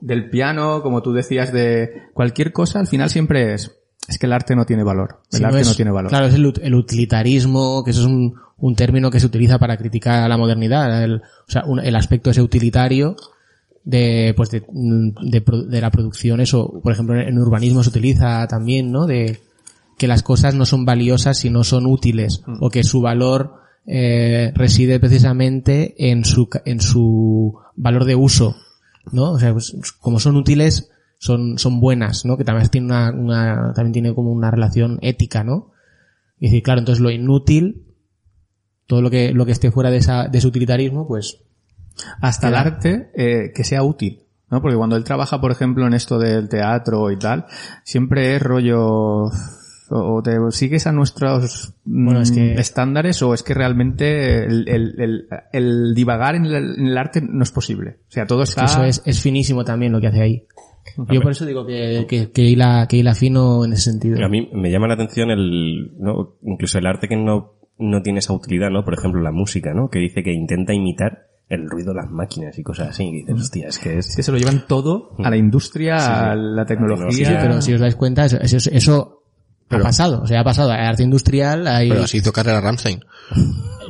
[0.05, 3.73] del piano, como tú decías de cualquier cosa, al final siempre es
[4.07, 5.21] es que el arte no tiene valor.
[5.33, 6.11] El Si arte es- no tiene valor.
[6.11, 9.59] Claro, es el, ut- el utilitarismo, que eso es un, un término que se utiliza
[9.59, 11.03] para criticar a la modernidad.
[11.03, 13.17] El, o sea, un- el aspecto ese utilitario
[13.85, 19.07] de, pues de, de, la producción, eso, por ejemplo, en urbanismo se utiliza también, ¿no?
[19.07, 19.41] De
[19.97, 23.55] que las cosas no son valiosas si no son útiles, o que su valor
[23.87, 28.57] eh, reside precisamente en su, en su valor de uso,
[29.13, 29.33] ¿no?
[29.33, 32.37] O sea, pues, como son útiles, son, son buenas, ¿no?
[32.37, 35.73] Que también tiene una, una, también tiene como una relación ética, ¿no?
[36.39, 37.87] Y decir, claro, entonces lo inútil,
[38.87, 41.39] todo lo que, lo que esté fuera de esa, de ese utilitarismo, pues,
[42.21, 44.25] hasta el arte eh, que sea útil.
[44.51, 44.61] ¿no?
[44.61, 47.47] Porque cuando él trabaja, por ejemplo, en esto del teatro y tal,
[47.85, 49.31] siempre es rollo...
[49.91, 54.69] O te sigues a nuestros mm, Bueno, es que- estándares o es que realmente el,
[54.69, 57.99] el- el- el divagar en el, en el arte no es posible.
[58.09, 58.65] O sea, todo que está...
[58.65, 60.47] eso es, es finísimo también lo que hace ahí.
[61.11, 64.25] Yo por eso digo que, que, que hila, que hila fino en ese sentido.
[64.25, 66.37] A mí me llama la atención el, ¿no?
[66.43, 68.85] incluso el arte que no, no tiene esa utilidad, ¿no?
[68.85, 69.89] Por ejemplo, la música, ¿no?
[69.89, 73.05] Que dice que intenta imitar el ruido de las máquinas y cosas así.
[73.05, 74.17] Y dices, hostia, es que Es es...
[74.17, 76.13] que se lo llevan todo a la industria, Sí, sí.
[76.13, 77.11] a la tecnología.
[77.11, 78.39] Sí, Sí, sí, pero si os dais cuenta, eso,
[78.71, 79.23] eso,
[79.69, 80.23] eso ha pasado.
[80.23, 80.71] O sea, ha pasado.
[80.73, 81.89] Hay arte industrial, hay...
[81.89, 83.01] Pero así hizo carrera Ramstein.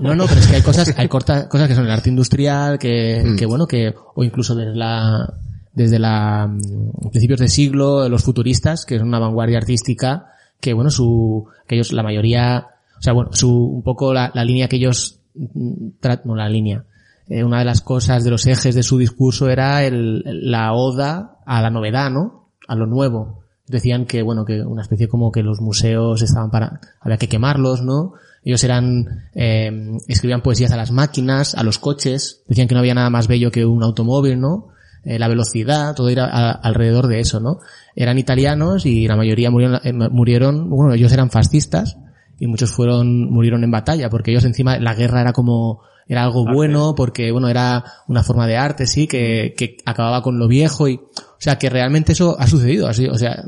[0.00, 2.78] No, no, pero es que hay cosas, hay corta- cosas que son el arte industrial,
[2.78, 3.36] que, Mm.
[3.36, 5.32] que bueno, que, o incluso desde la,
[5.72, 10.26] desde la, mm, principios de siglo, los futuristas, que es una vanguardia artística,
[10.60, 12.66] que bueno, su, que ellos, la mayoría,
[12.98, 15.88] o sea, bueno, su, un poco la, la línea que ellos, mm,
[16.24, 16.84] no la línea,
[17.28, 21.38] eh, una de las cosas de los ejes de su discurso era el, la oda
[21.46, 22.48] a la novedad, ¿no?
[22.66, 23.43] A lo nuevo.
[23.66, 27.82] Decían que, bueno, que una especie como que los museos estaban para, había que quemarlos,
[27.82, 28.12] ¿no?
[28.44, 32.94] Ellos eran, eh, escribían poesías a las máquinas, a los coches, decían que no había
[32.94, 34.68] nada más bello que un automóvil, ¿no?
[35.04, 37.60] Eh, la velocidad, todo era a- alrededor de eso, ¿no?
[37.96, 41.96] Eran italianos y la mayoría murieron, eh, murieron, bueno, ellos eran fascistas
[42.38, 46.44] y muchos fueron, murieron en batalla porque ellos encima la guerra era como, era algo
[46.44, 50.88] bueno porque, bueno, era una forma de arte, sí, que, que acababa con lo viejo
[50.88, 53.42] y, o sea, que realmente eso ha sucedido, así, o sea,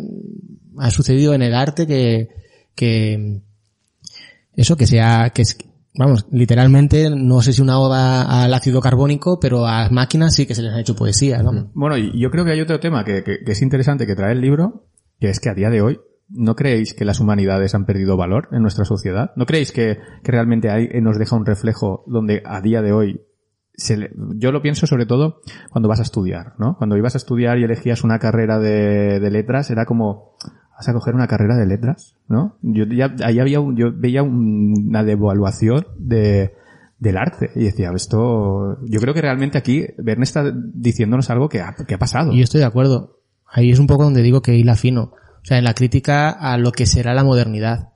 [0.79, 2.29] ha sucedido en el arte que,
[2.75, 3.41] que,
[4.55, 5.59] eso que sea, que es,
[5.95, 10.47] vamos, literalmente, no sé si una oda al ácido carbónico, pero a las máquinas sí
[10.47, 11.71] que se les ha hecho poesía, ¿no?
[11.75, 14.41] Bueno, yo creo que hay otro tema que, que- que es interesante que trae el
[14.41, 14.85] libro,
[15.21, 18.49] que es que a día de hoy, ¿no creéis que las humanidades han perdido valor
[18.53, 19.33] en nuestra sociedad?
[19.37, 22.93] ¿No creéis que, que realmente hay, eh, nos deja un reflejo donde a día de
[22.93, 23.21] hoy
[23.75, 25.41] se le- yo lo pienso sobre todo
[25.71, 26.77] cuando vas a estudiar, ¿no?
[26.79, 30.33] Cuando ibas a estudiar y elegías una carrera de, de letras, era como,
[30.77, 32.57] vas a coger una carrera de letras, ¿no?
[32.63, 36.55] Yo ya, ahí había, un- yo veía un- una devaluación de,
[36.99, 41.61] del arte y decía, esto, yo creo que realmente aquí Verne está diciéndonos algo que
[41.61, 42.33] ha, pasado.
[42.33, 43.19] Y estoy de acuerdo.
[43.47, 45.13] Ahí es un poco donde digo que hila fino.
[45.47, 47.91] O sea, en la crítica a lo que será la modernidad.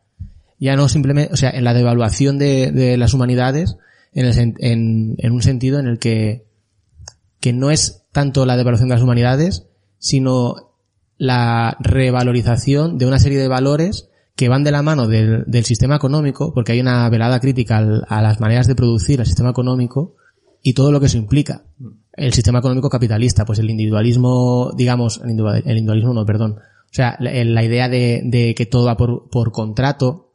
[0.60, 3.76] Ya no simplemente, o sea, en la devaluación de, de las humanidades,
[4.12, 6.44] en, el en, en un sentido en el que,
[7.40, 9.66] que no es tanto la devaluación de las humanidades,
[9.98, 10.74] sino
[11.18, 15.96] la revalorización de una serie de valores que van de la mano del, del sistema
[15.96, 20.14] económico, porque hay una velada crítica al- a las maneras de producir el sistema económico
[20.62, 21.64] y todo lo que eso implica.
[22.12, 26.60] El sistema económico capitalista, pues el individualismo, digamos, el individualismo no, perdón.
[26.90, 30.32] O sea, la, la idea de, de que todo va por, por contrato,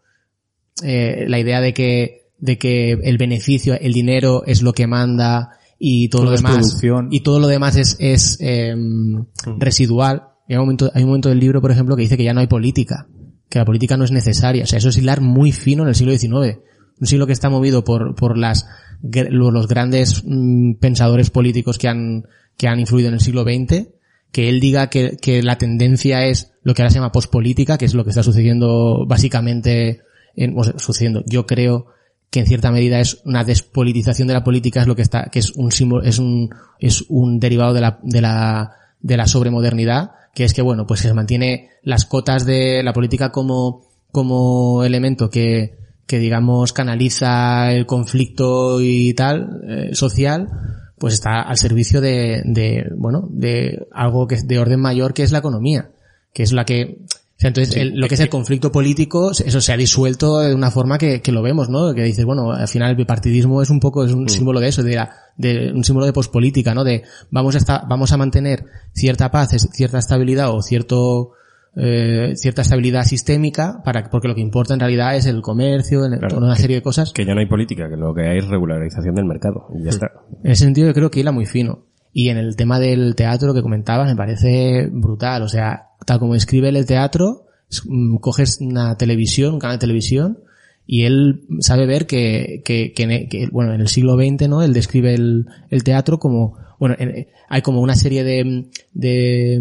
[0.83, 5.51] eh, la idea de que, de que el beneficio, el dinero es lo que manda
[5.77, 9.25] y todo, Todo lo demás, y todo lo demás es, es em,
[9.57, 10.29] residual.
[10.47, 12.33] Y hay un momento, hay un momento del libro, por ejemplo, que dice que ya
[12.33, 13.07] no hay política,
[13.49, 14.63] que la política no es necesaria.
[14.63, 16.59] O sea, eso es hilar muy fino en el siglo XIX.
[16.99, 18.67] Un siglo que está movido por, por las,
[19.01, 22.23] los grandes mm, pensadores políticos que han,
[22.57, 23.87] que han influido en el siglo XX,
[24.35, 27.93] que él diga que, la tendencia es lo que ahora se llama pospolítica, que es
[27.93, 30.01] lo que está sucediendo básicamente,
[30.35, 31.23] en, o sea, sucediendo.
[31.25, 31.85] Yo creo
[32.29, 35.39] que en cierta medida es una despolitización de la política, es lo que está, que
[35.39, 36.49] es un símbolo, es un,
[36.79, 40.99] es un derivado de la, de la, de la sobremodernidad, que es que bueno, pues
[40.99, 47.85] se mantiene las cotas de la política como, como elemento que, que digamos canaliza el
[47.85, 50.49] conflicto y tal, eh, social,
[50.97, 55.23] pues está al servicio de, de, bueno, de algo que es de orden mayor que
[55.23, 55.89] es la economía,
[56.33, 59.59] que es la que, o sea, entonces el- lo que es el conflicto político, eso
[59.61, 61.93] se ha disuelto de una forma que, que lo vemos, ¿no?
[61.93, 64.83] Que dices, bueno, al final el bipartidismo es un poco, es un símbolo de eso,
[64.83, 66.83] de, la- de un símbolo de pospolítica, ¿no?
[66.85, 71.31] De vamos a estar, vamos a mantener cierta paz, cierta estabilidad o cierto,
[71.77, 76.13] eh, cierta estabilidad sistémica para, porque lo que importa en realidad es el comercio, en
[76.19, 77.11] Claro, toda una que- serie de cosas.
[77.13, 79.67] Que ya no hay política, que lo que hay es regularización del mercado.
[79.77, 80.11] Y ya está.
[80.43, 81.85] En ese sentido yo creo que hila muy fino.
[82.13, 85.41] Y en el tema del teatro que comentabas me parece brutal.
[85.43, 87.45] O sea, tal como escribe el teatro,
[87.85, 90.39] mm, coges una televisión, un canal de televisión,
[90.87, 94.61] y él sabe ver que, que, que, en- que, bueno, en el siglo XX, ¿no?
[94.61, 99.59] Él describe el, el teatro como, bueno, en- hay como una serie de, de,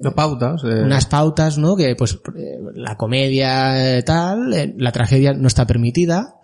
[0.00, 0.62] No pautas.
[0.64, 1.76] eh, unas pautas, ¿no?
[1.76, 6.36] Que pues eh, la comedia eh, tal, la tragedia no está permitida.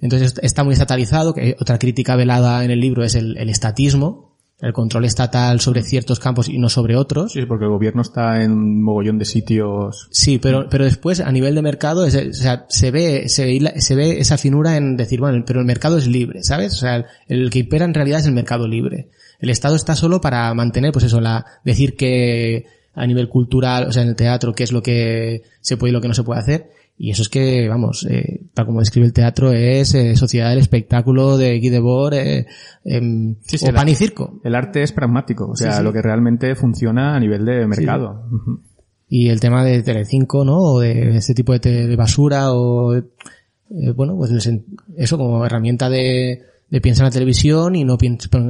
[0.00, 4.38] Entonces está muy estatalizado, que otra crítica velada en el libro es el, el estatismo,
[4.60, 7.32] el control estatal sobre ciertos campos y no sobre otros.
[7.32, 10.08] Sí, porque el gobierno está en un mogollón de sitios.
[10.10, 13.74] Sí, pero, pero después a nivel de mercado, es- o sea, se ve, se ve,
[13.80, 16.72] se ve esa finura en decir, bueno, pero el mercado es libre, ¿sabes?
[16.74, 19.10] O sea, el, el que impera en realidad es el mercado libre.
[19.38, 22.64] El Estado está solo para mantener, pues eso, la, decir que
[22.94, 25.94] a nivel cultural, o sea, en el teatro, qué es lo que se puede y
[25.94, 26.70] lo que no se puede hacer.
[26.98, 30.58] Y eso es que, vamos, eh, para como describe el teatro, es eh, sociedad del
[30.58, 32.46] espectáculo de Guy Debord, eh,
[32.84, 34.38] em, Sí, sí, o pan y circo.
[34.44, 38.26] El arte es pragmático, o sea, Sí, lo que realmente funciona a nivel de mercado.
[39.08, 40.58] Y el tema de Telecinco, ¿no?
[40.58, 42.94] O de este tipo de, de basura o
[43.70, 44.30] eh, bueno, pues
[44.96, 47.96] eso como herramienta de, de piensa en la televisión y no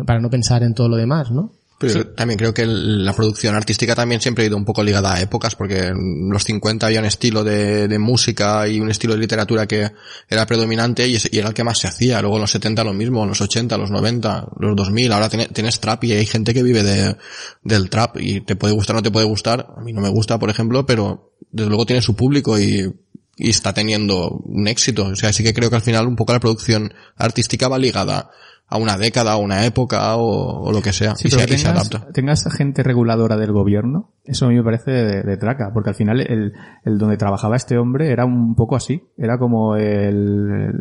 [0.06, 1.52] para no pensar en todo lo demás, ¿no?
[1.80, 5.20] Pero también creo que la producción artística también siempre ha ido un poco ligada a
[5.20, 9.20] épocas, porque en los 50 había un estilo de, de música y un estilo de
[9.20, 9.90] literatura que
[10.28, 12.20] era predominante y, era el que más se hacía.
[12.20, 15.48] Luego en los 70 lo mismo, en los 80, los 90, los 2000, ahora tiene-
[15.48, 17.16] tienes trap y hay gente que vive de,
[17.62, 19.66] del trap y te puede gustar o no te puede gustar.
[19.76, 22.92] A mí no me gusta, por ejemplo, pero desde luego tiene su público y,
[23.40, 25.06] y está teniendo un éxito.
[25.06, 28.30] O sea, sí que creo que al final un poco la producción artística va ligada
[28.72, 31.16] a una década, a una época o, o lo que sea.
[31.16, 32.12] Sí, y, se, que y se tengas, adapta.
[32.12, 35.96] tengas gente reguladora del gobierno, eso a mí me parece de, de traca, porque al
[35.96, 36.52] final el,
[36.84, 40.72] el donde trabajaba este hombre era un poco así, era como el,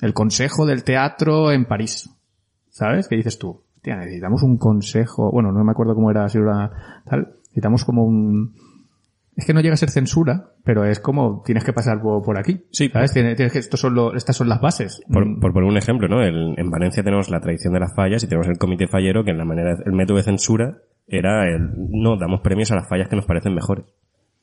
[0.00, 2.10] el consejo del teatro en París,
[2.70, 3.06] ¿sabes?
[3.06, 6.72] Que dices tú, "Hostia, necesitamos un consejo, bueno, no me acuerdo cómo era, si era
[7.08, 8.54] tal, necesitamos como un,
[9.36, 12.38] es que no llega a ser censura, pero es como tienes que pasar por, por
[12.38, 12.88] aquí, Sí.
[12.92, 13.12] ¿sabes?
[13.12, 15.00] Tienes, tienes que, estos son lo- estas son las bases.
[15.12, 16.22] Por, Mm, por poner un ejemplo, ¿no?
[16.22, 19.30] El- en Valencia tenemos la tradición de las fallas y tenemos el comité fallero que
[19.32, 23.08] en la manera, el método de censura era el, no, damos premios a las fallas
[23.08, 23.84] que nos parecen mejores.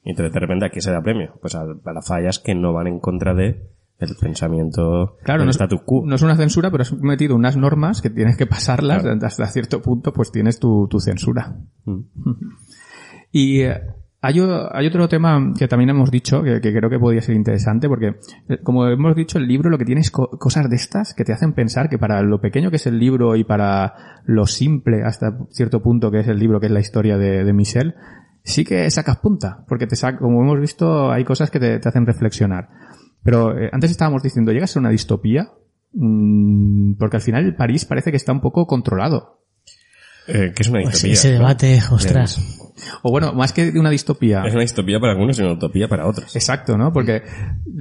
[0.03, 1.34] Y entonces de repente, ¿a qué se da premio?
[1.41, 5.49] Pues a, a las fallas que no van en contra de el pensamiento Claro, no
[5.52, 6.03] es, status quo.
[6.06, 9.18] no es una censura, pero has metido unas normas que tienes que pasarlas Claro.
[9.26, 11.56] hasta cierto punto, pues tienes tu, tu censura.
[11.86, 11.99] Mm.
[13.32, 13.82] Y eh,
[14.24, 14.40] hay,
[14.72, 18.16] hay otro tema que también hemos dicho, que, creo que podría ser interesante, porque
[18.48, 21.26] eh, como hemos dicho, el libro lo que tiene es co- cosas de estas que
[21.26, 25.04] te hacen pensar que para lo pequeño que es el libro y para lo simple
[25.04, 27.95] hasta cierto punto que es el libro, que es la historia de, de Michel,
[28.44, 32.06] sí que sacas punta, porque te saca, como hemos visto, hay cosas que te, hacen
[32.06, 32.70] reflexionar.
[33.24, 35.50] Pero eh, antes estábamos diciendo, ¿llega a ser una distopía?
[35.91, 39.43] Mm, porque al final París parece que está un poco controlado.
[40.28, 41.14] Eh, que es una Pues distopía.
[41.14, 41.40] ese ¿no?
[41.40, 42.60] debate, ostras.
[43.02, 44.44] O bueno, más que de una distopía.
[44.45, 46.36] Es una distopía para algunos y una utopía para otros.
[46.36, 46.91] Exacto, ¿no?
[46.91, 47.22] Porque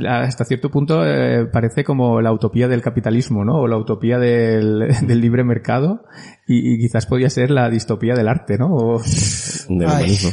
[0.08, 3.54] hasta cierto punto eh, parece como la utopía del capitalismo, ¿no?
[3.56, 6.04] O la utopía del, del libre mercado
[6.46, 8.66] y, y quizás podría ser la distopía del arte, ¿no?
[8.74, 9.02] O-
[9.68, 10.30] Del humanismo.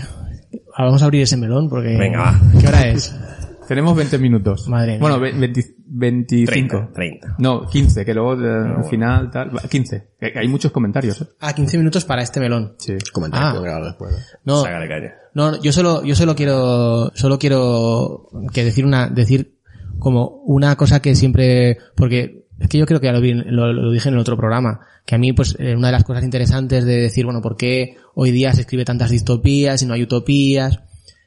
[0.76, 1.96] Ahora vamos a abrir ese melón porque...
[1.98, 2.40] Venga, va.
[2.60, 3.16] ¿Qué hora es?
[3.70, 4.68] tenemos 20 minutos.
[4.68, 5.00] Madre mía.
[5.00, 6.52] Bueno, ve- 20 25.
[6.52, 7.36] 30, 30.
[7.40, 10.10] No, 15, que luego eh, al final tal, va, 15.
[10.20, 11.26] Que- que hay muchos comentarios, ¿eh?
[11.40, 12.76] Ah, 15 minutos para este melón.
[12.78, 12.98] Sí.
[13.14, 13.80] Comentario Ah.
[13.86, 14.14] después.
[14.44, 15.12] No, calle.
[15.34, 19.56] No, yo solo, yo solo quiero, solo quiero que decir una, decir
[20.00, 23.72] como una cosa que siempre, porque es que yo creo que ya lo, vi, lo,
[23.72, 26.24] lo dije en el otro programa, que a mí pues eh, una de las cosas
[26.24, 30.04] interesantes de decir, bueno, ¿por qué hoy día se escribe tantas distopías y no hay
[30.04, 30.80] utopías?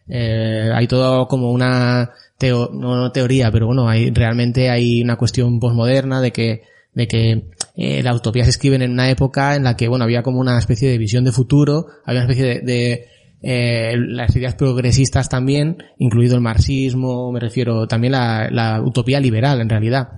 [0.08, 2.10] Eh, hay todo como una
[2.42, 6.62] teo, no, no teoría, pero bueno, hay realmente hay una cuestión posmoderna de que
[6.92, 10.24] de que eh, las utopías se escriben en una época en la que bueno había
[10.24, 13.06] como una especie de visión de futuro, había una especie de, de
[13.42, 19.60] eh, las ideas progresistas también, incluido el marxismo, me refiero también la, la utopía liberal
[19.60, 20.08] en realidad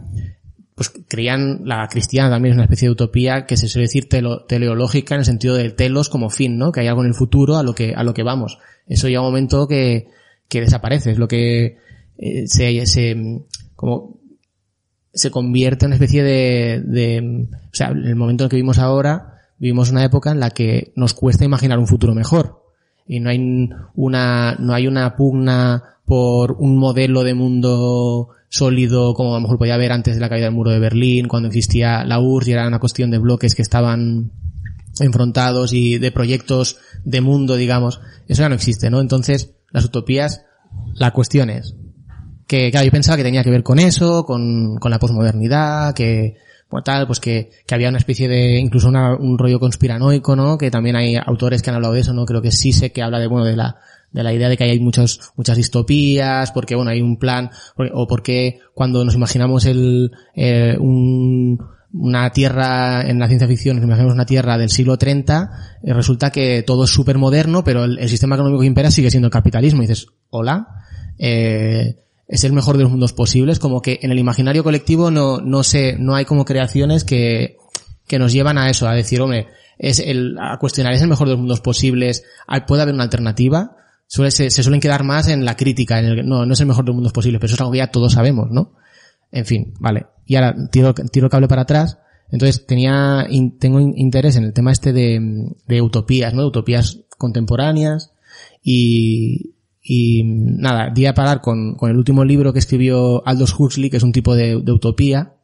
[0.75, 5.15] pues creían, la cristiana también es una especie de utopía que se suele decir teleológica
[5.15, 6.73] en el sentido del telos como fin, ¿no?
[6.73, 8.59] Que hay algo en el futuro a lo que, a lo que vamos.
[8.89, 10.09] Eso llega un momento que,
[10.49, 11.79] que desaparece, es lo que
[12.19, 13.43] eh, se, se,
[13.75, 14.19] como,
[15.13, 18.79] se convierte en una especie de, de, o sea, en el momento en que vivimos
[18.79, 22.63] ahora, vivimos una época en la que nos cuesta imaginar un futuro mejor.
[23.07, 29.33] Y no hay una, no hay una pugna por un modelo de mundo sólido como
[29.33, 32.05] a lo mejor podía haber antes de la caída del muro de Berlín, cuando existía
[32.05, 34.33] la URSS y era una cuestión de bloques que estaban
[35.01, 38.01] enfrentados y de proyectos de mundo, digamos.
[38.29, 39.01] Eso ya no existe, ¿no?
[39.01, 40.45] Entonces, las utopías,
[40.95, 41.75] la cuestión es
[42.47, 46.37] que, claro, yo pensaba que tenía que ver con eso, con, con la posmodernidad, que,
[46.71, 50.59] bueno, tal, pues que, que había una especie de, incluso una- un rollo conspiranoico, ¿no?
[50.59, 52.25] Que también hay autores que han hablado de eso, ¿no?
[52.27, 53.77] Creo que sí sé que habla de, bueno, de la,
[54.13, 57.51] de la idea de que hay muchos, muchas distopías, porque bueno, hay un plan,
[57.93, 61.59] o porque cuando nos imaginamos el, eh, un,
[61.93, 65.51] una tierra en la ciencia ficción, nos imaginamos una tierra del siglo 30,
[65.83, 69.11] eh, resulta que todo es súper moderno, pero el, el sistema económico que impera sigue
[69.11, 69.83] siendo el capitalismo.
[69.83, 70.67] Y dices, hola,
[71.19, 75.39] eh, es el mejor de los mundos posibles, como que en el imaginario colectivo no,
[75.41, 77.57] no sé, no hay como creaciones que,
[78.07, 79.49] que nos llevan a eso, a decir, hombre,
[79.79, 82.25] es el, a cuestionar, es el mejor de los mundos posibles,
[82.67, 83.77] puede haber una alternativa,
[84.07, 86.85] suele se, suelen quedar más en la crítica, en el, no, no es el mejor
[86.85, 88.73] de los mundos posibles, pero eso es algo que ya todos sabemos, ¿no?
[89.33, 90.07] En fin, vale.
[90.27, 91.99] Y ahora tiro, tiro el cable para atrás.
[92.31, 96.43] Entonces tenía, in- tengo in- interés en el tema este de, de utopías, ¿no?
[96.43, 98.13] De utopías contemporáneas.
[98.63, 99.54] Y,
[99.87, 103.99] y nada, di a parar con, con el último libro que escribió Aldous Huxley, que
[103.99, 105.35] es un tipo de, utopía,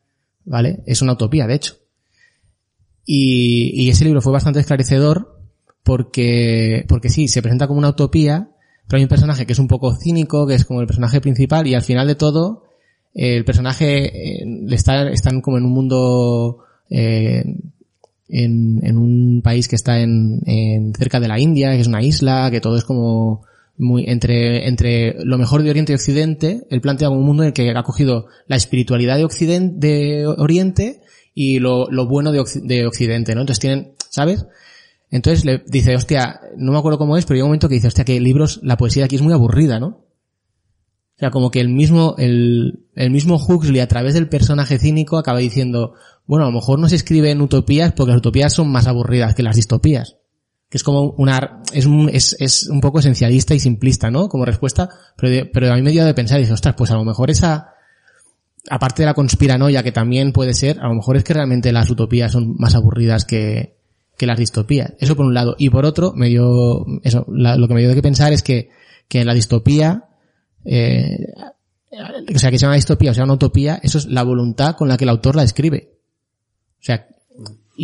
[0.46, 0.82] ¿vale?
[0.86, 1.74] Es una utopía, de hecho.
[3.04, 5.38] Y, y ese libro fue bastante esclarecedor
[5.82, 8.48] porque, porque sí, se presenta como una utopía,
[8.88, 11.66] pero hay un personaje que es un poco cínico, que es como el personaje principal,
[11.66, 12.64] y al final de todo,
[13.14, 17.44] eh, el personaje eh, está, están como en un mundo, eh,
[18.26, 22.02] en, en un país que está en, en cerca de la India, que es una
[22.02, 23.44] isla, que todo es como
[23.76, 27.52] muy entre, entre lo mejor de Oriente y Occidente, él plantea un mundo en el
[27.52, 31.00] que ha cogido la espiritualidad de Occidente, de Oriente
[31.34, 33.40] y lo, lo bueno de, Occ- de Occidente, ¿no?
[33.42, 34.46] Entonces tienen, ¿sabes?
[35.10, 37.88] Entonces le dice, hostia, no me acuerdo cómo es, pero llega un momento que dice,
[37.88, 39.86] hostia, que libros, la poesía aquí es muy aburrida, ¿no?
[39.88, 45.18] O sea, como que el mismo, el, el mismo Huxley a través del personaje cínico
[45.18, 45.94] acaba diciendo,
[46.26, 49.34] bueno, a lo mejor no se escribe en utopías porque las utopías son más aburridas
[49.34, 50.16] que las distopías.
[50.70, 54.28] Que es como una, es un, es, es un poco esencialista y simplista, ¿no?
[54.28, 56.94] Como respuesta, pero, pero a mí me dio de pensar y dije, ostras, pues a
[56.94, 57.74] lo mejor esa,
[58.70, 61.90] aparte de la conspiranoia que también puede ser, a lo mejor es que realmente las
[61.90, 63.76] utopías son más aburridas que,
[64.16, 64.92] que las distopías.
[65.00, 65.56] Eso por un lado.
[65.58, 68.70] Y por otro, me dio, eso, la- lo que me dio de pensar es que,
[69.08, 70.04] que en la distopía,
[70.64, 71.32] eh,
[72.32, 74.86] o sea, que sea una distopía o sea una utopía, eso es la voluntad con
[74.88, 75.94] la que el autor la escribe.
[76.74, 77.08] O sea,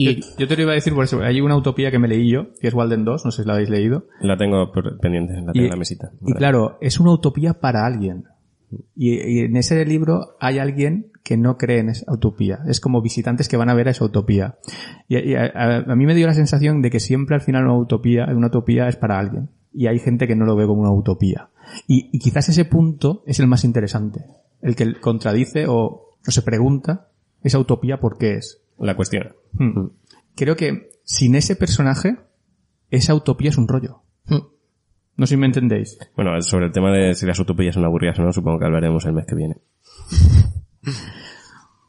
[0.03, 1.21] y, Yo, yo te lo iba a decir por eso.
[1.23, 3.55] Hay una utopía que me leí yo, que es Walden 2, no sé si la
[3.55, 4.07] habéis leído.
[4.21, 4.71] La tengo
[5.01, 6.11] pendiente, la tengo en la mesita.
[6.25, 8.25] y claro, es una utopía para alguien.
[8.97, 12.61] Y, y en ese libro hay alguien que no cree en esa utopía.
[12.67, 14.57] Es como visitantes que van a ver a esa utopía.
[15.09, 17.65] Y, y a, a- a mí me dio la sensación de que siempre al final
[17.65, 19.49] una utopía, una utopía es para alguien.
[19.73, 21.49] Y hay gente que no lo ve como una utopía.
[21.87, 24.25] Y, y quizás ese punto es el más interesante.
[24.63, 25.75] El que contradice o,
[26.27, 27.09] o se pregunta
[27.43, 28.63] esa utopía por qué es.
[28.79, 29.35] La cuestión.
[29.53, 29.89] Hmm.
[30.35, 32.17] Creo que sin ese personaje,
[32.91, 34.03] esa utopía es un rollo.
[34.27, 34.39] hmm,
[35.17, 35.99] No sé si me entendéis.
[36.15, 39.05] Bueno, sobre el tema de si las utopías son aburridas o no, supongo que hablaremos
[39.07, 39.57] el mes que viene.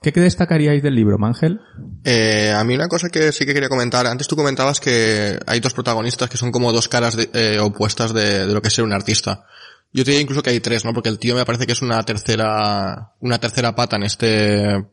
[0.02, 1.60] ¿Qué destacaríais del libro, Mangel?
[2.06, 5.60] Eh, a mí una cosa que sí que quería comentar, antes tú comentabas que hay
[5.60, 8.74] dos protagonistas que son como dos caras de- eh, opuestas de, de lo que es
[8.74, 9.46] ser un artista.
[9.92, 10.94] Yo te diría incluso que hay tres, ¿no?
[10.94, 14.86] Porque el tío me parece que es una tercera, una tercera pata en este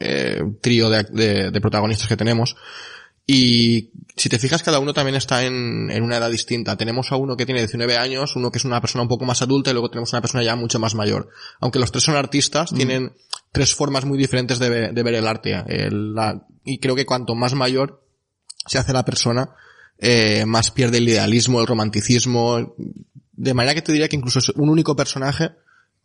[0.00, 2.56] eh, trío de, de- de protagonistas que tenemos.
[3.28, 6.76] Y si te fijas, cada uno también está en, en una edad distinta.
[6.76, 9.42] Tenemos a uno que tiene 19 años, uno que es una persona un poco más
[9.42, 11.28] adulta y luego tenemos una persona ya mucho más mayor.
[11.60, 13.12] Aunque los tres son artistas, tienen
[13.50, 15.60] tres formas muy diferentes de, ve- de ver el arte.
[15.66, 18.04] El- la- y creo que cuanto más mayor
[18.66, 19.50] se hace la persona,
[19.98, 22.74] eh, más pierde el idealismo, el romanticismo.
[23.32, 25.50] De manera que te diría que incluso un único personaje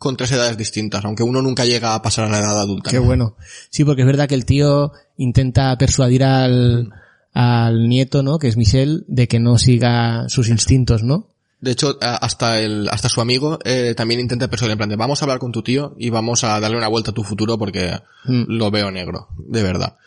[0.02, 2.90] con tres edades distintas, aunque uno nunca llega a pasar a la edad adulta.
[2.90, 3.04] Qué ¿no?
[3.04, 3.36] bueno.
[3.70, 6.90] Sí, porque es verdad que el tío intenta persuadir al,
[7.34, 8.40] al nieto, ¿no?
[8.40, 11.28] Que es Michelle, de que no siga sus instintos, ¿no?
[11.60, 15.22] De hecho, hasta el, hasta su amigo eh, también intenta persuadir en plan de vamos
[15.22, 17.92] a hablar con tu tío y vamos a darle una vuelta a tu futuro porque
[18.26, 18.46] Mm.
[18.48, 19.98] lo veo negro, de verdad.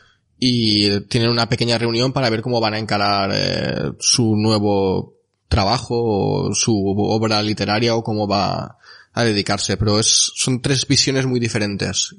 [0.41, 5.15] Y tienen una pequeña reunión para ver cómo van a encarar eh, su nuevo
[5.47, 5.95] trabajo,
[6.49, 8.77] o su obra literaria o cómo va
[9.15, 9.77] a dedicarse.
[9.77, 12.15] Pero es, son tres visiones muy diferentes.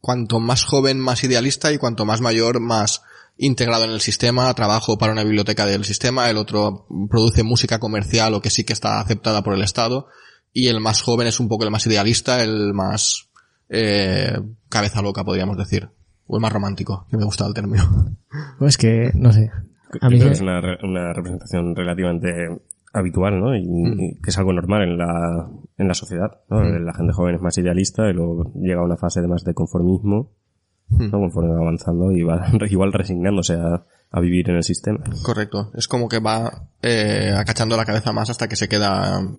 [0.00, 3.02] Cuanto más joven, más idealista y cuanto más mayor, más
[3.36, 8.34] integrado en el sistema, trabajo para una biblioteca del sistema, el otro produce música comercial
[8.34, 10.08] o que sí que está aceptada por el Estado,
[10.52, 13.28] y el más joven es un poco el más idealista, el más
[13.68, 14.38] eh,
[14.68, 15.88] cabeza loca, podríamos decir.
[16.26, 17.84] O el más romántico, que me gusta el término.
[18.58, 19.50] Pues que, no sé.
[20.00, 22.60] A mí es una, una representación relativamente
[22.92, 23.54] habitual, ¿no?
[23.56, 26.62] Y, y que es algo normal en la, en la sociedad, ¿no?
[26.62, 29.54] La gente joven es más idealista y luego llega a una fase de más de
[29.54, 30.30] conformismo,
[30.90, 31.10] ¿no?
[31.10, 35.00] Conforme va avanzando y va igual resignándose a, a vivir en el sistema.
[35.22, 35.70] Correcto.
[35.74, 39.20] Es como que va eh, acachando la cabeza más hasta que se queda...
[39.20, 39.36] en-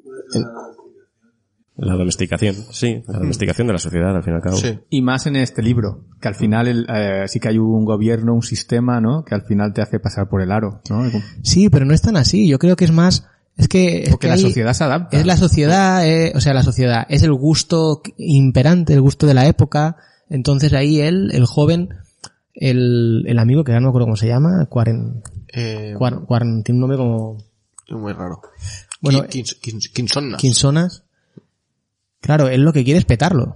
[1.82, 4.58] La domesticación, sí, la domesticación de la sociedad, al fin y al cabo.
[4.58, 4.80] sí.
[4.90, 8.34] Y más en este libro, que al final el, eh, sí que hay un gobierno,
[8.34, 9.24] un sistema, ¿no?
[9.24, 11.04] Que al final te hace pasar por el aro, ¿no?
[11.42, 12.50] Sí, pero no es tan así.
[12.50, 15.18] Yo creo que es más, Es que, es Porque que la sociedad se adapta.
[15.20, 19.34] Es la sociedad, eh, o sea, la sociedad es el gusto imperante, el gusto de
[19.36, 19.98] la época.
[20.30, 21.90] Entonces ahí él, el joven,
[22.54, 25.22] el, el amigo que ya no me acuerdo cómo se llama, Cuaren,
[25.54, 27.38] Eh, Cuaren- Cuaren- tiene un nombre como
[27.90, 28.42] muy raro.
[29.02, 29.24] Bueno.
[30.38, 31.04] Quinsonas.
[32.22, 33.56] Claro, él lo que quiere es petarlo.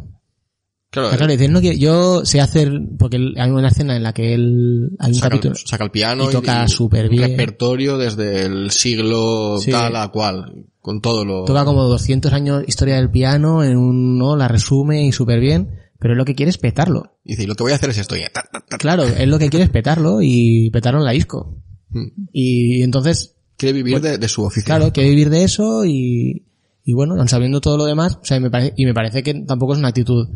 [0.94, 4.14] Claro, Claro, dice, él no quiere- yo sé hacer, porque hay una escena en la
[4.14, 7.32] que él, hay un saca, capítulo, saca el piano y toca súper bien.
[7.32, 9.72] repertorio desde el siglo Sí.
[9.72, 11.46] tal a cual, con todo lo...
[11.46, 14.36] toca como 200 años historia del piano, en un, ¿no?
[14.36, 17.18] La resume y súper bien, pero él lo que quiere es petarlo.
[17.26, 18.16] Y dice, lo que voy a hacer es esto.
[18.78, 21.58] Claro, él lo que quiere es petarlo y petarlo en la disco.
[21.90, 22.08] Mm.
[22.34, 24.66] Y entonces, Quiere vivir de, de su oficio.
[24.66, 26.46] claro, quiere vivir de eso y,
[26.84, 29.34] y bueno, sabiendo todo lo demás, o sea, y me parece, y me parece que
[29.46, 30.28] tampoco es una actitud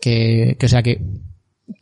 [0.00, 1.02] que, que o sea, que,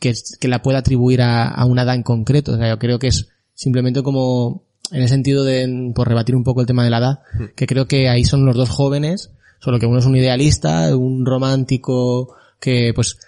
[0.01, 2.53] que, que la pueda atribuir a, a una edad en concreto.
[2.53, 6.45] O sea, yo creo que es simplemente como, en el sentido de, por rebatir un
[6.45, 7.19] poco el tema de la edad,
[7.57, 11.27] que creo que ahí son los dos jóvenes, solo que uno es un idealista, un
[11.27, 13.19] romántico que, pues,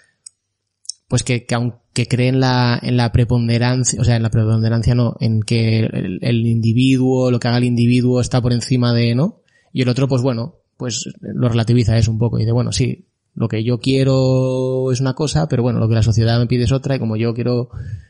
[1.07, 4.95] pues que, que aunque cree en la, en la preponderancia, o sea, en la preponderancia
[4.95, 9.13] no, en que el, el individuo, lo que haga el individuo está por encima de,
[9.15, 9.41] ¿no?
[9.73, 13.05] Y el otro, pues bueno, pues lo relativiza eso un poco y dice, bueno, sí,
[13.33, 16.63] lo que yo quiero es una cosa, pero bueno, lo que la sociedad me pide
[16.65, 17.69] es otra y como yo quiero,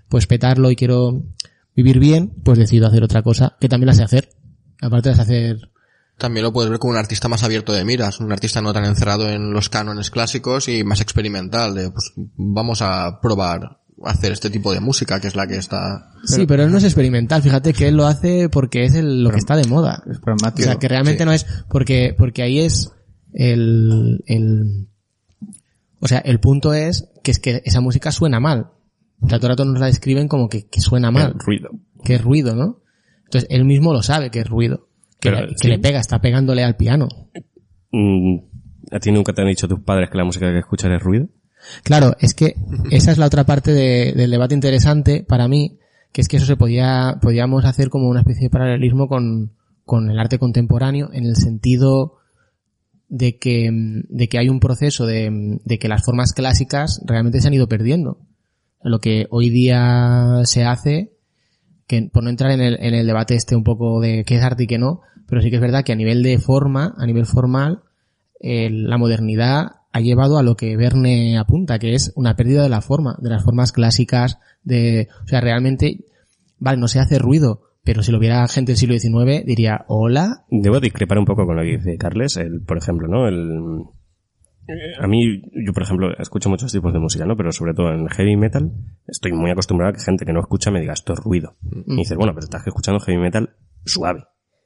[0.09, 1.23] pues petarlo y quiero
[1.75, 4.29] vivir bien, pues decido hacer otra cosa que también la sé hacer.
[4.81, 5.57] Aparte de hacer,
[6.17, 8.85] También lo puedes ver como un artista más abierto de miras, un artista no tan
[8.85, 14.49] encerrado en los cánones clásicos y más experimental, de pues vamos a probar hacer este
[14.49, 16.11] tipo de música que es la que está...
[16.25, 19.29] sí, pero él no es experimental, fíjate que él lo hace porque es el- lo
[19.29, 20.01] que está de moda.
[20.09, 21.25] Es O sea, que realmente sí.
[21.25, 22.89] no es porque porque ahí es
[23.33, 24.87] el, el
[26.01, 28.71] o sea, el punto es que es que esa música suena mal.
[29.21, 31.69] O sea, todo el rato nos la describen como que, que suena mal, El ruido.
[32.03, 32.81] que es ruido, ¿no?
[33.25, 34.87] Entonces, él mismo lo sabe que es ruido.
[35.19, 35.67] Que, Pero, que sí.
[35.67, 37.07] le pega, está pegándole al piano.
[37.91, 38.37] Mm,
[38.91, 41.27] ¿A ti nunca te han dicho tus padres que la música que escuchas es ruido?
[41.83, 42.55] Claro, es que
[42.89, 45.77] esa es la otra parte de- del debate interesante para mí,
[46.11, 49.53] que es que eso se podía, podíamos hacer como una especie de paralelismo con,
[49.85, 52.15] con el arte contemporáneo en el sentido
[53.11, 53.69] de que,
[54.07, 57.67] de que hay un proceso de, de que las formas clásicas realmente se han ido
[57.67, 58.19] perdiendo.
[58.81, 61.11] Lo que hoy día se hace,
[61.87, 64.43] que por no entrar en el, en el debate este un poco de qué es
[64.43, 67.05] arte y qué no, pero sí que es verdad que a nivel de forma, a
[67.05, 67.81] nivel formal,
[68.39, 72.69] el- la modernidad ha llevado a lo que Verne apunta, que es una pérdida de
[72.69, 76.05] la forma, de las formas clásicas, de, o sea, realmente,
[76.59, 80.45] vale, no se hace ruido, pero si lo viera gente del siglo XIX diría, hola,
[80.49, 83.27] Debo discrepar un poco con lo que dice Carles, el, por ejemplo, ¿no?
[83.27, 83.85] El,
[84.67, 87.35] eh, a mí, yo por ejemplo, escucho muchos tipos de música, ¿no?
[87.35, 88.71] Pero sobre todo en heavy metal,
[89.07, 91.57] estoy muy acostumbrado a que gente que no escucha me diga, esto es ruido.
[91.87, 93.55] Y dices, bueno, pero estás escuchando heavy metal
[93.85, 94.25] suave.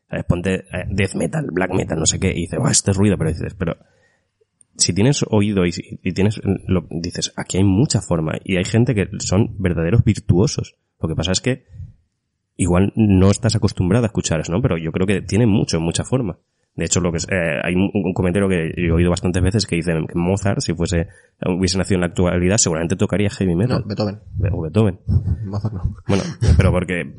[0.10, 0.26] ¿Sabes?
[0.26, 3.18] Ponte eh, death metal, black metal, no sé qué, y dices, "Buah, esto es ruido,
[3.18, 3.78] pero dices, pero
[4.76, 5.72] si tienes oído y,
[6.04, 10.76] y tienes, lo, dices, aquí hay mucha forma, y hay gente que son verdaderos virtuosos.
[11.02, 11.66] Lo que pasa es que
[12.58, 14.62] igual no estás acostumbrado a escuchar eso, ¿no?
[14.62, 16.38] Pero yo creo que tiene mucho, mucha forma.
[16.76, 19.42] De hecho, lo que es, eh, hay un, un comentario que yo he oído bastantes
[19.42, 21.08] veces que dice que Mozart, si fuese,
[21.46, 23.84] hubiese nacido en la actualidad, seguramente tocaría heavy No, metal.
[23.86, 24.20] Beethoven.
[24.52, 25.00] o Beethoven.
[25.46, 25.96] Mozart no.
[26.06, 26.24] Bueno,
[26.58, 27.16] pero porque,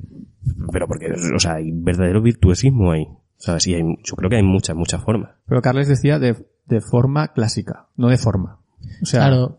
[0.73, 3.05] pero porque, o sea, hay verdadero virtuosismo ahí.
[3.05, 5.31] O sea, sí, hay, yo creo que hay muchas, muchas formas.
[5.47, 6.37] Pero Carles decía de,
[6.67, 8.59] de forma clásica, no de forma.
[9.03, 9.59] O sea, claro,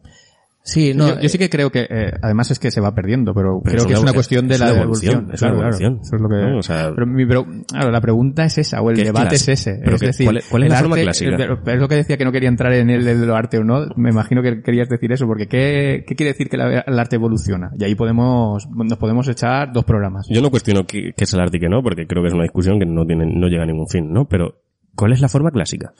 [0.68, 3.34] sí, no, yo, yo sí que creo que, eh, además es que se va perdiendo,
[3.34, 5.30] pero, Pero creo es que es una- cuestión de la evolución.
[5.34, 5.78] es Claro, una claro.
[5.78, 6.58] evolución, Eso es lo que, ¿no?
[6.60, 9.36] O sea- pero, mi- pero, claro, la pregunta es esa, o el ¿Qué es debate
[9.36, 9.80] es ese.
[9.84, 11.36] Pero es qué- decir, cuál es- cuál es el la forma arte- clásica?
[11.74, 13.86] es lo que decía que no quería entrar en el de lo arte o no.
[13.96, 17.16] Me imagino que querías decir eso, porque ¿qué, qué quiere decir que la- el arte
[17.16, 17.72] evoluciona?
[17.80, 20.28] Y ahí podemos, nos podemos echar dos programas.
[20.30, 22.34] Yo no cuestiono qué, qué es el arte y qué no, porque creo que es
[22.34, 24.26] una discusión que no tiene, no llega a ningún fin, ¿no?
[24.28, 24.56] Pero,
[24.96, 25.94] ¿cuál es la forma clásica?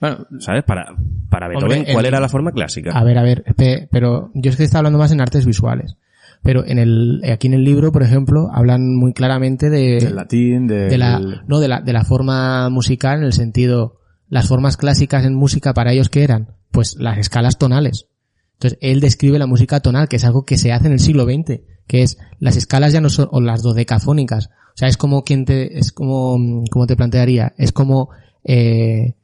[0.00, 0.64] Bueno, ¿Sabes?
[0.64, 0.94] Para,
[1.28, 2.90] para Beethoven, Hombre, ¿cuál el- era la forma clásica?
[2.96, 5.96] A ver, a ver, espe- pero yo es que estaba hablando más en artes visuales.
[6.42, 10.68] Pero en el, aquí en el libro, por ejemplo, hablan muy claramente de, del latín,
[10.68, 11.18] de la,
[11.48, 13.96] no, de la, de la forma musical en el sentido,
[14.28, 18.06] las formas clásicas en música para ellos que eran, pues las escalas tonales.
[18.52, 21.24] Entonces, él describe la música tonal, que es algo que se hace en el siglo
[21.24, 24.46] XX, que es, las escalas ya no son, o las dodecafónicas.
[24.48, 28.10] O sea, es como quien te, es como, como te plantearía, es como,
[28.44, 29.14] eh,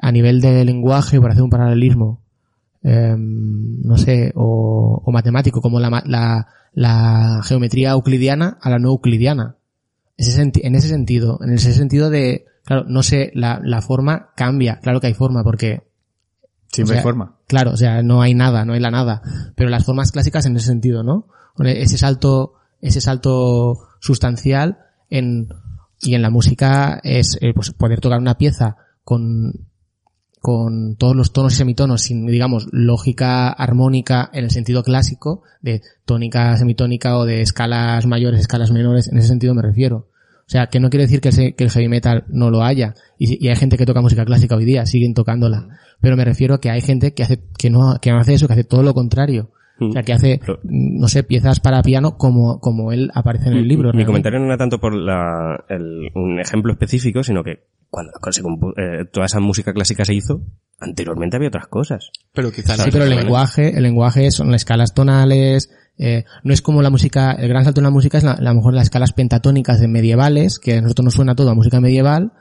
[0.00, 2.22] a nivel de lenguaje, por hacer un paralelismo,
[2.82, 8.88] em, no sé, o, o matemático, como la, la, la geometría euclidiana a la no
[8.88, 9.56] euclidiana.
[10.16, 14.78] Ese en ese sentido, en ese sentido de, claro, no sé, la, la forma cambia,
[14.80, 15.82] claro que hay forma, porque,
[16.68, 17.36] Siempre o sea, hay forma.
[17.46, 19.22] claro, o sea, no hay nada, no hay la nada,
[19.56, 21.26] pero las formas clásicas en ese sentido, ¿no?
[21.58, 24.78] Ese salto, ese salto sustancial
[25.10, 25.48] en,
[26.00, 29.69] y en la música es eh, pues poder tocar una pieza con
[30.40, 35.82] con todos los tonos y semitonos sin, digamos, lógica armónica en el sentido clásico, de
[36.06, 40.08] tónica, semitónica o de escalas mayores, escalas menores, en ese sentido me refiero.
[40.50, 42.94] O sea, que no quiere decir que, el, heavy metal no lo haya.
[43.18, 45.68] Y, y, hay gente que toca música clásica hoy día, siguen tocándola.
[46.00, 48.48] Pero me refiero a que hay gente que hace, que no, que no hace eso,
[48.48, 49.52] que hace todo lo contrario.
[49.80, 53.66] O sea, que hace, no sé, piezas para piano como, como él aparece en el
[53.68, 53.88] libro.
[53.88, 54.06] Mi realmente.
[54.06, 58.72] comentario no era tanto por la, el- un ejemplo específico, sino que cuando se compu-
[58.76, 60.42] eh, toda esa música clásica se hizo,
[60.78, 62.10] anteriormente había otras cosas.
[62.32, 66.62] Pero quizás Sí, pero el lenguaje, el lenguaje son las escalas tonales, eh, no es
[66.62, 68.84] como la música, el gran salto en la música es la, a lo mejor las
[68.84, 72.32] escalas pentatónicas de medievales, que a nosotros nos suena todo a música medieval,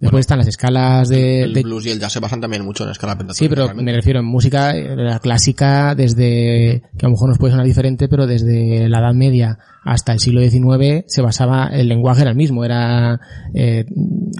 [0.00, 2.84] después están las escalas de, el de- blues y el jazz se basan también mucho
[2.84, 3.38] en escala pentatónica.
[3.38, 3.90] sí, pero realmente.
[3.92, 7.66] me refiero en música, eh, la clásica desde, que a lo mejor nos puede sonar
[7.66, 12.30] diferente, pero desde la Edad Media hasta el siglo XIX se basaba, el lenguaje era
[12.30, 13.20] el mismo, era,
[13.54, 13.84] eh,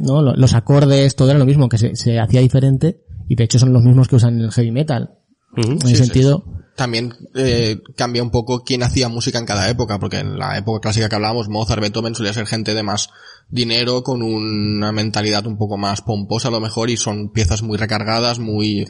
[0.02, 3.44] no, Lo- los acordes, todo era lo mismo, que se, se hacía diferente, y de
[3.44, 5.10] hecho son los mismos que usan en el heavy metal.
[5.56, 5.72] Ujú.
[5.72, 6.04] En Sí, ese sí.
[6.04, 6.44] sentido,
[6.76, 10.80] También eh, cambia un poco quién hacía música en cada época, porque en la época
[10.80, 13.10] clásica que hablábamos, Mozart, Beethoven solía ser gente de más
[13.48, 17.78] dinero, con una mentalidad un poco más pomposa a lo mejor, y son piezas muy
[17.78, 18.86] recargadas, muy...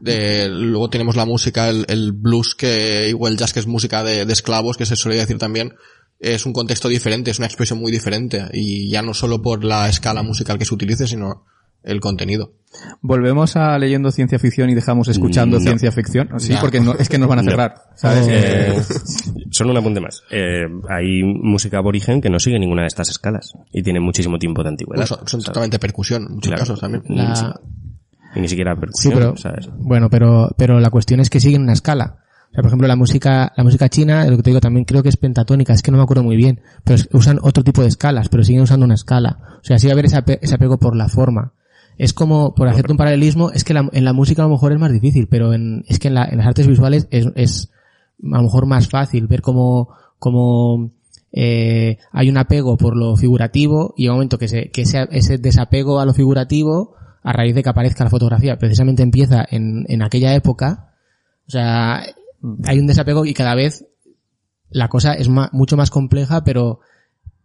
[0.00, 4.04] De, luego tenemos la música, el, el blues que, o el jazz que es música
[4.04, 5.74] de, de esclavos, que se suele decir también,
[6.20, 9.88] es un contexto diferente, es una expresión muy diferente, y ya no solo por la
[9.88, 11.46] escala musical que se utilice, sino
[11.84, 12.52] el contenido.
[13.02, 15.62] Volvemos a leyendo ciencia ficción y dejamos escuchando No.
[15.62, 16.28] ciencia ficción.
[16.38, 16.60] Sí, No.
[16.60, 17.50] porque no, es que nos van a No.
[17.52, 17.74] cerrar.
[17.94, 18.26] ¿sabes?
[18.28, 18.72] Eh,
[19.50, 20.22] solo un apunte más.
[20.30, 24.62] Eh, hay música aborigen que no sigue ninguna de estas escalas y tiene muchísimo tiempo
[24.64, 25.06] de antigüedad.
[25.06, 26.60] Son, son totalmente percusión, en muchos Claro.
[26.62, 27.04] casos también.
[27.08, 27.60] la,
[28.36, 29.68] Y ni siquiera Sí, percusión, pero, ¿sabes?
[29.78, 32.16] bueno, pero, pero la cuestión es que siguen una escala.
[32.50, 35.02] O sea, por ejemplo, la música, la música china, lo que te digo, también creo
[35.04, 37.82] que es pentatónica, es que no me acuerdo muy bien, pero es- usan otro tipo
[37.82, 39.38] de escalas, pero siguen usando una escala.
[39.60, 41.52] O sea, sigue haber ese, ape- ese apego por la forma.
[41.98, 44.72] Es como, por hacerte un paralelismo, es que la- en la música a lo mejor
[44.72, 47.70] es más difícil, pero en, es que en, la- en las artes visuales es, es
[48.22, 49.88] a lo mejor más fácil ver cómo,
[50.18, 50.90] cómo
[51.32, 55.08] eh, hay un apego por lo figurativo y en un momento que, se, que ese,
[55.10, 59.84] ese desapego a lo figurativo, a raíz de que aparezca la fotografía, precisamente empieza en,
[59.88, 60.94] en aquella época,
[61.46, 62.02] o sea,
[62.64, 63.86] hay un desapego y cada vez
[64.70, 66.80] la cosa es ma- mucho más compleja, pero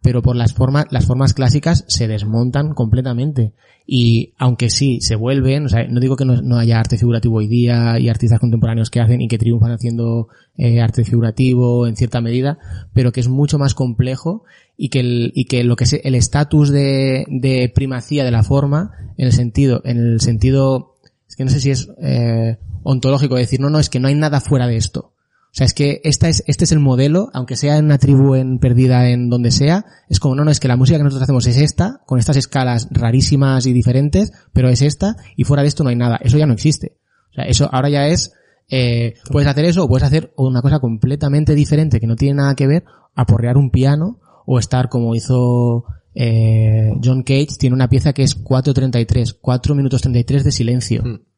[0.02, 3.52] pero por las formas las formas clásicas se desmontan completamente.
[3.86, 7.48] Y aunque sí se vuelven o sea no digo que no, haya arte figurativo hoy
[7.48, 12.20] día y artistas contemporáneos que hacen y que triunfan haciendo eh, arte figurativo en cierta
[12.20, 12.58] medida
[12.92, 14.44] pero que es mucho más complejo
[14.76, 18.44] y que el, y que lo que es el estatus de, de primacía de la
[18.44, 20.94] forma en el sentido en el sentido
[21.28, 24.14] es que no sé si es eh, ontológico decir no no es que no hay
[24.14, 25.12] nada fuera de esto
[25.50, 28.36] o sea, es que esta es, este es el modelo, aunque sea en una tribu
[28.36, 31.24] en perdida en donde sea, es como, no, no, es que la música que nosotros
[31.24, 35.68] hacemos es esta, con estas escalas rarísimas y diferentes, pero es esta, y fuera de
[35.68, 36.20] esto no hay nada.
[36.22, 36.98] Eso ya no existe.
[37.32, 38.32] O sea, eso ahora ya es,
[38.68, 42.54] eh, puedes hacer eso o puedes hacer una cosa completamente diferente que no tiene nada
[42.54, 42.84] que ver,
[43.16, 48.40] aporrear un piano o estar como hizo eh, John Cage, tiene una pieza que es
[48.40, 51.02] 4.33, 4 minutos 33 de silencio.
[51.02, 51.29] Mm.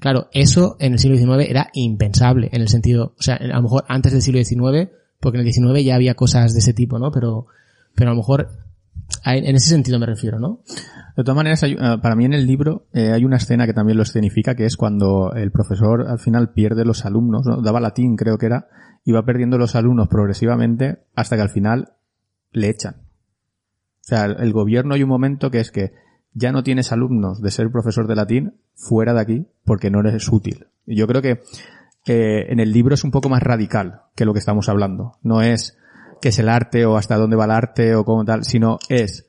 [0.00, 3.62] Claro, eso en el siglo XIX era impensable, en el sentido, o sea, a lo
[3.62, 6.98] mejor antes del siglo XIX, porque en el XIX ya había cosas de ese tipo,
[6.98, 7.10] ¿no?
[7.10, 7.46] Pero,
[7.96, 8.48] pero a lo mejor,
[9.24, 10.60] en ese sentido me refiero, ¿no?
[11.16, 13.72] De todas maneras, hay- eh, para mí en el libro eh, hay una escena que
[13.72, 17.60] también lo escenifica, que es cuando el profesor al final pierde los alumnos, ¿no?
[17.60, 18.68] daba latín creo que era,
[19.04, 21.94] y va perdiendo los alumnos progresivamente hasta que al final
[22.52, 22.94] le echan.
[22.98, 25.92] O sea, el gobierno hay un momento que es que
[26.34, 30.28] ya no tienes alumnos de ser profesor de latín fuera de aquí porque no eres
[30.28, 30.66] útil.
[30.86, 31.42] Y yo creo que
[32.06, 35.18] eh, en el libro es un poco más radical que lo que estamos hablando.
[35.22, 35.76] No es
[36.20, 39.26] qué es el arte o hasta dónde va el arte o cómo tal, sino es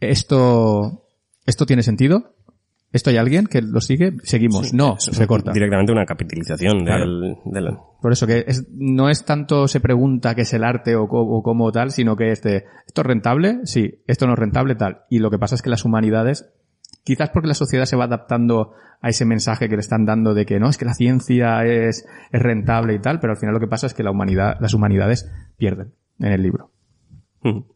[0.00, 1.06] esto,
[1.46, 2.34] esto tiene sentido.
[2.92, 4.12] ¿Esto hay alguien que lo sigue?
[4.22, 4.74] Seguimos.
[4.74, 5.52] no, se corta.
[5.52, 7.06] Directamente una capitalización Claro.
[7.06, 10.94] del, del- Por eso que es, no es tanto se pregunta qué es el arte
[10.96, 13.60] o, o cómo tal, sino que este, ¿esto es rentable?
[13.64, 14.02] Sí.
[14.06, 14.74] ¿Esto no es rentable?
[14.74, 15.02] Tal.
[15.08, 16.52] Y lo que pasa es que las humanidades,
[17.04, 20.44] quizás porque la sociedad se va adaptando a ese mensaje que le están dando de
[20.46, 23.60] que no, es que la ciencia es, es rentable y tal, pero al final lo
[23.60, 26.70] que pasa es que la humanidad, las humanidades pierden en el libro.
[27.42, 27.66] Ujú.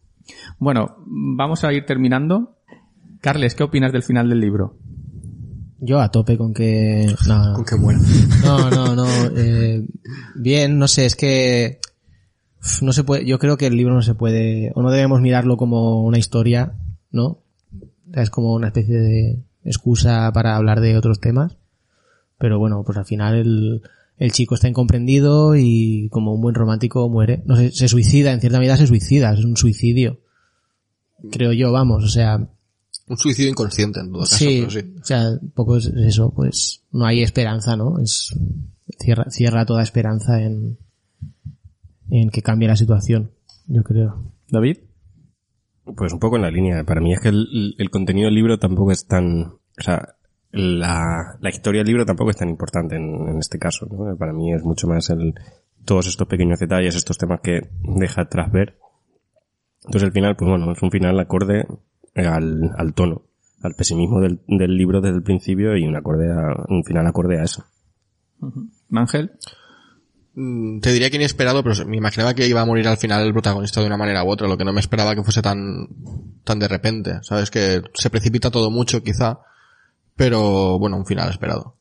[0.59, 2.59] Bueno, vamos a ir terminando.
[3.23, 4.77] Carles, ¿qué opinas del final del libro?
[5.79, 8.01] Yo a tope con que, no, Con que muera.
[8.45, 9.85] no, no, no, eh,
[10.35, 11.81] bien, no sé, es que,
[12.81, 15.57] no se puede, yo creo que el libro no se puede, o no debemos mirarlo
[15.57, 16.75] como una historia,
[17.11, 17.39] ¿no?
[18.15, 21.57] Es como una especie de excusa para hablar de otros temas.
[22.39, 23.83] Pero bueno, pues al final el,
[24.19, 27.43] el chico está incomprendido y como un buen romántico muere.
[27.47, 30.21] No sé, se suicida, en cierta medida se suicida, es un suicidio.
[31.33, 32.49] creo yo, vamos, o sea,
[33.09, 34.37] Un suicidio inconsciente, en todo caso.
[34.37, 34.95] sí, pero sí.
[35.01, 37.99] o sea, un poco es eso, pues no hay esperanza, ¿no?
[38.01, 38.37] Es
[38.99, 40.79] cierra, cierra toda esperanza en,
[42.11, 43.31] en que cambie la situación,
[43.67, 44.33] yo creo.
[44.51, 44.79] David.
[45.97, 46.83] Pues un poco en la línea.
[46.83, 49.43] Para mí es que el, el contenido del libro tampoco es tan...
[49.43, 50.17] O sea,
[50.51, 53.87] la, la historia del libro tampoco es tan importante en, en este caso.
[53.87, 54.17] ¿no?
[54.17, 55.35] Para mí es mucho más el
[55.85, 58.79] todos estos pequeños detalles, estos temas que deja tras ver.
[59.85, 61.67] Entonces el final, pues bueno, es un final acorde
[62.17, 63.23] al, al tono,
[63.63, 67.41] al pesimismo del, del libro desde el principio y un, acorde a, un final acorde
[67.41, 67.65] a eso.
[68.93, 69.33] Ángel.
[70.35, 73.33] Mm, Te diría que inesperado, pero me imaginaba que iba a morir al final el
[73.33, 75.89] protagonista de una manera u otra, lo que no me esperaba que fuese tan,
[76.45, 77.19] tan de repente.
[77.23, 79.39] Sabes que se precipita todo mucho quizá,
[80.15, 81.77] pero bueno, un final esperado.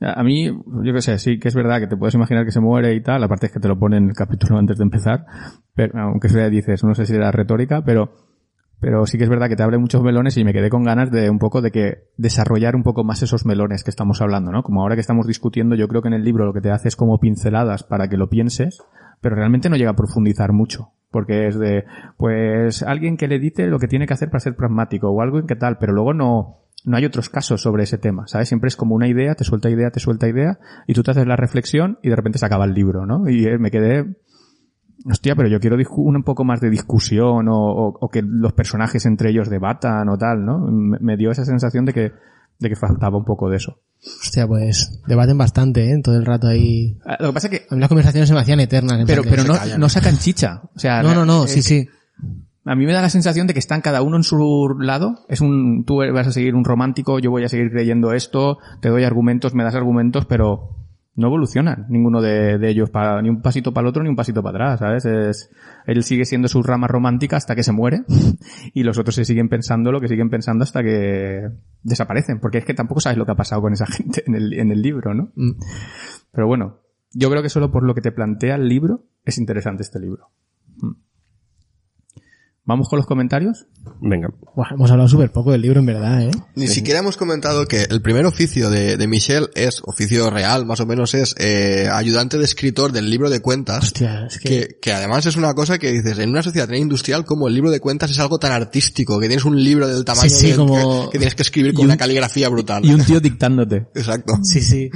[0.00, 2.58] A mí, yo qué sé, sí que es verdad que te puedes imaginar que se
[2.58, 5.24] muere y tal, aparte es que te lo pone en el capítulo antes de empezar,
[5.76, 8.12] pero, aunque eso ya dices, no sé si era retórica, pero,
[8.82, 11.08] pero sí que es verdad que te abre muchos melones y me quedé con ganas
[11.12, 14.64] de un poco de que desarrollar un poco más esos melones que estamos hablando, ¿no?
[14.64, 16.88] Como ahora que estamos discutiendo, yo creo que en el libro lo que te hace
[16.88, 18.82] es como pinceladas para que lo pienses,
[19.20, 20.90] pero realmente no llega a profundizar mucho.
[21.12, 21.84] Porque es de,
[22.16, 25.38] pues, alguien que le dice lo que tiene que hacer para ser pragmático o algo
[25.38, 28.48] en que tal, pero luego no, no hay otros casos sobre ese tema, ¿sabes?
[28.48, 31.26] Siempre es como una idea, te suelta idea, te suelta idea, y tú te haces
[31.26, 33.28] la reflexión y de repente se acaba el libro, ¿no?
[33.28, 34.16] Y eh, me quedé,
[35.10, 39.04] hostia, pero yo quiero un poco más de discusión o, o- o que los personajes
[39.06, 40.58] entre ellos debatan o tal, ¿no?
[40.70, 42.12] Me, me dio esa sensación de que,
[42.58, 43.78] de que faltaba un poco de eso.
[44.22, 46.00] Hostia, pues debaten bastante, ¿eh?
[46.02, 46.98] Todo el rato ahí.
[47.06, 48.98] Ah, Lo que pasa es que, A mí las conversaciones se me hacían eternas.
[49.00, 49.78] en pero, pero no, callan.
[49.80, 50.62] no sacan chicha.
[50.74, 51.88] O sea, No, no, no, eh, sí, sí.
[52.64, 55.18] A mí me da la sensación de que están cada uno en su lado.
[55.28, 58.88] Es un, tú vas a seguir un romántico, yo voy a seguir creyendo esto, te
[58.88, 60.70] doy argumentos, me das argumentos, pero
[61.14, 64.16] no evolucionan ninguno de, de ellos para, ni un pasito para el otro ni un
[64.16, 65.04] pasito para atrás, ¿sabes?
[65.04, 65.50] Es,
[65.86, 68.04] él sigue siendo su rama romántica hasta que se muere
[68.74, 71.50] y los otros se siguen pensando lo que siguen pensando hasta que
[71.82, 74.52] desaparecen, porque es que tampoco sabes lo que ha pasado con esa gente en el,
[74.54, 75.32] en el libro, ¿no?
[75.34, 75.52] Mm.
[76.32, 76.80] Pero bueno,
[77.12, 80.30] yo creo que solo por lo que te plantea el libro es interesante este libro.
[82.64, 83.66] ¿Vamos con los comentarios?
[84.00, 84.28] Venga.
[84.54, 86.30] Buah, hemos hablado súper poco del libro, en verdad, ¿eh?
[86.54, 90.78] Ni siquiera hemos comentado que el primer oficio de, de Michel es, oficio real más
[90.78, 93.82] o menos, es eh, ayudante de escritor del libro de cuentas.
[93.82, 94.48] Hostia, es que...
[94.48, 97.54] Que, que además es una cosa que dices, en una sociedad tan industrial como el
[97.54, 100.50] libro de cuentas es algo tan artístico, que tienes un libro del tamaño Sí, sí,
[100.52, 102.84] de- como- que, que tienes que escribir con un- una caligrafía brutal.
[102.84, 103.88] Y un tío dictándote.
[103.96, 104.34] Exacto.
[104.44, 104.88] Sí, sí.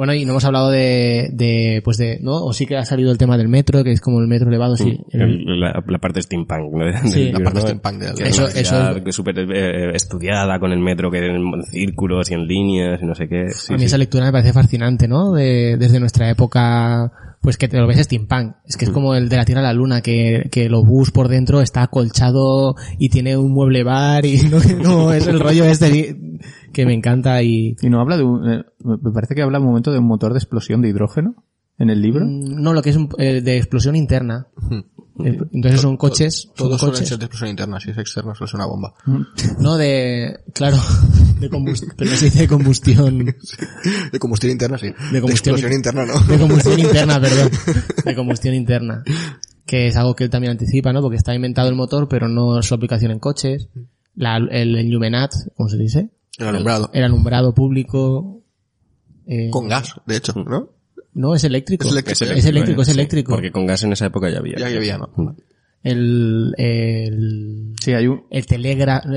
[0.00, 2.42] Bueno, y no hemos hablado de, de, pues de, ¿no?
[2.42, 4.74] O sí que ha salido el tema del metro, que es como el metro elevado,
[4.74, 4.98] sí.
[5.10, 7.08] El- El- la, la parte steampunk, ¿no?
[7.10, 7.24] Sí.
[7.26, 7.66] libro, La parte ¿no?
[7.66, 12.30] steampunk Que es Eso- eso es- súper eh, estudiada con el metro que en círculos
[12.30, 13.50] y en líneas y no sé qué.
[13.50, 13.84] Sí, a mí sí.
[13.84, 15.32] esa lectura me parece fascinante, ¿no?
[15.34, 17.12] De, desde nuestra época,
[17.42, 18.54] pues que te lo ves steampunk.
[18.66, 21.10] Es que es como el de la Tierra a la Luna, que, que el obús
[21.10, 25.64] por dentro está acolchado y tiene un mueble bar y no, no es el rollo
[25.66, 26.16] este
[26.72, 27.76] que me encanta y...
[27.80, 30.32] Y no habla de un, eh, me parece que habla un momento de un motor
[30.32, 31.34] de explosión de hidrógeno
[31.78, 32.24] en el libro.
[32.26, 34.46] Mm, No, lo que es un- eh, de explosión interna.
[35.24, 37.08] Eh, Entonces son coches, son Todos suelen coches.
[37.08, 38.94] ser de explosión interna, si es externo suele ser una bomba.
[39.58, 40.78] No, de, claro,
[41.40, 43.26] de combustión, pero no se dice de combustión,
[44.12, 44.86] De combustión interna, sí.
[44.86, 46.18] De, combustión- explosión interna, no.
[46.20, 47.50] de combustión interna, perdón,
[48.04, 49.02] de combustión interna,
[49.66, 51.02] que es algo que él también anticipa, ¿no?
[51.02, 53.68] Porque está inventado el motor, pero no su aplicación en coches,
[54.14, 56.10] la, el Illuminat, ¿cómo se dice?
[56.40, 56.90] El alumbrado.
[56.92, 58.42] El alumbrado público,
[59.26, 60.70] eh, Con gas, de hecho, ¿no?
[61.14, 61.86] no, es eléctrico.
[61.86, 63.32] Es eléctrico, Es eléctrico, es Sí, eléctrico.
[63.32, 64.56] Porque con gas en esa época ya había.
[64.58, 65.36] Ya había, ¿no?
[65.82, 69.08] El, el, Sí, hay un, el telégrafo,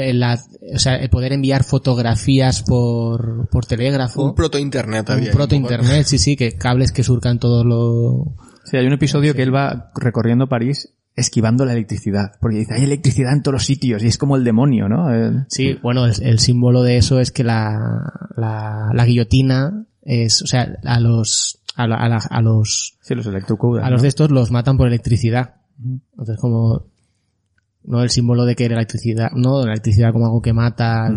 [0.74, 4.24] o sea, el poder enviar fotografías por, por telégrafo.
[4.24, 5.32] Un proto-internet un había.
[5.32, 8.36] proto internet, sí, sí, que cables que surcan todo lo...
[8.64, 12.32] sí, hay un episodio que él va recorriendo París esquivando la electricidad.
[12.40, 15.10] Porque dice, hay electricidad en todos los sitios y es como el demonio, ¿no?
[15.50, 20.48] Sí, bueno, el, el símbolo de eso es que la, la, la guillotina es, o
[20.48, 23.86] sea, a los, a, la- a, la- a los, sí, los electrocudas.
[23.86, 25.56] a los de estos los matan por electricidad.
[26.12, 26.86] Entonces como,
[27.84, 31.08] no el símbolo de que la electricidad, no, la electricidad como algo que mata.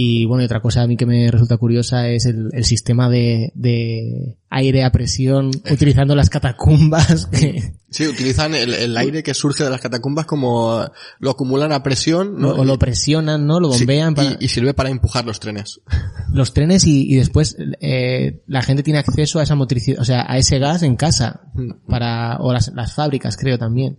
[0.00, 3.08] Y bueno, y otra cosa a mí que me resulta curiosa es el, el sistema
[3.10, 7.26] de, de aire a presión utilizando las catacumbas.
[7.26, 10.84] que- Sí, utilizan el, el aire que surge de las catacumbas como
[11.20, 12.50] lo acumulan a presión, ¿no?
[12.50, 13.58] o lo presionan, ¿no?
[13.60, 14.32] Lo Sí, bombean para...
[14.32, 15.80] y, y sirve para empujar los trenes.
[16.32, 20.26] los trenes y, y después eh, la gente tiene acceso a esa motricidad, o sea,
[20.28, 21.40] a ese gas en casa
[21.88, 23.98] para o las, las fábricas creo también.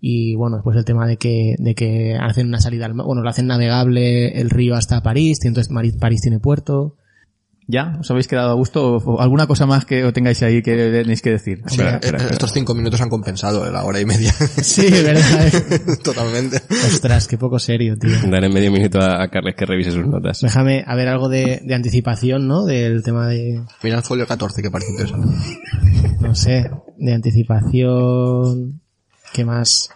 [0.00, 3.22] Y bueno, después el tema de que de que hacen una salida al mar, bueno,
[3.22, 6.96] lo hacen navegable el río hasta París, y entonces París tiene puerto.
[7.72, 7.98] ¿Ya?
[8.00, 8.96] ¿Os habéis quedado a gusto?
[8.96, 11.62] ¿O alguna cosa más que tengáis ahí que tenéis que decir?
[11.64, 12.32] Espera, espera, Eh, espera.
[12.32, 14.32] Estos cinco minutos han compensado la hora y media.
[14.62, 15.46] Sí, verdad.
[15.46, 15.78] eh.
[16.02, 16.56] Totalmente.
[16.68, 18.10] Ostras, qué poco serio, tío.
[18.28, 20.40] Daré medio minuto a, a Carles que revise sus notas.
[20.40, 22.64] Déjame a ver algo de, de anticipación, ¿no?
[22.64, 25.28] Del tema de, Mira el folio 14 que parece interesante.
[26.20, 26.68] no sé,
[26.98, 28.80] de anticipación.
[29.32, 29.90] ¿Qué más?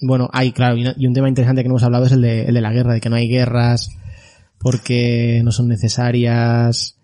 [0.00, 2.54] Bueno, hay, claro, y un tema interesante que no hemos hablado es el de, el
[2.54, 3.90] de la guerra, de que no hay guerras
[4.58, 6.96] porque no son necesarias,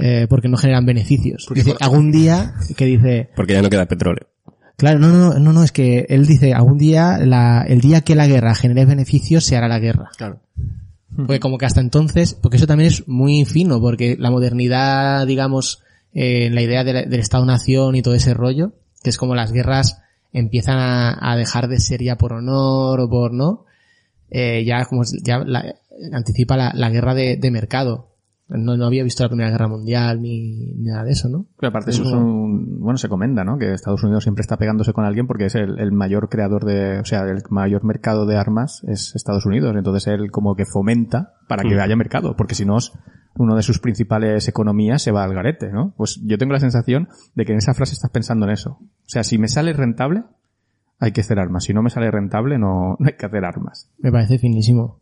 [0.00, 1.44] eh, porque no generan beneficios.
[1.46, 4.26] Porque Dice, por- algún día que dice, Porque ya no queda petróleo.
[4.76, 8.14] claro, no, no, no, no, es que él dice, algún día, la, el día que
[8.14, 10.10] la guerra genere beneficios se hará la guerra.
[10.16, 10.40] Claro.
[11.16, 15.82] Porque como que hasta entonces, porque eso también es muy fino, porque la modernidad, digamos,
[16.12, 18.72] eh, la idea de la- del Estado-Nación y todo ese rollo,
[19.02, 20.00] que es como las guerras
[20.34, 23.64] empiezan a, a dejar de ser ya por honor o por no,
[24.30, 25.74] eh, ya como es- ya la-
[26.12, 28.10] anticipa la, la guerra de, de mercado.
[28.46, 31.46] No, no había visto la Primera Guerra Mundial ni, ni nada de eso, ¿no?
[31.58, 33.56] Pero aparte Es eso es un, bueno, se comenta, ¿no?
[33.56, 36.98] Que Estados Unidos siempre está pegándose con alguien porque es el, el mayor creador de,
[37.00, 39.74] o sea, el mayor mercado de armas es Estados Unidos.
[39.78, 41.80] Entonces él como que fomenta para que Mm.
[41.80, 42.92] haya mercado, porque si no, es-
[43.36, 45.92] uno de sus principales economías se va al garete, ¿no?
[45.96, 48.78] Pues yo tengo la sensación de que en esa frase estás pensando en eso.
[48.80, 50.22] O sea, si me sale rentable,
[51.00, 51.64] hay que hacer armas.
[51.64, 53.90] Si no me sale rentable, no, no hay que hacer armas.
[53.98, 55.00] Me parece finísimo.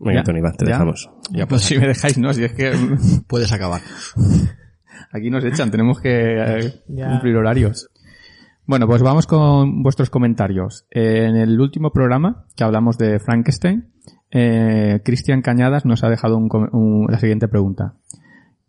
[0.00, 0.24] Venga, ¿Ya?
[0.24, 0.72] Tony, va, te ¿Ya?
[0.72, 1.10] dejamos.
[1.30, 2.72] Ya, Pues si me dejáis, no, si es que
[3.26, 3.80] puedes acabar.
[5.12, 6.10] Aquí nos echan, tenemos que
[6.58, 7.08] eh, Ya.
[7.08, 7.88] cumplir horarios.
[8.66, 10.86] Bueno, pues vamos con vuestros comentarios.
[10.90, 13.88] En el último programa que hablamos de Frankenstein,
[14.30, 17.94] eh, Cristian Cañadas nos ha dejado un un- la siguiente pregunta.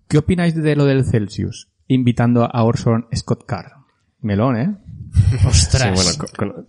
[0.08, 1.70] ¿Qué opináis de lo del Celsius?
[1.88, 3.72] Invitando a Orson Scott Card.
[4.22, 4.76] Melón, ¿eh?
[5.48, 6.00] Ostras.
[6.00, 6.68] Sí, bueno, con-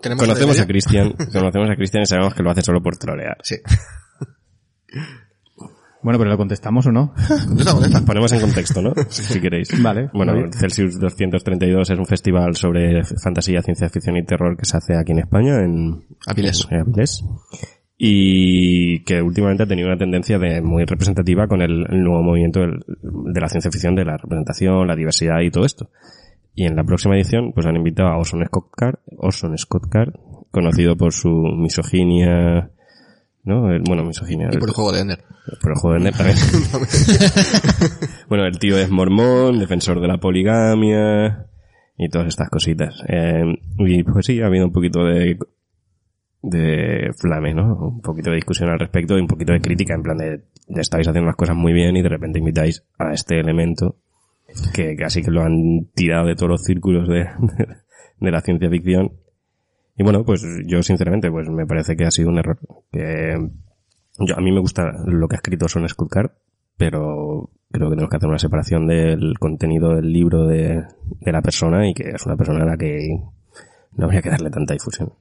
[0.00, 3.38] ¿Tenemos- conocemos a Cristian, conocemos a Cristian y sabemos que lo hace solo por trolear.
[3.42, 3.56] Sí.
[6.02, 7.12] Bueno, pero ¿lo contestamos o no?
[8.06, 8.92] Ponemos en contexto, ¿no?
[9.08, 9.70] Si queréis.
[9.82, 10.08] Vale.
[10.12, 10.52] Bueno, bien.
[10.52, 15.10] Celsius 232 es un festival sobre fantasía, ciencia ficción y terror que se hace aquí
[15.12, 16.64] en España, en Avilés.
[16.70, 17.24] en Avilés.
[17.98, 22.60] Y que últimamente ha tenido una tendencia de muy representativa con el, el nuevo movimiento
[22.60, 25.88] del- de la ciencia ficción, de la representación, la diversidad y todo esto.
[26.54, 30.12] Y en la próxima edición, pues han invitado a Orson Scott Card, Orson Scott Card,
[30.50, 32.70] conocido por su misoginia,
[33.44, 33.70] ¿no?
[33.70, 34.48] El- bueno, misoginia.
[34.52, 35.18] Y por el juego de Ender.
[35.62, 36.36] Por el juego de Ender también.
[38.28, 41.46] bueno, el tío es mormón, defensor de la poligamia
[41.96, 43.02] y todas estas cositas.
[43.08, 43.42] Eh,
[43.78, 45.38] y pues sí, ha habido un poquito de
[46.48, 47.76] de flame, ¿no?
[47.76, 50.80] Un poquito de discusión al respecto y un poquito de crítica en plan de, de
[50.80, 53.96] estáis haciendo las cosas muy bien y de repente invitáis a este elemento
[54.72, 57.26] que casi que lo han tirado de todos los círculos de,
[58.20, 59.12] de la ciencia ficción.
[59.96, 62.58] Y bueno, pues yo sinceramente pues me parece que ha sido un error.
[62.92, 63.50] Que
[64.20, 66.30] yo, a mí me gusta lo que ha escrito Son Scott Card,
[66.76, 70.84] pero creo que tenemos que hacer una separación del contenido del libro de,
[71.20, 73.08] de la persona y que es una persona a la que
[73.92, 75.12] no habría que darle tanta difusión.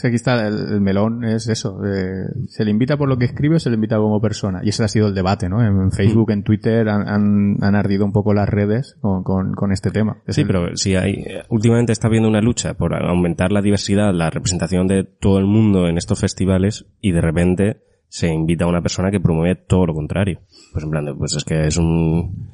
[0.00, 1.80] Que aquí está el, el melón, es eso.
[1.84, 4.60] eh, se le invita por lo que escribe o se le invita como persona.
[4.62, 5.62] Y ese ha sido el debate, ¿no?
[5.62, 9.54] En, en Facebook, en Twitter han, han, han ardido un poco las redes con, con,
[9.54, 10.18] con este tema.
[10.26, 14.12] Es Sí, el- pero si hay, últimamente está habiendo una lucha por aumentar la diversidad,
[14.12, 18.68] la representación de todo el mundo en estos festivales y de repente se invita a
[18.68, 20.40] una persona que promueve todo lo contrario.
[20.72, 22.50] Pues en plan, de, pues es que es un,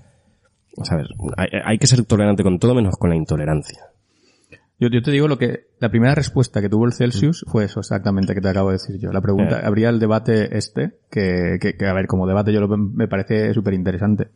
[0.85, 1.09] ¿sabes?
[1.37, 3.81] Hay, hay que ser tolerante con todo menos con la intolerancia.
[4.81, 7.81] Yo, yo te digo lo que, la primera respuesta que tuvo el Celsius fue eso
[7.81, 9.11] exactamente que te acabo de decir yo.
[9.13, 9.63] La pregunta, Eh.
[9.65, 13.53] habría el debate este, que, que, que, a ver, como debate yo lo, me parece
[13.55, 14.29] súper interesante.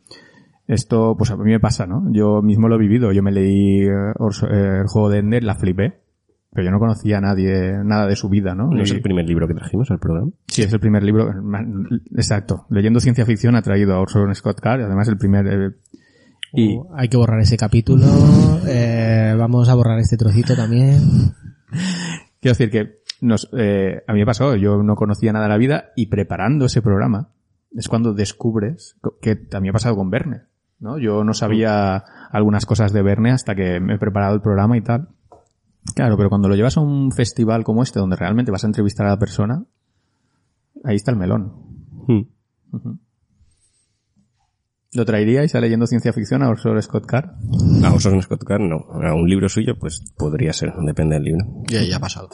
[0.66, 2.04] Esto, pues a mí me pasa, ¿no?
[2.12, 3.12] Yo mismo lo he vivido.
[3.12, 6.00] Yo me leí eh, Orso- eh, el juego de Ender, la flipé.
[6.54, 8.66] Pero yo no conocía a nadie, nada de su vida, ¿no?
[8.68, 10.32] ¿No es el primer libro que trajimos al programa?
[10.48, 11.32] Sí, es el primer libro.
[12.14, 12.66] Exacto.
[12.68, 15.46] Leyendo ciencia ficción ha traído a Orson Scott Card, además el primer...
[15.46, 15.70] eh,
[16.52, 18.04] y Uh, hay que borrar ese capítulo.
[18.66, 21.00] eh, vamos a borrar este trocito también.
[22.40, 25.56] quiero decir que nos, eh, a mí me pasó, yo no conocía nada de la
[25.56, 27.30] vida y preparando ese programa
[27.74, 30.42] es cuando descubres que también ha pasado con Verne,
[30.78, 30.98] ¿no?
[30.98, 34.82] Yo no sabía algunas cosas de Verne hasta que me he preparado el programa y
[34.82, 35.08] tal.
[35.94, 39.06] Claro, pero cuando lo llevas a un festival como este donde realmente vas a entrevistar
[39.06, 39.64] a la persona,
[40.84, 41.52] ahí está el melón.
[42.06, 42.22] Hmm.
[44.94, 47.30] ¿Lo traeríais a leyendo ciencia ficción a Orson Scott Card?
[47.84, 48.76] A Orson Scott Card no.
[49.02, 51.46] A un libro suyo, pues podría ser, depende del libro.
[51.68, 52.28] Ya, ya ha pasado.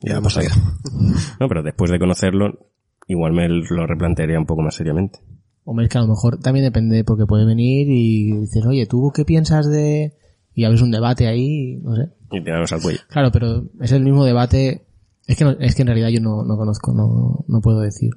[0.00, 0.46] Ya Ya ha pasado.
[1.40, 2.70] No, pero después de conocerlo,
[3.08, 5.18] igual me lo replantearía un poco más seriamente.
[5.64, 9.10] Hombre, es que a lo mejor también depende porque puede venir y dices, oye, ¿tú
[9.14, 10.12] qué piensas de...?
[10.54, 12.10] Y habéis un debate ahí, no sé.
[12.30, 13.00] Y tirarnos al cuello.
[13.08, 14.84] Claro, pero es el mismo debate.
[15.26, 18.10] Es que no- es que en realidad yo no, no conozco, no, no puedo decir.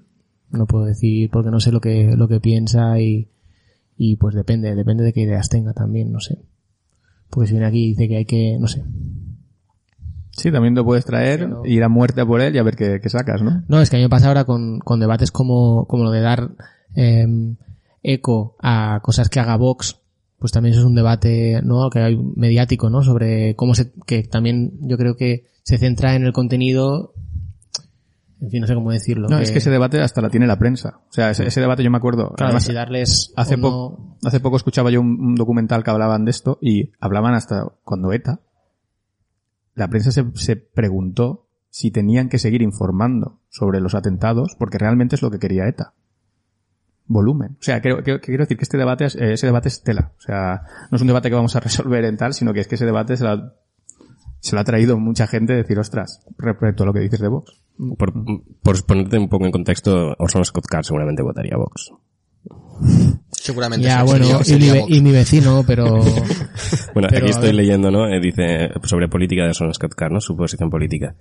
[0.52, 3.30] No puedo decir porque no sé lo que, lo que piensa y,
[3.98, 6.40] Y pues depende, depende de qué ideas tenga también, no sé.
[7.30, 8.84] Porque si viene aquí y dice que hay que, no sé.
[10.32, 12.76] Sí, también lo puedes traer, Pero- ir a muerte a por él y a ver
[12.76, 13.64] qué, qué sacas, ¿no?
[13.68, 16.22] No, es que a mí me pasa ahora con, con debates como, como lo de
[16.22, 16.52] dar
[16.95, 17.26] eh,
[18.03, 19.99] eco a cosas que haga Vox,
[20.38, 21.90] pues también eso es un debate, ¿no?
[21.90, 23.02] Que hay mediático, ¿no?
[23.02, 27.14] Sobre cómo se, que también yo creo que se centra en el contenido,
[28.39, 29.27] en fin, no sé cómo decirlo.
[29.30, 30.99] No, es que ese debate hasta la tiene la prensa.
[31.09, 32.30] O sea, ese, ese debate yo me acuerdo.
[32.35, 35.89] claro, además, si darles hace, no- poco hace poco escuchaba yo un, un documental que
[35.91, 38.39] hablaban de esto y hablaban hasta cuando ETA,
[39.76, 45.15] la prensa se, se preguntó si tenían que seguir informando sobre los atentados porque realmente
[45.15, 45.93] es lo que quería ETA.
[47.09, 47.51] Volumen.
[47.59, 50.11] O sea, quiero, quiero- quiero decir que este debate es, eh, ese debate es tela.
[50.18, 52.68] O sea, no es un debate que vamos a resolver en tal, sino que es
[52.68, 53.53] que ese debate se lo ha,
[54.39, 57.61] se lo ha traído mucha gente decir, ostras, respecto a lo que dices de Vox.
[57.98, 58.12] Por,
[58.64, 61.91] por ponerte un poco en contexto, Orson Scott Card seguramente votaría a Vox.
[63.32, 64.91] Seguramente ya, sería- bueno, y, mi, sería ve- Vox.
[64.95, 65.86] y mi vecino, pero...
[66.94, 68.08] Bueno, Pero, aquí estoy leyendo, ¿no?
[68.08, 70.20] Eh, dice sobre política de Orson Scott Card, ¿no?
[70.20, 71.16] Su posición política.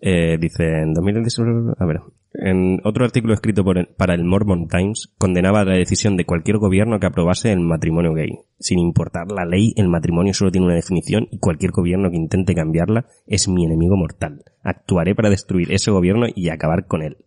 [0.00, 1.48] Eh, dice en 2016,
[1.78, 2.00] a ver,
[2.34, 6.58] en otro artículo escrito por el- para el Mormon Times condenaba la decisión de cualquier
[6.58, 8.28] gobierno que aprobase el matrimonio gay.
[8.58, 12.54] Sin importar la ley, el matrimonio solo tiene una definición y cualquier gobierno que intente
[12.54, 14.42] cambiarla es mi enemigo mortal.
[14.64, 17.18] Actuaré para destruir ese gobierno y acabar con él.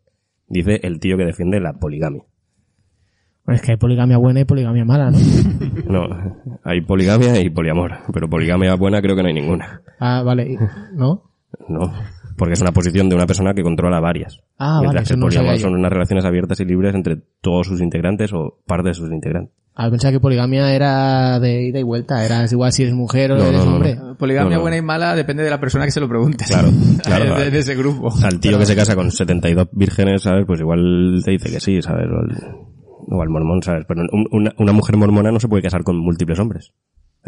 [0.47, 2.23] Dice el tío que defiende la poligamia.
[3.47, 5.18] Es que hay poligamia buena y poligamia mala, ¿no?
[5.88, 6.07] No,
[6.64, 9.81] hay poligamia y poliamor, pero poligamia buena creo que no hay ninguna.
[9.99, 10.57] Ah, vale,
[10.93, 11.31] ¿no?
[11.69, 11.93] No,
[12.38, 14.41] porque es una posición de una persona que controla varias.
[14.57, 17.80] Ah, vale, Mientras que el poliamor son unas relaciones abiertas y libres entre todos sus
[17.80, 19.55] integrantes o parte de sus integrantes.
[19.80, 23.32] Ah, pensaba que poligamia era de ida y vuelta, era es igual si eres mujer
[23.34, 23.95] o No, eres no, no, hombre.
[23.95, 24.16] no.
[24.18, 24.62] Poligamia No, no.
[24.62, 26.45] buena y mala depende de la persona que se lo pregunte.
[26.45, 26.70] Claro,
[27.04, 27.36] claro.
[27.36, 28.12] de, de ese grupo.
[28.24, 30.45] Al tío que se casa con 72 vírgenes, ¿sabes?
[30.48, 32.08] Pues igual te dice que sí, ¿sabes?
[32.12, 33.86] O al, o al mormón, ¿sabes?
[33.88, 36.74] Pero un- una, una mujer mormona no se puede casar con múltiples hombres.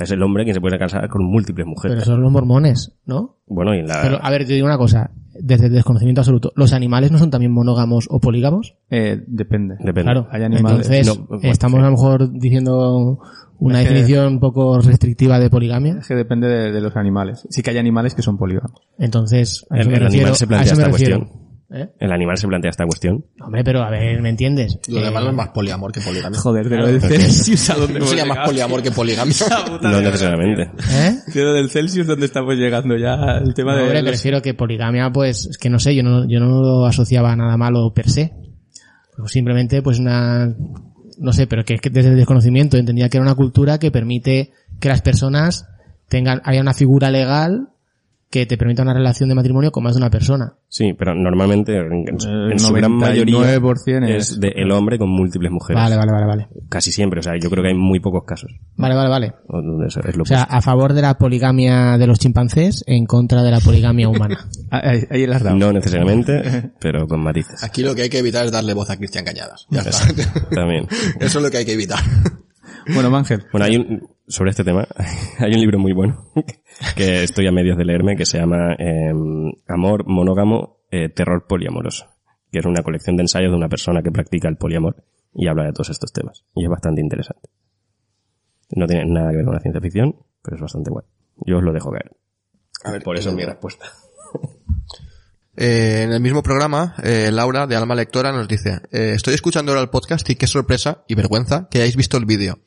[0.02, 2.04] Es el hombre quien se puede casar con múltiples Pero mujeres.
[2.06, 3.38] son los mormones, ¿no?
[3.48, 4.02] Bueno, y en la...
[4.02, 7.30] Pero, a ver, te digo una cosa, desde el desconocimiento absoluto, ¿los animales no son
[7.30, 8.76] también monógamos o polígamos?
[8.90, 9.76] Eh, depende.
[9.80, 10.04] Depende.
[10.04, 13.20] Claro, Hay animales- entonces no, bueno, estamos a lo mejor diciendo
[13.58, 15.98] una Es que- definición un poco restrictiva de poligamia.
[16.00, 17.46] Es que depende de, de los animales.
[17.50, 18.82] Sí que hay animales que son polígamos.
[18.98, 20.26] Entonces, a El- eso me el refiero.
[20.28, 21.20] animal se a plantea eso me esta refiero.
[21.20, 21.49] cuestión.
[21.72, 21.88] ¿Eh?
[22.00, 23.26] El animal se plantea esta cuestión.
[23.40, 24.80] Hombre, pero a ver, ¿me entiendes?
[24.88, 26.40] Lo Eh, demás no es más poliamor que poligamia.
[26.40, 29.36] Joder, de lo del Celsius a dónde sería más poliamor que poligamia.
[29.82, 30.64] No necesariamente.
[30.91, 31.16] ¿Eh?
[31.34, 33.38] De lo del Celsius, ¿dónde estamos llegando ya?
[33.46, 33.84] El tema No, de...
[33.84, 36.86] hombre, los- prefiero que poligamia, pues, es que no sé, yo no, yo no lo
[36.88, 38.34] asociaba a nada malo per se.
[39.16, 40.48] Pues simplemente, pues una,
[41.20, 43.91] no sé, pero que es que desde el desconocimiento entendía que era una cultura que
[43.91, 45.68] permite que las personas
[46.08, 47.68] tengan, haya una figura legal
[48.32, 50.54] que te permita una relación de matrimonio con más de una persona.
[50.68, 54.72] Sí, pero normalmente en, en su- El en su gran mayoría 99% es- de el
[54.72, 55.82] hombre con múltiples mujeres.
[55.82, 56.48] Vale, vale, vale, vale.
[56.70, 58.52] Casi siempre, o sea, yo creo que hay muy pocos casos.
[58.76, 59.34] Vale, vale, vale.
[60.08, 63.50] es lo O sea, a favor de la poligamia de los chimpancés, en contra de
[63.52, 64.38] la poligamia humana.
[64.72, 65.56] Ah, Ahí, ahí le has dado.
[65.56, 67.64] no necesariamente, pero con matices.
[67.64, 69.66] Aquí lo que hay que evitar es darle voz a Cristian Cañadas.
[69.72, 70.06] Ya está.
[70.52, 70.88] También.
[71.20, 71.98] Eso es lo que hay que evitar.
[72.94, 73.44] Bueno, Ángel.
[73.52, 74.88] Bueno, hay un, sobre este tema,
[75.40, 76.32] hay un libro muy bueno
[76.96, 79.12] que estoy a medias de leerme que se llama eh,
[79.68, 82.06] Amor monógamo, eh, terror poliamoroso,
[82.52, 85.04] que es una colección de ensayos de una persona que practica el poliamor
[85.34, 86.46] y habla de todos estos temas.
[86.56, 87.50] Y es bastante interesante.
[88.72, 91.06] No tiene nada que ver con la ciencia ficción, pero es bastante guay.
[91.46, 92.12] Yo os lo dejo caer.
[92.84, 93.86] A ver, Por eso es mi respuesta.
[95.62, 99.74] Eh, en el mismo programa, eh, Laura, de Alma Lectora, nos dice, eh, estoy escuchando
[99.74, 102.60] ahora el podcast y qué sorpresa y vergüenza que hayáis visto el vídeo.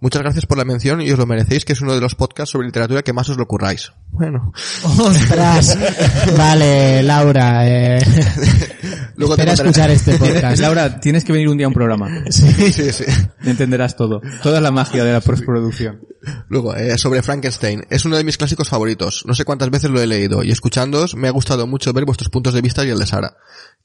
[0.00, 2.52] Muchas gracias por la mención y os lo merecéis, que es uno de los podcasts
[2.52, 3.92] sobre literatura que más os lo curráis.
[4.08, 4.52] Bueno,
[4.82, 5.78] ¡Ostras!
[6.36, 8.00] Vale, Laura, eh...
[9.16, 10.58] Luego te espera escuchar este podcast.
[10.60, 12.08] Laura, tienes que venir un día a un programa.
[12.30, 13.04] sí, sí, sí.
[13.44, 14.22] Entenderás todo.
[14.42, 16.00] Toda la magia de la postproducción.
[16.48, 17.84] Luego, eh, sobre Frankenstein.
[17.90, 19.24] Es uno de mis clásicos favoritos.
[19.26, 22.30] No sé cuántas veces lo he leído y escuchándoos me ha gustado mucho ver vuestros
[22.30, 23.36] puntos de vista y el de Sara.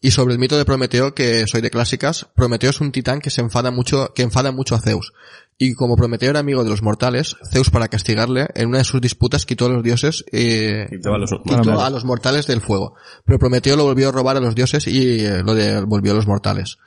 [0.01, 3.29] Y sobre el mito de Prometeo, que soy de clásicas, Prometeo es un titán que
[3.29, 5.13] se enfada mucho, que enfada mucho a Zeus.
[5.57, 8.99] Y como Prometeo era amigo de los mortales, Zeus para castigarle, en una de sus
[8.99, 12.95] disputas quitó a los dioses, eh, Quitó a los- quitó a los mortales del fuego.
[13.25, 16.27] Pero Prometeo lo volvió a robar a los dioses y eh, lo devolvió a los
[16.27, 16.77] mortales.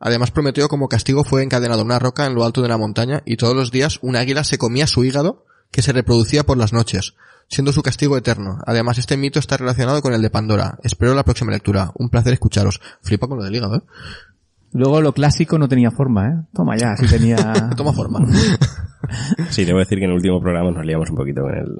[0.00, 3.22] Además, Prometeo como castigo fue encadenado a una roca en lo alto de una montaña
[3.26, 6.72] y todos los días un águila se comía su hígado que se reproducía por las
[6.72, 7.14] noches,
[7.48, 8.58] siendo su castigo eterno.
[8.66, 10.78] Además, este mito está relacionado con el de Pandora.
[10.82, 11.90] Espero la próxima lectura.
[11.94, 12.80] Un placer escucharos.
[13.02, 13.82] Flipa con lo del hígado, ¿eh?
[14.74, 16.34] Luego lo clásico no tenía forma, ¿eh?
[16.52, 17.36] Toma ya, si tenía...
[17.76, 18.26] Toma forma.
[19.48, 21.76] Sí, debo decir que en el último programa nos liamos un poquito con el,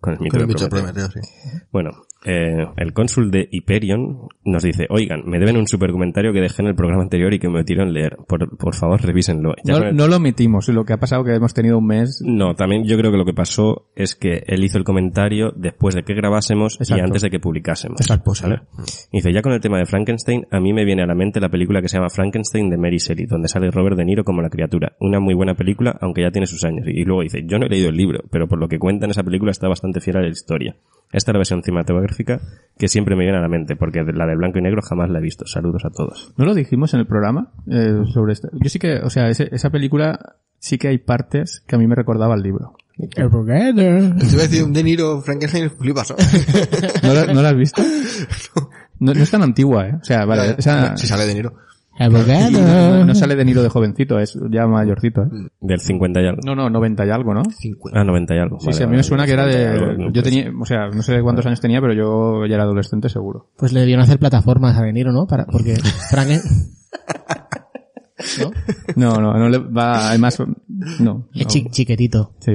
[0.00, 1.08] con el mito Con el de mito de Prometeo.
[1.08, 1.60] Prometeo, sí.
[1.72, 1.90] Bueno,
[2.28, 6.62] eh, el cónsul de Hyperion nos dice, oigan, me deben un super comentario que dejé
[6.62, 8.16] en el programa anterior y que me metieron leer.
[8.26, 9.54] Por, por favor, revísenlo.
[9.64, 12.20] No, lo metimos, lo que ha pasado que hemos tenido un mes.
[12.26, 15.94] No, también yo creo que lo que pasó es que él hizo el comentario después
[15.94, 18.00] de que grabásemos y antes de que publicásemos.
[18.00, 18.62] Exacto, ¿vale?
[19.12, 21.38] Y dice, ya con el tema de Frankenstein, a mí me viene a la mente
[21.38, 24.42] la película que se llama Frankenstein de Mary Shelley, donde sale Robert De Niro como
[24.42, 24.96] la criatura.
[24.98, 26.86] Una muy buena película, aunque ya tiene sus años.
[26.88, 29.12] Y luego dice, yo no he leído el libro, pero por lo que cuenta en
[29.12, 30.74] esa película está bastante fiel a la historia.
[31.16, 32.40] Esta es la versión cinematográfica
[32.78, 35.18] que siempre me viene a la mente, porque la de blanco y negro jamás la
[35.18, 35.46] he visto.
[35.46, 36.32] Saludos a todos.
[36.36, 38.48] ¿No lo dijimos en el programa eh, sobre esto?
[38.52, 41.86] Yo sí que, o sea, ese- esa película sí que hay partes que a mí
[41.86, 42.74] me recordaba al libro.
[42.98, 43.28] El.
[44.18, 46.16] Te iba a decir un De Niro, Frankenstein, flipas, ¿no?
[47.02, 47.82] ¿No la, no la has visto?
[48.98, 49.94] No, no es tan antigua, ¿eh?
[50.00, 51.52] O sea, vale, esa, Si sale De Niro.
[51.98, 55.28] El no, sale de Niro de jovencito, es ya mayorcito, ¿eh?
[55.60, 56.40] Del 50 y algo.
[56.44, 57.42] No, no, 90 y algo, ¿no?
[57.44, 57.98] 50.
[57.98, 58.60] Ah, 90 y algo.
[58.60, 60.04] Sí, Vale, sí, a mí vale, me suena que era 50 y algo, de...
[60.04, 63.08] Yo pues- tenía, o sea, no sé cuántos años tenía, pero yo ya era adolescente
[63.08, 63.50] seguro.
[63.56, 65.26] Pues le debieron hacer plataformas a Veniro, ¿no?
[65.26, 65.76] Para, porque
[66.10, 66.40] Franken...
[68.40, 68.50] ¿No?
[68.96, 70.38] No, no, no le va, además,
[71.00, 71.28] no.
[71.34, 71.70] Es no.
[71.70, 72.34] chiquetito.
[72.40, 72.52] Sí.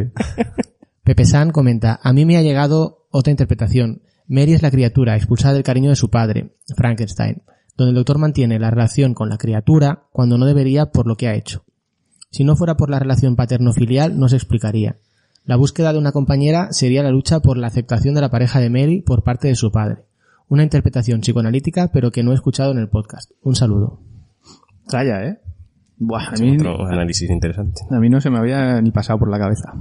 [1.03, 4.01] Pepe San comenta, a mí me ha llegado otra interpretación.
[4.27, 7.41] Mary es la criatura expulsada del cariño de su padre, Frankenstein,
[7.77, 11.27] donde el doctor mantiene la relación con la criatura cuando no debería por lo que
[11.27, 11.63] ha hecho.
[12.29, 14.97] Si no fuera por la relación paterno-filial, no se explicaría.
[15.45, 18.69] La búsqueda de una compañera sería la lucha por la aceptación de la pareja de
[18.69, 20.03] Mary por parte de su padre.
[20.47, 23.31] Una interpretación psicoanalítica, pero que no he escuchado en el podcast.
[23.41, 23.99] Un saludo.
[24.87, 25.39] Traya, ¿eh?
[25.97, 27.81] Buah, a mí, Otro análisis interesante.
[27.89, 29.73] a mí no se me había ni pasado por la cabeza.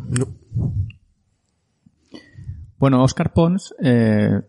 [2.78, 4.40] Bueno, Oscar Pons, eh,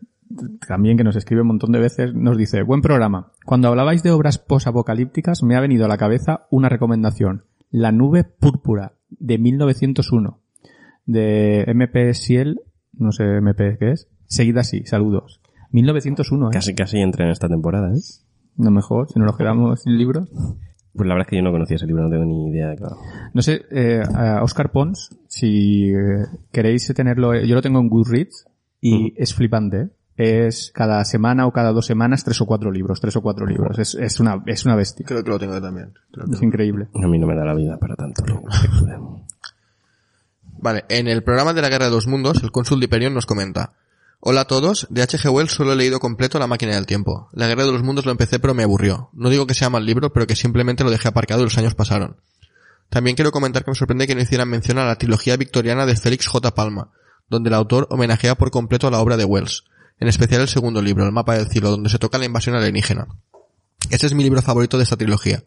[0.67, 3.31] también que nos escribe un montón de veces, nos dice, buen programa.
[3.45, 7.45] Cuando hablabais de obras posapocalípticas, me ha venido a la cabeza una recomendación.
[7.69, 10.39] La nube púrpura, de 1901,
[11.05, 12.61] de MP Siel,
[12.93, 15.41] no sé MP qué es, seguida así, saludos.
[15.71, 16.49] 1901, ¿eh?
[16.51, 17.99] Casi, casi entra en esta temporada, ¿eh?
[18.57, 20.29] No mejor, si no nos quedamos sin libros.
[20.93, 22.75] Pues la verdad es que yo no conocía ese libro, no tengo ni idea de
[22.75, 22.97] va.
[23.33, 28.45] No sé, eh, a Oscar Pons, si eh, queréis tenerlo, yo lo tengo en Goodreads
[28.81, 29.81] y es flipante.
[29.81, 29.89] ¿eh?
[30.17, 33.79] Es cada semana o cada dos semanas tres o cuatro libros, tres o cuatro libros.
[33.79, 35.05] Es, es una, es una bestia.
[35.05, 35.93] Creo que lo tengo yo también.
[36.11, 36.87] Creo que Es increíble.
[36.93, 38.23] A mí no me da la vida para tanto.
[40.59, 43.25] Vale, en el programa de la Guerra de los Mundos, el cónsul de Hyperion nos
[43.25, 43.73] comenta.
[44.19, 45.31] Hola a todos, de H.G.
[45.31, 47.27] Wells solo he leído completo La máquina del tiempo.
[47.33, 49.09] La Guerra de los Mundos lo empecé pero me aburrió.
[49.13, 51.73] No digo que sea mal libro, pero que simplemente lo dejé aparcado y los años
[51.73, 52.17] pasaron.
[52.91, 55.95] También quiero comentar que me sorprende que no hicieran mención a la trilogía victoriana de
[55.95, 56.53] Félix J.
[56.53, 56.91] Palma,
[57.29, 59.63] donde el autor homenajea por completo a la obra de Wells,
[60.01, 63.07] en especial el segundo libro, El mapa del cielo, donde se toca la invasión alienígena.
[63.89, 65.43] Este es mi libro favorito de esta trilogía.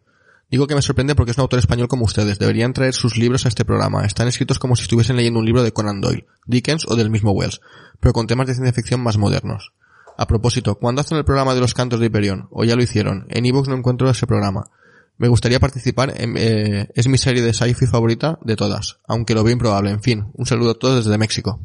[0.51, 2.39] Digo que me sorprende porque es un autor español como ustedes.
[2.39, 4.05] Deberían traer sus libros a este programa.
[4.05, 7.33] Están escritos como si estuviesen leyendo un libro de Conan Doyle, Dickens o del mismo
[7.33, 7.61] Wells,
[8.01, 9.73] pero con temas de ciencia ficción más modernos.
[10.17, 12.47] A propósito, ¿cuándo hacen el programa de los cantos de Hyperion?
[12.51, 13.27] ¿O ya lo hicieron?
[13.31, 14.71] En Evox no encuentro ese programa.
[15.19, 19.43] Me gustaría participar, en- eh, es mi serie de sci-fi favorita de todas, aunque lo
[19.43, 19.91] veo improbable.
[19.91, 21.61] En fin, un saludo a todos desde México.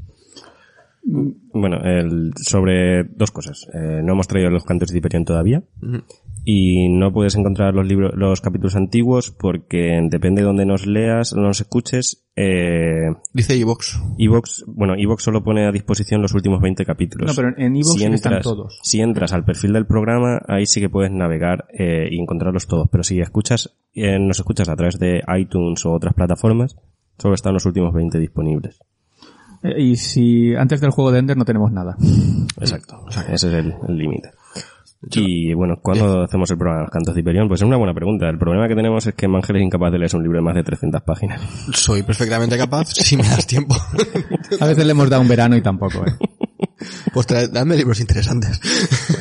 [1.53, 3.68] Bueno, el, sobre dos cosas.
[3.73, 5.64] Eh, no hemos traído los cantos de Hyperion todavía.
[6.45, 11.34] Y no puedes encontrar los libros, los capítulos antiguos porque depende de donde nos leas
[11.34, 13.99] o nos escuches, eh, Dice Evox.
[14.18, 17.27] Evox, bueno, Evox solo pone a disposición los últimos 20 capítulos.
[17.27, 18.80] No, pero en sí que están todos.
[18.81, 22.88] Si entras al perfil del programa, ahí sí que puedes navegar eh, y encontrarlos todos.
[22.90, 26.77] Pero si escuchas, eh, nos escuchas a través de iTunes o otras plataformas,
[27.18, 28.80] solo están los últimos 20 disponibles.
[29.64, 31.95] Eh, y si antes del juego de Ender no tenemos nada.
[32.60, 33.06] Exacto.
[33.10, 34.31] Ese es el el límite.
[35.11, 37.48] Y bueno, ¿cuándo hacemos el programa de los cantos de Hyperion?
[37.48, 38.27] Pues es una buena pregunta.
[38.27, 40.56] El problema que tenemos es que Mangel es incapaz de leer un libro de más
[40.56, 41.41] de 300 páginas.
[41.72, 43.76] Soy perfectamente capaz, si me das tiempo.
[44.60, 46.18] A veces le hemos dado un verano y tampoco, ¿eh?
[47.14, 48.60] pues trae- dadme libros interesantes.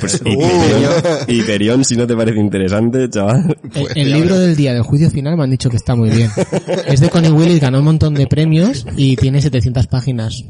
[0.01, 1.31] Pues Uh.
[1.31, 3.56] Hyperion, si no te parece interesante, chaval.
[3.62, 6.10] El, Pues el libro del día del juicio final me han dicho que está muy
[6.10, 6.31] bien.
[6.86, 10.44] Es de Connie Willis, ganó un montón de premios y tiene 700 páginas.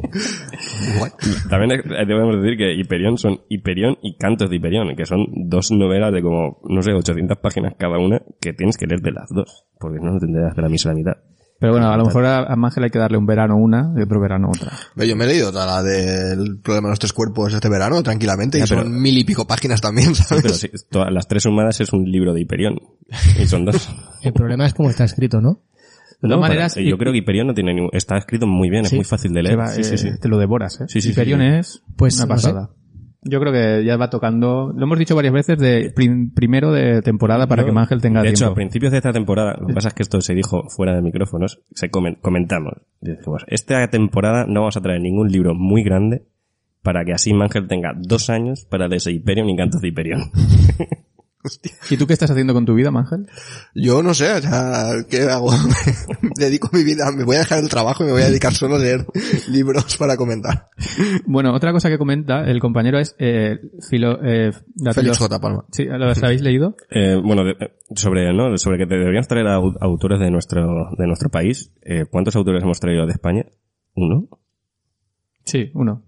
[0.98, 1.10] Guay.
[1.48, 6.12] También debemos decir que Hyperion son Hyperion y Cantos de Hyperion, que son dos novelas
[6.12, 9.64] de como, no sé, 800 páginas cada una, que tienes que leer de las dos,
[9.78, 11.12] porque no entenderás de la misma mitad.
[11.60, 14.02] Pero bueno, a lo mejor a, a Mangel hay que darle un verano una y
[14.02, 14.70] otro verano otra.
[14.94, 18.00] Ve, Yo me he leído toda la del problema de los tres cuerpos este verano,
[18.02, 20.42] tranquilamente, Ya, y pero- son mil y pico páginas también, ¿sabes?
[20.42, 22.78] Pero sí, todas las tres sumadas es un libro de Hyperion,
[23.42, 23.88] y son dos.
[24.22, 25.60] El problema es cómo está escrito, ¿no?
[26.20, 28.84] De todas No, maneras, yo creo que Hyperion no tiene ningún, está escrito muy bien,
[28.84, 28.96] es Sí.
[28.96, 29.58] muy fácil de leer.
[29.58, 30.10] va, Sí, sí, eh, sí.
[30.20, 30.84] te lo devoras, ¿eh?
[30.88, 31.46] Sí, sí, sí, Hyperion sí.
[31.46, 32.54] es Pues, una no sé.
[33.22, 37.02] Yo creo que ya va tocando, lo hemos dicho varias veces, de prim- primero de
[37.02, 38.52] temporada para No, que Mangel tenga De hecho, tiempo.
[38.52, 41.02] a principios de esta temporada, lo que pasa es que esto se dijo fuera de
[41.02, 42.74] micrófonos, se comen- comentamos.
[43.00, 46.22] Dijimos, esta temporada no vamos a traer ningún libro muy grande
[46.82, 50.20] para que así Mangel tenga dos años para leerse Hyperion y Cantos de Hyperion.
[51.90, 53.26] ¿Y tú qué estás haciendo con tu vida, Mangel?
[53.74, 55.50] Yo no sé, o sea, ¿qué hago?
[56.22, 58.52] Me dedico mi vida, me voy a dejar el trabajo y me voy a dedicar
[58.52, 59.06] solo a leer
[59.48, 60.68] libros para comentar.
[61.26, 63.58] Bueno, otra cosa que comenta el compañero es eh,
[63.88, 65.40] filo, eh, la Félix filo- J.
[65.40, 65.64] Palma.
[65.72, 66.76] Sí, ¿los habéis leído?
[66.90, 67.56] Eh, bueno, de-
[67.94, 68.58] sobre, ¿no?
[68.58, 71.72] Sobre que te deberíamos traer a au- autores de nuestro, de nuestro país.
[71.82, 73.46] Eh, ¿Cuántos autores hemos traído de España?
[73.94, 74.28] ¿Uno?
[75.44, 76.04] Sí, uno.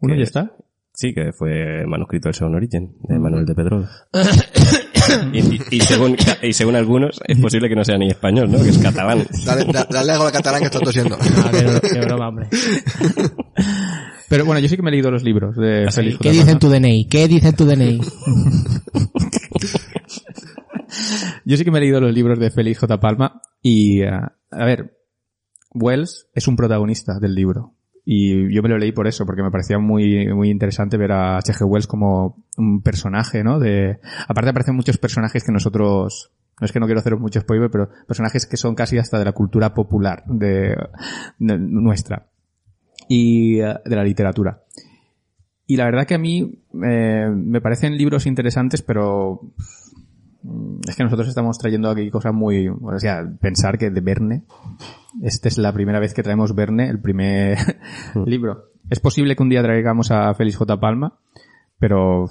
[0.00, 0.28] ¿Uno ¿Qué ya es?
[0.28, 0.52] está?
[0.94, 3.88] Sí, que fue manuscrito del Segon Origen, de Manuel de Pedrolo.
[5.32, 8.62] y, y- y según, y según algunos, es posible que no sea ni español, ¿no?
[8.62, 9.24] Que es catalán.
[9.44, 11.16] Dale, da- dale algo al catalán que está tosiendo.
[11.44, 12.48] Ah, qué, qué broma, hombre.
[14.28, 15.90] Pero bueno, yo sí que me he leído los libros de ¿Ah?
[15.90, 16.40] Félix ¿Qué J.
[16.40, 17.08] dice en tu DNI?
[17.08, 18.00] ¿Qué dice en tu DNI?
[21.44, 23.00] Yo sí que me he leído los libros de Félix J.
[23.00, 24.98] Palma y, eh, a ver,
[25.74, 27.74] Wells es un protagonista del libro.
[28.04, 31.38] Y yo me lo leí por eso, porque me parecía muy, muy interesante ver a
[31.38, 31.64] H.G.
[31.64, 33.60] Wells como un personaje, ¿no?
[33.60, 37.70] De, aparte aparecen muchos personajes que nosotros, no es que no quiero haceros mucho spoiler,
[37.70, 40.76] pero personajes que son casi hasta de la cultura popular de,
[41.38, 42.26] nuestra.
[43.08, 44.62] Y eh, de la literatura.
[45.66, 49.40] Y la verdad que a mí eh, me parecen libros interesantes, pero
[50.86, 54.44] es que nosotros estamos trayendo aquí cosas muy, o sea, pensar que de Verne,
[55.22, 57.58] esta es la primera vez que traemos Verne, el primer
[58.26, 58.70] libro.
[58.90, 60.80] Es posible que un día traigamos a Félix J.
[60.80, 61.18] Palma,
[61.78, 62.26] pero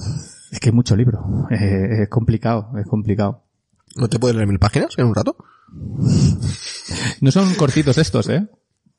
[0.52, 1.48] es que hay mucho libro.
[1.52, 3.44] Eh, es complicado, es complicado.
[3.98, 5.36] ¿No te puedes leer mil páginas en un rato?
[7.22, 8.48] No son cortitos estos, eh.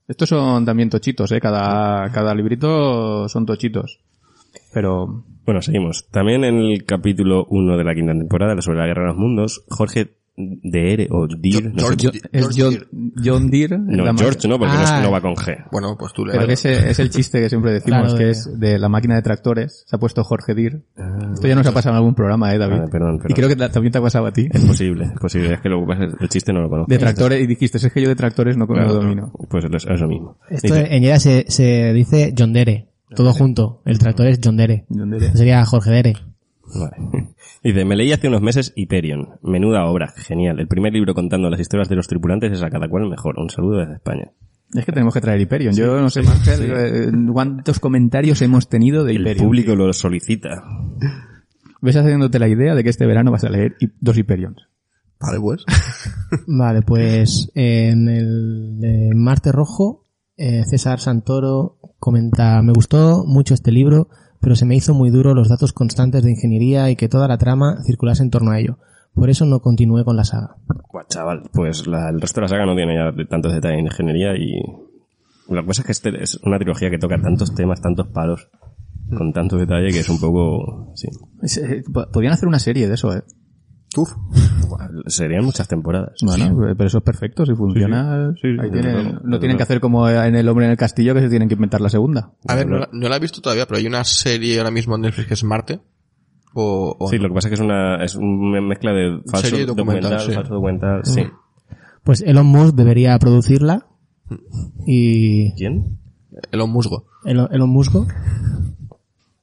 [0.07, 1.41] Estos son también tochitos, eh.
[1.41, 4.01] Cada, cada librito son tochitos.
[4.73, 6.07] Pero, Bueno, seguimos.
[6.11, 9.65] También en el capítulo 1 de la quinta temporada, sobre la guerra de los mundos,
[9.69, 12.87] Jorge de Ere o Dir, no, sé- es George John, Deere.
[13.23, 13.79] John Deere.
[13.79, 15.01] no, la George no, porque Ah.
[15.03, 15.67] no va con G.
[15.71, 18.25] Bueno, pues tú le Pero que ese es el chiste que siempre decimos, Claro, que
[18.25, 19.85] de- es de la máquina de tractores.
[19.87, 20.85] Se ha puesto Jorge Dir.
[21.35, 22.77] Esto ya nos ha pasado en algún programa, eh, David.
[22.77, 23.27] Ah, perdón, perdón.
[23.31, 24.49] Y creo que ta- también te ha pasado a ti.
[24.51, 25.53] Es posible, es posible.
[25.55, 26.91] Es que lo que pasa es que el chiste no lo conozco.
[26.91, 29.33] De tractores, y dijiste, es que yo de tractores no, Claro, domino.
[29.51, 30.39] Pues es, es lo mismo.
[30.49, 32.89] Esto Dice, en ella se, se dice John Dere.
[33.15, 33.83] Todo junto.
[33.85, 34.87] El tractor es John Dere.
[34.89, 35.33] John Deere.
[35.37, 36.15] Sería Jorge Dere.
[36.75, 36.97] vale.
[37.63, 39.39] Dice, me leí hace unos meses Hyperion.
[39.43, 40.59] Menuda obra, genial.
[40.59, 43.39] El primer libro contando las historias de los tripulantes es a cada cual mejor.
[43.39, 44.33] Un saludo desde España.
[44.75, 45.75] Es que tenemos que traer Hyperion.
[45.75, 46.41] Yo no sé más
[47.33, 49.47] cuántos comentarios hemos tenido de El Hyperion.
[49.47, 50.65] público lo solicita.
[51.83, 54.69] Ves haciéndote la idea de que este verano vas a leer dos Hyperions.
[55.21, 55.65] Vale, pues.
[56.47, 63.71] Vale, pues en el de Marte Rojo, eh, César Santoro comenta, me gustó mucho este
[63.71, 64.09] libro,
[64.41, 67.39] pero se me hizo muy duro los datos constantes de ingeniería y que toda la
[67.39, 68.77] trama circulase en torno a ello.
[69.15, 70.57] Por eso no continué con la saga.
[70.93, 73.85] Buah, chaval, pues la- el resto de la saga no tiene ya tantos detalles en
[73.87, 74.61] ingeniería y...
[75.49, 78.49] La cosa es que este es una trilogía que toca tantos temas, tantos palos,
[79.17, 80.93] con tanto detalle que es un poco...
[80.97, 81.09] Sí.
[81.61, 83.23] Eh, po- podrían hacer una serie de eso, eh.
[83.97, 84.15] Uf.
[85.07, 86.15] Serían muchas temporadas.
[86.23, 88.33] Bueno, eh, pero eso es perfecto, si funciona.
[88.41, 91.15] Sí, sí, ahí tienen- no tienen que hacer como en El hombre en el castillo
[91.15, 92.33] que se tienen que inventar la segunda.
[92.49, 94.95] A ver, no la, no la he visto todavía, pero hay una serie ahora mismo
[94.97, 95.81] en Netflix que es Marte.
[96.55, 99.47] O, o Sí, lo que pasa es que es una, es una mezcla de falso
[99.49, 100.35] Serie y documental, documental, sí.
[100.35, 101.23] falso documental, sí.
[102.05, 103.87] Pues Elon Musk debería producirla
[104.87, 105.53] y...
[105.55, 105.99] ¿Quién?
[106.51, 107.07] Elon Musgo.
[107.25, 107.95] Elon, Elon Musk.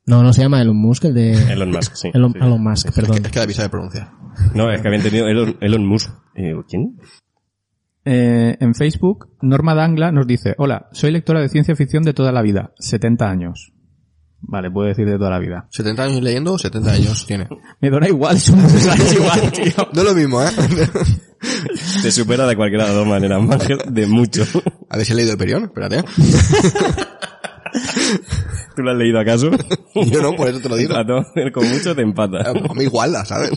[0.09, 1.33] No, no se llama Elon Musk, el de...
[1.53, 2.09] Elon Musk, sí.
[2.11, 2.39] Elon, Sí.
[2.39, 3.17] Elon Musk, perdón.
[3.23, 4.11] Es que David sabe pronunciar.
[4.55, 6.09] No, es que había entendido Elon, Elon Musk.
[6.35, 6.97] Digo, ¿quién?
[8.05, 12.31] Eh, en Facebook, Norma Dangla nos dice, hola, soy lectora de ciencia ficción de toda
[12.31, 13.71] la vida, 70 años.
[14.41, 15.67] Vale, puedo decir de toda la vida.
[15.71, 17.47] ¿70 años leyendo o 70 años tiene?
[17.79, 19.89] Me da igual, son años igual, tío.
[19.93, 20.47] No es lo mismo, ¿eh?
[22.01, 23.41] Te supera de cualquiera de dos maneras,
[23.91, 24.43] de mucho.
[24.89, 26.03] A ver si he leído el perión, espérate.
[28.79, 29.51] ¿Tú lo has leído acaso?
[30.09, 30.95] Yo no, por eso te lo digo.
[30.95, 32.49] A todo, con mucho te empata.
[32.49, 33.51] A mí igual, ¿sabes?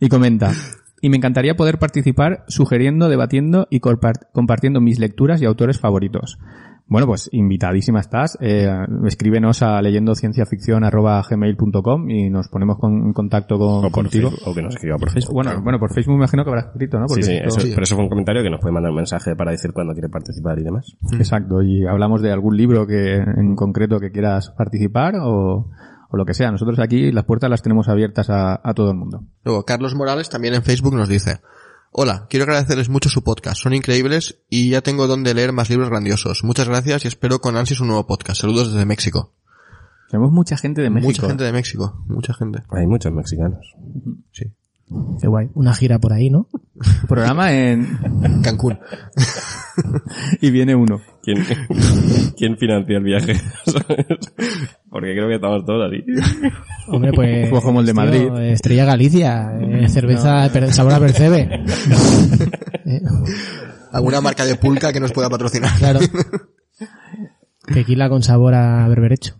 [0.00, 0.52] Y comenta,
[1.00, 6.38] y me encantaría poder participar sugiriendo, debatiendo y compar- compartiendo mis lecturas y autores favoritos.
[6.86, 8.36] Bueno, pues invitadísima estás.
[8.40, 8.68] Eh,
[9.06, 14.30] escríbenos a leyendocienciaficción.gmail.com y nos ponemos con- en contacto con, O por contigo.
[14.30, 15.34] Facebook, o que nos escriba por Facebook.
[15.34, 17.06] Bueno, bueno, por Facebook me imagino que habrá escrito, ¿no?
[17.08, 18.96] Sí, Porque sí, esto- eso, pero eso fue un comentario que nos puede mandar un
[18.96, 20.96] mensaje para decir cuándo quiere participar y demás.
[21.12, 25.70] Exacto, y hablamos de algún libro que en concreto que quieras participar o,
[26.10, 26.50] o lo que sea.
[26.50, 29.22] Nosotros aquí las puertas las tenemos abiertas a, a todo el mundo.
[29.44, 31.38] Luego, Carlos Morales también en Facebook nos dice,
[31.96, 35.90] Hola, quiero agradecerles mucho su podcast, son increíbles y ya tengo donde leer más libros
[35.90, 36.42] grandiosos.
[36.42, 38.40] Muchas gracias y espero con ansias un nuevo podcast.
[38.40, 39.32] Saludos desde México.
[40.10, 41.08] Tenemos mucha gente de México.
[41.08, 42.64] Mucha gente de México, mucha gente.
[42.70, 43.76] Hay muchos mexicanos.
[44.32, 44.52] Sí.
[45.20, 45.48] Qué guay.
[45.54, 46.48] Una gira por ahí, ¿no?
[47.08, 47.98] Programa en...
[48.42, 48.78] Cancún.
[50.40, 51.00] y viene uno.
[51.22, 51.44] ¿Quién,
[52.36, 53.34] ¿Quién financia el viaje?
[54.90, 56.04] Porque creo que estamos todos así.
[56.88, 57.48] Hombre, pues...
[57.50, 58.28] Pues como el de tío, Madrid.
[58.52, 61.64] Estrella Galicia, eh, cerveza per- sabor a percebe.
[62.84, 63.00] Eh,
[63.92, 65.70] ¿Alguna marca de pulca que nos pueda patrocinar?
[65.78, 66.00] claro.
[67.72, 69.36] Tequila con sabor a berberecho.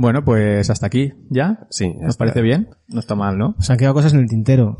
[0.00, 1.66] Bueno, pues hasta aquí, ¿ya?
[1.68, 2.24] Sí, ya ¿Nos está.
[2.24, 2.68] parece bien?
[2.88, 3.54] No está mal, ¿no?
[3.58, 4.78] Os han quedado cosas en el tintero.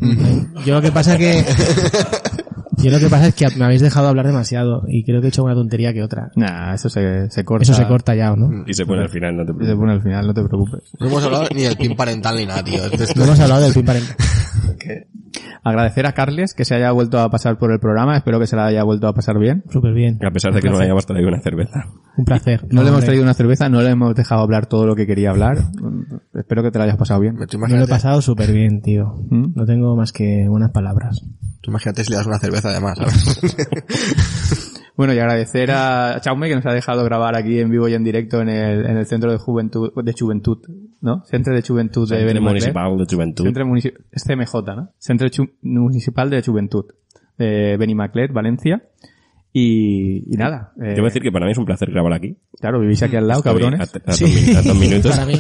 [0.65, 1.45] Yo lo que pasa es que...
[2.83, 5.29] Yo lo que pasa es que me habéis dejado hablar demasiado y creo que he
[5.29, 6.31] hecho una tontería que otra.
[6.37, 7.65] Nah, eso se, se corta.
[7.65, 8.65] Eso se corta ya, ¿o no?
[8.67, 9.79] Y se pone al final, no te Se preocupes.
[9.79, 10.81] pone al final, no te preocupes.
[10.99, 12.83] No hemos hablado ni del pin parental ni nada, tío.
[12.83, 14.17] Esto- No hemos hablado del pin parental.
[15.63, 18.17] Agradecer a Carles que se haya vuelto a pasar por el programa.
[18.17, 19.65] Espero que se la haya vuelto a pasar bien.
[19.71, 20.19] Súper bien.
[20.25, 21.87] A pesar de que no le hayamos traído una cerveza.
[22.17, 22.67] Un placer.
[22.71, 25.31] No le hemos traído una cerveza, no le hemos dejado hablar todo lo que quería
[25.31, 25.59] hablar.
[26.35, 27.37] Espero que te la hayas pasado bien.
[27.37, 27.47] Me
[27.79, 29.15] lo he pasado súper bien, tío.
[29.31, 29.53] ¿Mm?
[29.55, 31.23] No tengo más que buenas palabras.
[31.61, 34.77] tú imagínate si le das una cerveza además, ¿sabes?
[34.97, 38.05] Bueno, y agradecer a Chaume que nos ha dejado grabar aquí en vivo y en
[38.05, 40.59] directo en el, en el Centro de Juventud, de Juventud,
[41.01, 41.25] ¿no?
[41.25, 42.75] Centro de Juventud de Benimaclet.
[42.75, 43.45] Municipal de Juventud.
[43.45, 44.93] Centro Munici- es CMJ, ¿no?
[44.99, 45.29] Centro
[45.63, 46.85] Municipal de Juventud
[47.39, 48.83] de Benimaclet, Valencia.
[49.53, 50.73] Y, y nada.
[50.81, 52.37] eh, Debo decir que para mí es un placer grabar aquí.
[52.61, 53.81] Claro, vivís aquí al lado, Estoy cabrones.
[53.81, 55.11] A, a dos, min- a dos minutos.
[55.11, 55.35] Para mí.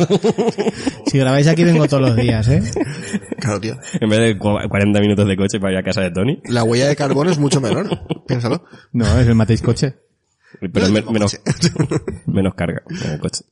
[1.06, 2.60] Si grabáis aquí vengo todos los días, ¿eh?
[3.38, 3.76] Claro, tío.
[4.00, 6.40] En vez de cu- 40 minutos de coche para ir a casa de Tony.
[6.46, 7.86] La huella de carbono es mucho menor.
[8.26, 8.64] Piénsalo.
[8.92, 9.94] No, es el Mateis Coche.
[10.60, 11.40] Pero me- menos,
[12.26, 13.44] menos carga en el coche.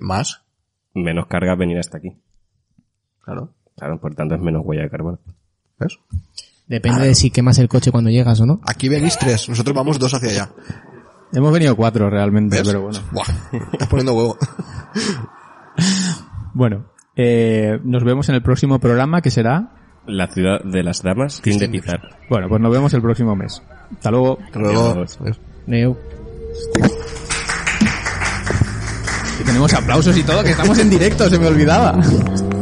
[0.00, 0.40] Más.
[0.94, 2.16] Menos carga venir hasta aquí.
[3.22, 3.52] Claro.
[3.76, 5.18] Claro, por tanto es menos huella de carbono.
[5.78, 5.98] ¿Ves?
[6.66, 8.60] Depende de si quemas el coche cuando llegas o no.
[8.66, 9.48] Aquí venís tres.
[9.48, 10.50] Nosotros vamos dos hacia allá.
[11.32, 12.66] Hemos venido cuatro realmente, ¿Ves?
[12.66, 13.00] pero bueno.
[13.12, 13.26] Buah.
[13.72, 14.38] Estás poniendo huevo.
[16.56, 16.84] Bueno,
[17.16, 19.72] eh, nos vemos en el próximo programa que será...
[20.06, 22.00] La ciudad de las damas sin de pisar.
[22.30, 23.60] Bueno, pues nos vemos el próximo mes.
[23.90, 24.38] Hasta luego.
[24.40, 25.04] Hasta luego.
[25.66, 25.96] Neu.
[29.38, 31.98] Que tenemos aplausos y todo, que estamos en directo, se me olvidaba.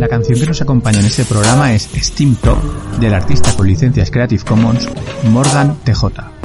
[0.00, 2.56] La canción que nos acompaña en este programa es Steam Top
[3.00, 4.88] del artista con licencias Creative Commons
[5.24, 6.40] Morgan TJ.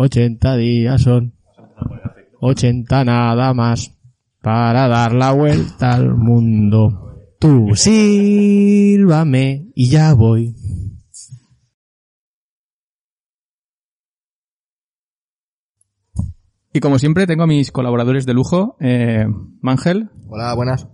[0.01, 1.33] 80 días, son
[2.39, 3.97] 80 nada más
[4.41, 7.17] para dar la vuelta al mundo.
[7.37, 10.55] Tú sírvame y ya voy.
[16.71, 19.25] Y como siempre, tengo a mis colaboradores de lujo, eh,
[19.59, 20.87] Mangel, Hola, buenas.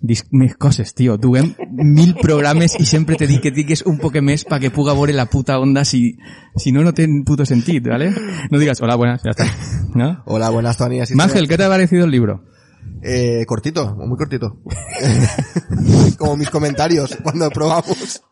[0.00, 1.16] Dis mis coses, tio.
[1.20, 4.94] Duem mil programes i sempre te dic que digues un poc més para que puga
[4.96, 6.16] veure la puta onda si,
[6.56, 8.10] si no, no té puto sentit, ¿vale?
[8.50, 9.46] No digas, hola, buenas, ya está.
[9.94, 10.22] ¿No?
[10.26, 11.00] Hola, buenas, Tony.
[11.00, 12.44] Así Mangel, ¿qué te ha parecido el libro?
[13.02, 14.60] Eh, cortito, muy cortito.
[16.18, 18.22] Como mis comentarios cuando probamos.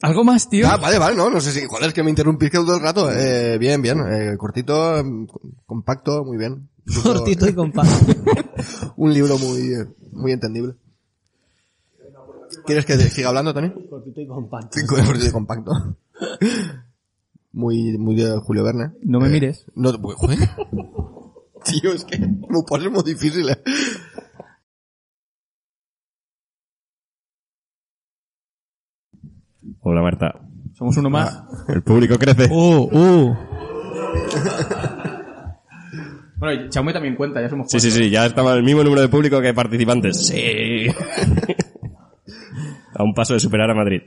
[0.00, 0.68] ¿Algo más, tío?
[0.68, 2.82] Ah, vale, vale, no, no sé si, joder, es que me interrumpís que todo el
[2.82, 3.10] rato.
[3.12, 5.26] Eh, bien, bien, eh, cortito, mm,
[5.66, 6.68] compacto, muy bien.
[7.02, 8.06] Cortito y compacto.
[8.96, 10.74] Un libro muy, eh, muy entendible.
[12.64, 13.70] ¿Quieres que te siga hablando, Tony?
[13.88, 14.78] Cortito y compacto.
[14.86, 15.72] Cortito y compacto.
[17.52, 18.92] Muy, muy de Julio Verne.
[19.02, 19.66] No me mires.
[19.74, 20.38] No, pues, joder.
[21.64, 23.62] Tío, es que me pone muy difícil, eh.
[29.80, 30.40] Hola Marta.
[30.74, 31.34] Somos uno más.
[31.34, 31.64] Ah.
[31.68, 32.48] El público crece.
[32.50, 33.36] Uh, uh.
[36.38, 39.02] Bueno, y Chaume también cuenta, ya somos Sí, sí, sí, ya estamos el mismo número
[39.02, 40.26] de público que participantes.
[40.28, 40.86] Sí.
[42.94, 44.00] A un paso de superar a Madrid.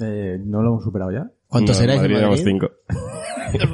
[0.00, 1.26] Eh, ¿No lo hemos superado ya?
[1.48, 2.16] ¿Cuántos No, erais en Madrid?
[2.18, 2.52] éramos Madrid?
[2.52, 2.70] cinco.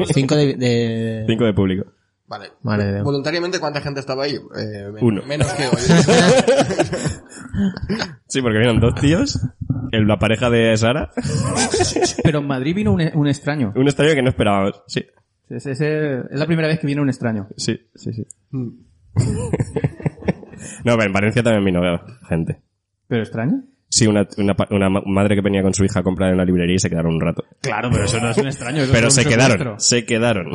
[0.14, 1.24] Cinco de, de...
[1.28, 1.84] Cinco de público.
[2.26, 2.50] Vale.
[2.92, 3.04] Dios.
[3.04, 4.32] Voluntariamente, ¿cuánta gente estaba ahí?
[4.34, 5.22] Eh, men- Uno.
[5.26, 5.72] Menos que hoy.
[8.28, 9.38] Sí, porque vinieron dos tíos,
[9.92, 11.10] el- la pareja de Sara,
[12.22, 13.72] Pero en Madrid vino un, un extraño.
[13.76, 14.82] un extraño que no esperábamos.
[14.88, 15.04] Sí,
[15.48, 17.48] Es, es- es la primera vez que viene un extraño.
[17.56, 18.26] sí, sí, sí.
[20.84, 21.80] No, pero en Valencia también vino
[22.28, 22.60] gente.
[23.08, 23.62] ¿Pero extraño?
[23.88, 24.26] Sí, una,
[24.70, 27.14] una, madre que venía con su hija a comprar en la librería y se quedaron
[27.14, 27.44] un rato.
[27.60, 28.82] Claro, pero eso no es un extraño.
[28.82, 29.78] eso Pero es se quedaron, secuestro.
[29.78, 30.46] se quedaron.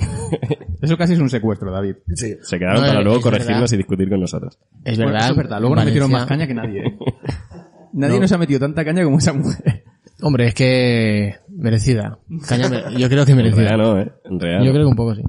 [0.82, 1.96] Eso casi es un secuestro, David.
[2.14, 2.36] Sí.
[2.42, 3.74] Se quedaron No, para luego corregirnos verdad.
[3.74, 4.60] y discutir con nosotros.
[4.84, 5.22] Es Bueno, verdad.
[5.24, 5.60] eso es verdad.
[5.62, 6.98] Luego nos metieron más caña que nadie, ¿eh?
[7.94, 8.22] Nadie No.
[8.22, 9.84] nos ha metido tanta caña como esa mujer.
[10.22, 12.19] Hombre, es que merecida.
[12.48, 13.69] Caña Yo creo que En merecida.
[13.69, 14.14] realidad no, ¿eh?
[14.26, 15.23] En realidad Yo creo que un poco sí.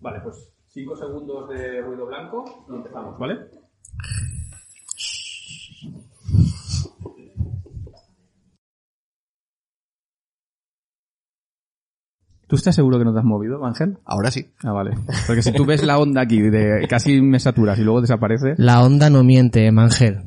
[0.00, 3.38] Vale, pues 5 segundos de ruido blanco y empezamos, ¿vale?
[12.50, 13.98] ¿Tú estás seguro que no te has movido, Ángel?
[14.04, 14.50] Ahora sí.
[14.64, 14.96] Ah, vale.
[15.28, 18.82] Porque si tú ves la onda aquí de casi me saturas y luego desaparece, La
[18.82, 20.24] onda no miente, Mangel.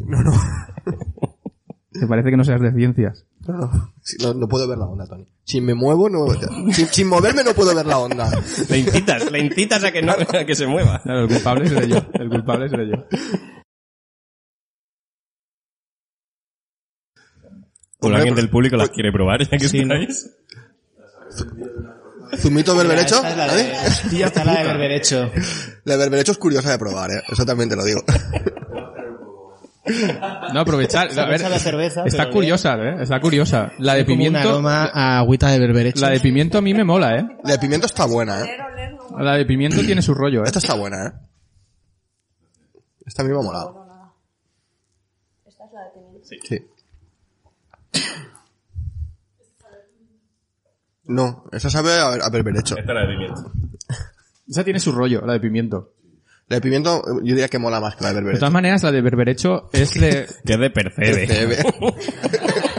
[1.91, 3.25] te parece que no seas de ciencias.
[3.45, 3.93] No, no.
[4.01, 5.27] Sí, no, no puedo ver la onda, Tony.
[5.43, 6.27] Si me muevo, no.
[6.71, 8.31] Sin, sin moverme no puedo ver la onda.
[8.69, 11.01] Le incitas, le incitas a que no, a que se mueva.
[11.03, 11.97] Claro, el culpable seré yo.
[12.13, 13.05] El culpable seré yo.
[17.99, 20.29] O alguien del público las quiere probar, ya que estáis.
[22.37, 23.21] ¿Zumito berberecho?
[23.21, 23.73] ¿Vale?
[24.09, 25.31] Tía, está la de berberecho.
[25.83, 27.21] La de berberecho es curiosa de probar, eh.
[27.31, 28.01] Eso también te lo digo.
[30.53, 31.09] No, aprovechar.
[31.19, 32.95] A ver, la cerveza, está curiosa, ¿eh?
[33.01, 33.73] Está curiosa.
[33.79, 34.49] La de Como un pimiento...
[34.49, 36.01] aroma a agüita de berberecho.
[36.01, 37.27] La de pimiento a mí me mola, ¿eh?
[37.43, 38.57] La de pimiento está buena, eh.
[39.19, 40.45] La de pimiento tiene su rollo, ¿eh?
[40.45, 41.11] Esta está buena, eh.
[43.05, 43.85] Esta a mí me ha molado.
[45.45, 46.29] Esta es la de pimiento.
[46.47, 46.65] Sí.
[51.05, 52.77] No, esa sabe a, a berberecho.
[52.77, 53.51] Esta es la de pimiento.
[54.47, 55.93] Esa tiene su rollo, la de pimiento.
[56.49, 58.39] La de pimiento, yo diría que mola más que la de De berberecho.
[58.41, 60.27] todas maneras, la de berberecho es de...
[60.45, 61.27] Que es de Percebe.
[61.27, 61.57] Percebe.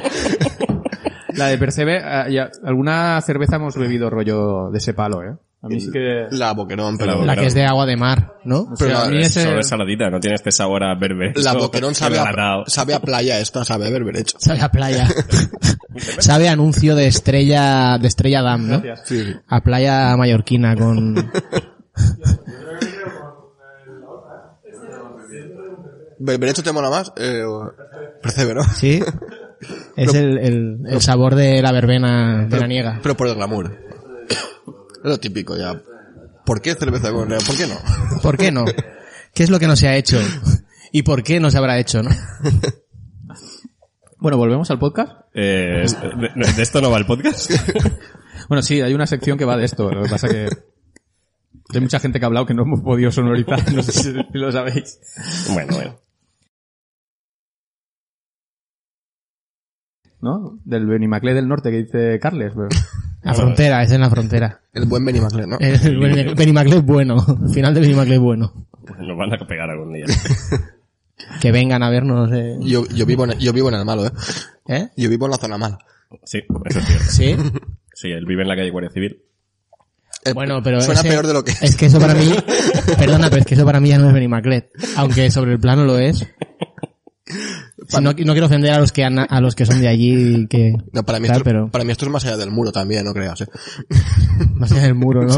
[1.35, 5.35] La de Percebe, eh, ya- alguna cerveza hemos bebido rollo de ese palo, ¿eh?
[5.65, 6.27] A mí sí que...
[6.32, 7.24] La boquerón, pero...
[7.24, 8.69] La que es de agua de mar, ¿no?
[8.70, 9.59] O sea, a mí ese...
[9.59, 11.32] Es saladita, no tiene este sabor a berber.
[11.39, 14.36] La boquerón sabe a, sabe a playa, esta sabe a berberecho.
[14.39, 15.09] Sabe a playa.
[16.19, 18.82] Sabe a anuncio de estrella, de estrella Dam, ¿no?
[18.82, 19.32] Sí, sí.
[19.47, 21.15] A playa mallorquina con...
[26.19, 27.12] ¿Berberecho te mola más?
[27.16, 27.73] Eh, o-
[28.23, 28.65] Percebe, ¿no?
[28.65, 29.01] Sí.
[29.97, 32.99] Es el, el, el sabor de la verbena veraniega.
[33.03, 33.78] Pero por el glamour.
[35.05, 35.81] Es lo típico ya.
[36.44, 37.28] ¿Por qué cerveza con...
[37.28, 38.20] ¿Por qué no?
[38.22, 38.64] ¿Por qué no?
[39.35, 40.18] ¿Qué es lo que no se ha hecho?
[40.93, 42.10] ¿Y por qué no se habrá hecho, no?
[44.18, 45.12] Bueno, volvemos al podcast.
[45.35, 47.51] Eh, es- de, de esto no va el podcast.
[48.47, 49.90] Bueno, sí, hay una sección que va de esto.
[49.90, 50.47] Lo que pasa que
[51.72, 53.72] hay mucha gente que ha hablado que no hemos podido sonorizar.
[53.72, 55.01] No sé si lo sabéis.
[55.55, 55.98] bueno, bueno.
[60.20, 60.59] ¿No?
[60.64, 62.52] Del Benimaclé del Norte que dice Carles.
[62.55, 62.68] pero-
[63.25, 64.61] La frontera, es en la frontera.
[64.73, 65.29] El buen Benny ¿no?
[65.61, 67.25] El Benny- Benny es bueno.
[67.45, 68.53] El final de Benny es bueno.
[69.01, 70.07] Nos van a pegar algún día.
[71.41, 72.57] Que vengan a vernos, eh.
[72.61, 74.11] Yo, yo, vivo en, yo vivo en el malo, ¿eh?
[74.67, 74.89] ¿Eh?
[74.97, 75.79] Yo vivo en la zona mala.
[76.25, 77.05] Sí, eso es cierto.
[77.11, 77.37] Sí.
[77.95, 79.23] Sí, él vive en la calle Guardia Civil.
[80.25, 82.35] Eh, Bueno, pero Suena ese- peor de lo que Es que eso para mí,
[82.99, 84.71] perdona, pero es que eso para mí ya no es Benny Maclet.
[84.97, 86.27] Aunque sobre el plano lo es.
[87.27, 90.47] Si no, no quiero ofender a los que han- a los que son de allí
[90.49, 92.71] que No, para mí, Claro, esto, pero para mí esto es más allá del muro
[92.71, 93.47] también, no creas, eh.
[94.55, 95.37] más allá del muro, ¿no?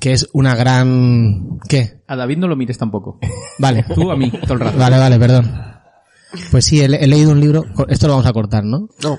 [0.00, 2.02] que es una gran ¿qué?
[2.06, 3.18] A David no lo mires tampoco.
[3.58, 3.84] Vale.
[3.94, 4.78] Tú a mí, todo el rato.
[4.78, 5.50] Vale, vale, perdón.
[6.50, 8.88] Pues sí, he, he leído un libro, esto lo vamos a cortar, ¿no?
[9.02, 9.18] No,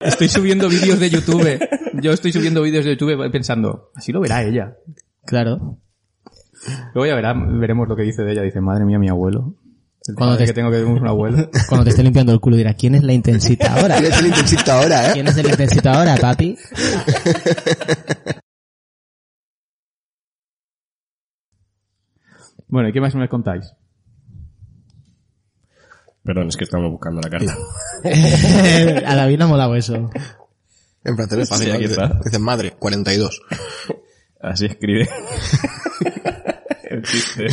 [0.00, 1.58] Estoy subiendo vídeos de YouTube.
[2.02, 4.76] Yo estoy subiendo vídeos de YouTube pensando, así lo verá ella.
[5.26, 5.78] Claro.
[6.94, 8.42] Luego ya verá, veremos lo que dice de ella.
[8.42, 9.56] Dice, madre mía, mi abuelo.
[10.08, 11.50] El Cuando te- que tengo que un abuelo.
[11.68, 13.98] Cuando te esté limpiando el culo dirá, ¿quién es la intensita ahora?
[13.98, 15.10] tienes el intensito ahora, eh.
[15.12, 16.56] ¿Quién es el intensita ahora, papi?
[22.68, 23.72] Bueno, ¿y qué más me contáis?
[26.30, 27.58] Perdón, es que estamos buscando la carta.
[29.04, 30.08] a David le ha molado eso.
[31.02, 31.66] En francés es fácil.
[31.66, 31.74] Sí, ¿no?
[31.74, 32.20] aquí Dice, está.
[32.24, 33.42] dice madre, 42.
[34.40, 35.08] Así escribe.
[36.84, 37.48] El chiste.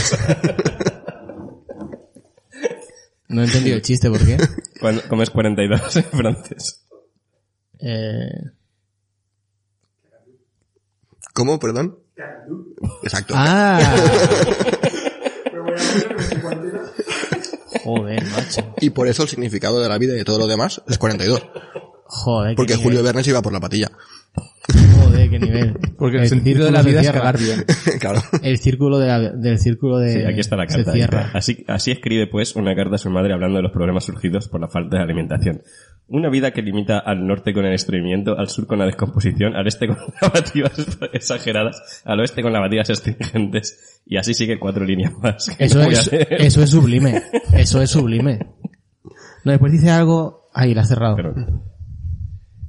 [3.29, 4.37] No he entendido el chiste, ¿por qué?
[4.79, 6.85] Cuando comes 42 en francés.
[7.79, 8.29] Eh,
[11.33, 11.97] ¿Cómo, perdón?
[13.01, 13.33] Exacto.
[13.35, 13.79] Ah.
[17.87, 18.73] Joder, macho.
[18.81, 21.41] Y por eso el significado de la vida y de todo lo demás es 42.
[22.03, 22.75] Joder, Porque.
[22.75, 23.89] Julio Verne se iba por la patilla.
[25.03, 25.73] Joder, qué nivel.
[25.97, 27.63] Porque el, sentido de la vida es cagar bien.
[27.99, 28.21] claro.
[28.41, 30.13] El círculo de la- del círculo de...
[30.13, 30.91] Sí, aquí está la Se carta.
[30.93, 31.31] cierra.
[31.33, 34.61] Así, así escribe, pues, una carta a su madre hablando de los problemas surgidos por
[34.61, 35.61] la falta de alimentación.
[36.09, 39.67] Una vida que limita al norte con el estreñimiento, al sur con la descomposición, al
[39.67, 40.71] este con lavativas
[41.13, 45.53] exageradas, al oeste con lavativas astringentes, y así sigue cuatro líneas más.
[45.59, 47.23] Eso no es, eso es sublime.
[47.53, 48.39] Eso es sublime.
[49.43, 50.49] No, después dice algo...
[50.53, 51.15] Ahí, la has cerrado.
[51.15, 51.35] Pero-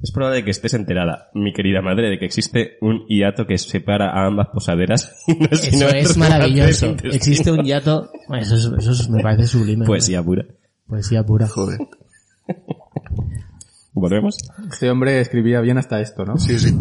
[0.01, 4.11] es probable que estés enterada, mi querida madre, de que existe un hiato que separa
[4.11, 5.13] a ambas posaderas.
[5.27, 6.95] y no Eso sino el es maravilloso.
[7.03, 8.09] Existe un hiato...
[8.27, 9.85] Bueno, Eso, es- eso es- me parece sublime.
[9.85, 10.45] Poesía pura.
[10.87, 11.47] Poesía pura.
[11.47, 11.79] Joder.
[13.93, 14.37] ¿Volvemos?
[14.71, 16.37] Este hombre escribía bien hasta esto, ¿no?
[16.37, 16.73] Sí, sí.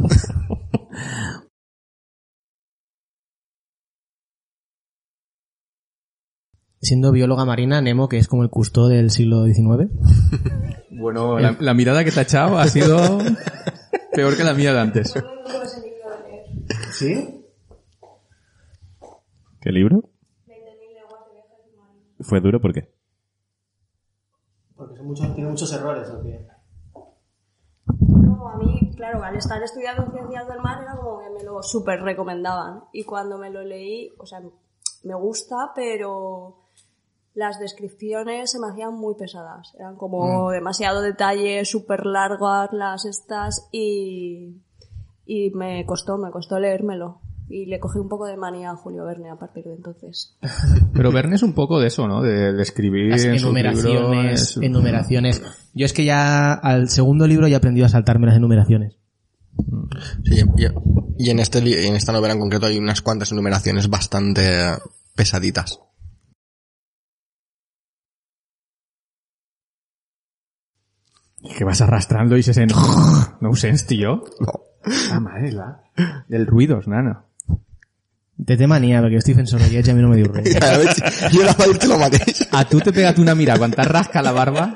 [6.80, 9.90] Siendo bióloga marina, Nemo, que es como el custo del siglo XIX.
[11.00, 13.18] Bueno, la, la mirada que te ha echado ha sido
[14.12, 15.14] peor que la mía de antes.
[16.90, 17.44] ¿Sí?
[19.60, 20.10] ¿Qué libro?
[22.20, 22.92] ¿Fue duro por qué?
[24.76, 26.46] Porque son muchos, tiene muchos errores, ¿o qué?
[28.00, 31.62] No, a mí, claro, al estar estudiando ciencias del mar era como que me lo
[31.62, 32.84] súper recomendaban.
[32.92, 34.40] Y cuando me lo leí, o sea,
[35.04, 36.58] me gusta, pero
[37.38, 39.72] las descripciones se me hacían muy pesadas.
[39.78, 44.56] Eran como demasiado detalle, súper largas las estas y,
[45.24, 47.20] y me costó, me costó leérmelo.
[47.50, 50.36] Y le cogí un poco de manía a Julio Verne a partir de entonces.
[50.92, 52.22] Pero Verne es un poco de eso, ¿no?
[52.22, 55.42] De, de escribir Las en sus enumeraciones, libros, en su- enumeraciones.
[55.74, 58.96] Yo es que ya al segundo libro ya he aprendido a saltarme las enumeraciones.
[60.24, 64.42] Sí, y, y en este en esta novela en concreto hay unas cuantas enumeraciones bastante
[65.14, 65.80] pesaditas.
[71.56, 72.68] Que vas arrastrando y se sen...
[73.40, 74.24] No sense, tío.
[74.40, 74.52] No.
[75.10, 75.82] La madre, la...
[76.28, 77.24] Del ruidos, nano.
[78.46, 80.52] Te té manía, perquè jo estic fent sorollets i a mi no me diu res.
[80.62, 80.92] A ver,
[81.34, 82.44] yo la voy a decir lo mateix.
[82.54, 84.68] A tu te pegat una mira quan t'has rasca la barba,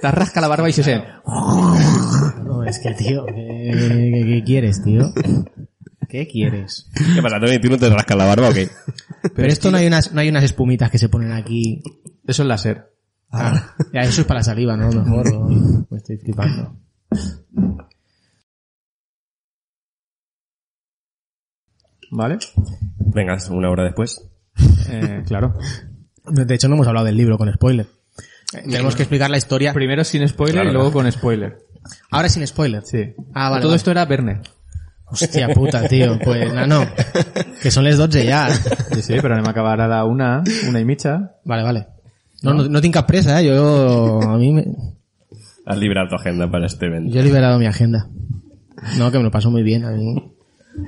[0.00, 1.04] t'has rasca la barba y se sent...
[1.26, 5.12] No, es que, tío, ¿qué, qué- qué quieres, tío?
[6.08, 6.88] ¿Qué quieres?
[7.14, 7.58] ¿Qué pasa, Tony?
[7.58, 8.70] ¿Tú no te rascas la barba o qué?
[9.34, 11.82] Pero esto no hay unas, no hay unas espumitas que se ponen aquí.
[12.26, 12.92] Eso es láser.
[13.32, 14.90] Ah, ya, eso es para la saliva, ¿no?
[14.90, 15.48] Mejor, o-
[15.90, 16.76] me estoy flipando.
[22.10, 22.38] ¿Vale?
[22.98, 24.20] Venga, una hora después.
[24.90, 25.54] Eh, claro.
[26.26, 27.86] De hecho, no hemos hablado del libro con spoiler.
[28.54, 29.72] Eh, Tenemos que explicar la historia.
[29.72, 31.04] Primero sin spoiler Claro, y luego claro.
[31.04, 31.58] con spoiler.
[32.10, 32.82] Ahora sin spoiler.
[32.84, 33.14] Sí.
[33.34, 33.76] Ah, vale, Todo vale.
[33.76, 34.40] esto era Verne.
[35.06, 36.18] Hostia puta, tío.
[36.22, 36.86] Pues, no, no.
[37.62, 38.50] Que son les 12 ya.
[38.92, 41.36] Sí, sí, però anem a acabar a la una, una i mitja.
[41.44, 41.86] Vale, vale.
[42.42, 43.46] No, no, no cap presa, eh.
[43.46, 44.64] Yo, a mí me,
[45.64, 47.12] Has liberado tu agenda para este evento.
[47.12, 48.08] yo he liberado mi agenda.
[48.98, 49.84] No, que me lo paso muy bien.
[49.84, 50.32] A mí.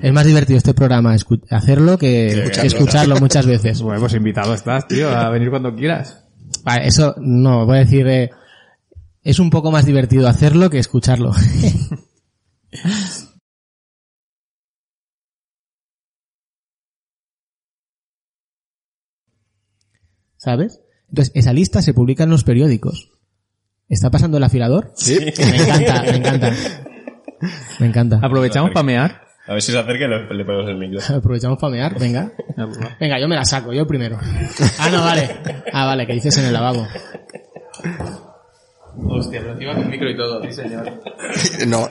[0.03, 1.15] Es más divertido este programa
[1.51, 3.81] hacerlo que, que escucharlo muchas veces.
[3.83, 6.25] Bueno, pues invitado estás, tío, a venir cuando quieras.
[6.65, 8.31] Vale, eso no, voy a decir, eh,
[9.23, 11.33] es un poco más divertido hacerlo que escucharlo.
[20.37, 20.81] ¿Sabes?
[21.15, 23.13] Entonces, esa lista se publica en los periódicos.
[23.89, 24.91] ¿Está pasando el afilador?
[24.97, 25.17] Sí.
[25.21, 26.53] Me encanta, me encanta.
[27.79, 28.21] Me encanta.
[28.21, 29.21] Aprovechamos para mear.
[29.47, 30.99] A ver si se acerca y le, le ponemos el micro.
[31.17, 32.33] Aprovechamos para mear, venga.
[32.99, 34.19] Venga, yo me la saco, yo primero.
[34.81, 35.39] Ah, no, vale.
[35.73, 36.85] Ah, vale, que dices en el lavabo.
[39.09, 41.01] Hostia, pero encima con micro y todo, sí señor.
[41.69, 41.89] No.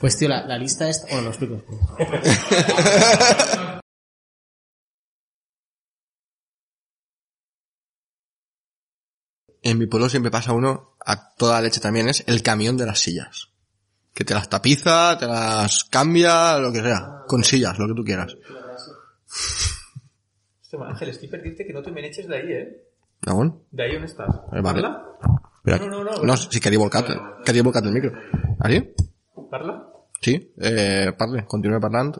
[0.00, 1.06] Pues tío, la, la lista es...
[1.08, 1.62] Bueno, lo explico.
[9.66, 13.00] En mi pueblo siempre pasa uno, a toda leche también, es el camión de las
[13.00, 13.48] sillas.
[14.14, 17.24] Que te las tapiza, te las cambia, lo que sea.
[17.26, 18.36] Con sillas, lo que tú quieras.
[20.62, 22.84] Hostia, Ángel, estoy perdiente que no te me eches de ahí, ¿eh?
[23.26, 23.60] ¿Aún?
[23.72, 24.32] ¿De ahí dónde estás?
[24.52, 24.82] Eh, vale.
[24.82, 25.04] ¿Parla?
[25.56, 25.78] Espera.
[25.78, 26.22] No, no, no.
[26.22, 27.04] No, sí, quería volcar,
[27.44, 28.12] quería volcar el micro.
[28.60, 28.94] ¿Así?
[29.50, 29.84] ¿Parla?
[30.20, 32.18] Sí, eh, parle, continúe parlant.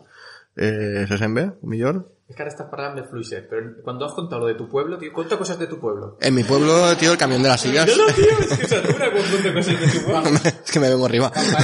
[0.56, 2.15] Eh, se sent bé, millor?
[2.28, 4.98] Es que ahora estás parlando de Fluiset, pero cuando has contado lo de tu pueblo,
[4.98, 6.19] tío, cuenta cosas de tu pueblo.
[6.20, 7.86] En mi pueblo, tío, el camión de las sillas.
[7.86, 10.31] No, no, tío, es que satura cuando cuenta cosas de tu pueblo.
[10.65, 11.31] es que me vengo arriba.
[11.35, 11.61] Allá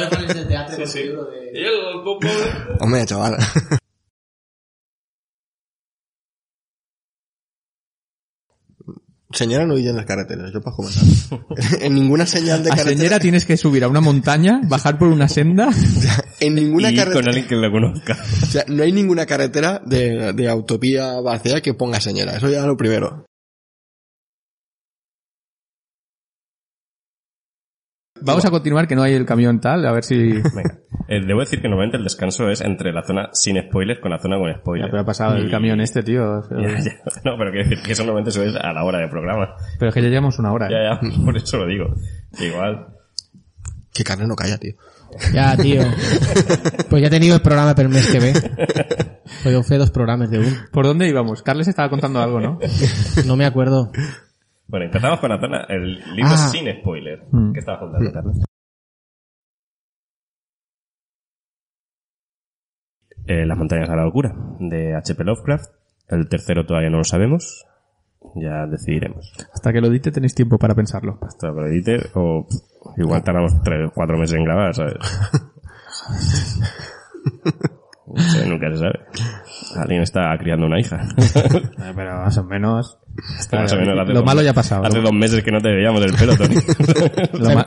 [0.00, 1.02] le pones el teatro con Sí.
[1.02, 1.50] de...
[1.54, 2.28] Y el popo...
[2.80, 3.36] Hombre, chaval.
[9.36, 11.02] Señora no vive en las carreteras, yo para comentar.
[11.82, 12.96] en ninguna señal de A carretera.
[12.96, 15.68] Señora tienes que subir a una montaña, bajar por una senda.
[16.38, 17.30] En ninguna y ir con carretera.
[17.30, 18.18] alguien que lo conozca.
[18.42, 22.36] O sea, no hay ninguna carretera de, de autovía vacía que ponga señora.
[22.36, 23.24] Eso ya es lo primero.
[28.26, 30.16] Vamos a continuar, que no hay el camión tal, a ver si...
[30.32, 30.78] Venga.
[31.08, 34.18] Eh, debo decir que normalmente el descanso es entre la zona sin spoilers con la
[34.18, 34.90] zona con Ya, spoilers.
[34.90, 36.42] pero ha pasado el camión este, tío.
[36.50, 36.92] Ya, ya.
[37.24, 39.54] No, pero quiero decir que eso normalmente eso es a la hora del programa.
[39.78, 40.66] Pero es que ya llevamos una hora.
[40.66, 40.70] ¿eh?
[40.72, 41.94] Ya, ya, por eso lo digo.
[42.40, 42.88] Igual.
[43.94, 44.74] Que carne no calla, tío.
[45.32, 45.82] Ya, tío.
[46.90, 48.32] Pues ya he tenido el programa para el mes que ve.
[49.42, 50.56] Pues yo fui a dos programas de un.
[50.72, 51.42] ¿Por dónde íbamos?
[51.42, 52.58] Carles estaba contando algo, ¿no?
[53.24, 53.90] No me acuerdo.
[54.68, 56.48] Bueno, empezamos con la zona, el libro Ah.
[56.50, 57.24] sin spoiler.
[57.30, 57.52] Mm.
[57.52, 58.36] ¿Qué estaba contando, Carlos?
[63.26, 65.24] Eh, Las montañas a la locura, de H.P.
[65.24, 65.70] Lovecraft.
[66.08, 67.64] El tercero todavía no lo sabemos.
[68.36, 69.32] Ya decidiremos.
[69.52, 71.18] Hasta que lo dite tenéis tiempo para pensarlo.
[71.22, 74.94] Hasta que lo edite, o pff, igual tardamos tres, cuatro meses en grabar, ¿sabes?
[78.06, 79.00] No sé, nunca se sabe.
[79.76, 81.08] Alguien está criando una hija.
[81.86, 82.98] Eh, Pero más o menos...
[83.52, 84.84] Más o menos hace lo dos- malo ya ha pasado.
[84.84, 86.56] Hace dos meses que no te veíamos del pelo, Tony.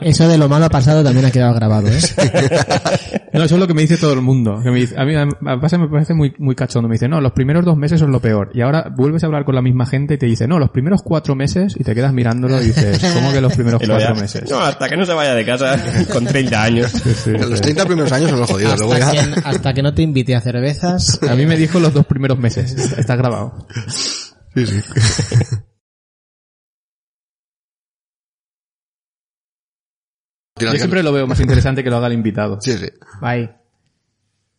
[0.02, 1.98] Eso de lo malo ha pasado también ha quedado grabado, ¿eh?
[3.32, 4.60] No, eso es lo que me dice todo el mundo.
[4.62, 6.88] Que me dice, a mí me pasa- me parece muy, muy cachondo.
[6.88, 8.50] Me dice, no, los primeros dos meses son lo peor.
[8.54, 11.02] Y ahora vuelves a hablar con la misma gente y te dice, no, los primeros
[11.02, 14.50] cuatro meses y te quedas mirándolo y dices, ¿cómo que los primeros cuatro ya, meses?
[14.50, 15.76] No, hasta que no se vaya de casa
[16.12, 16.92] con 30 años.
[17.26, 18.78] Los 30 primeros años son los jodidos.
[18.78, 19.34] Luego Hasta ya...
[19.34, 21.20] que, hasta que no te invite a cervezas.
[21.22, 22.74] A mí me dijo los dos primeros meses.
[22.98, 23.66] Está grabado.
[24.54, 24.80] Sí, sí.
[30.60, 32.58] Yo siempre lo veo más interesante que lo haga el invitado.
[32.60, 32.86] Sí, sí.
[33.20, 33.50] Bye.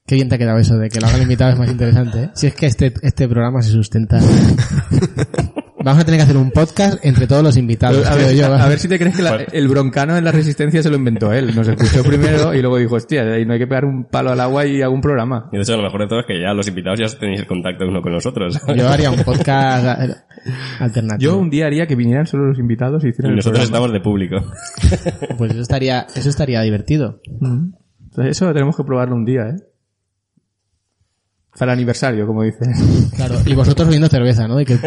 [0.06, 2.24] Qué bien te ha quedado eso de que lo haga el invitado es más interesante,
[2.24, 2.30] ¿eh?
[2.34, 4.20] Si es que este, este programa se sustenta.
[5.84, 8.46] Vamos a tener que hacer un podcast entre todos los invitados, A ver, yo.
[8.54, 11.32] a ver si te crees que la- el broncano en la resistencia se lo inventó
[11.34, 11.56] él.
[11.56, 14.40] Nos escuchó primero y luego dijo, hostia, ahí no hay que pegar un palo al
[14.40, 15.50] agua y hago un programa.
[15.52, 17.48] Y de hecho, lo mejor de todo es que ya los invitados ya tenéis el
[17.48, 18.60] contacto uno con nosotros.
[18.76, 19.86] Yo haría un podcast
[20.80, 21.32] alternativo.
[21.32, 23.88] Yo un día haría que vinieran solo los invitados y Y hicieran el nosotros programa.
[23.88, 25.36] estamos de público.
[25.38, 27.20] Pues eso estaría, eso estaría divertido.
[27.40, 27.74] Mm.
[28.10, 29.56] Entonces eso tenemos que probarlo un día, ¿eh?
[31.62, 32.66] Para el aniversario, como dice.
[33.16, 34.60] Claro, y vosotros bebiendo cerveza, ¿no?
[34.60, 34.80] Y que,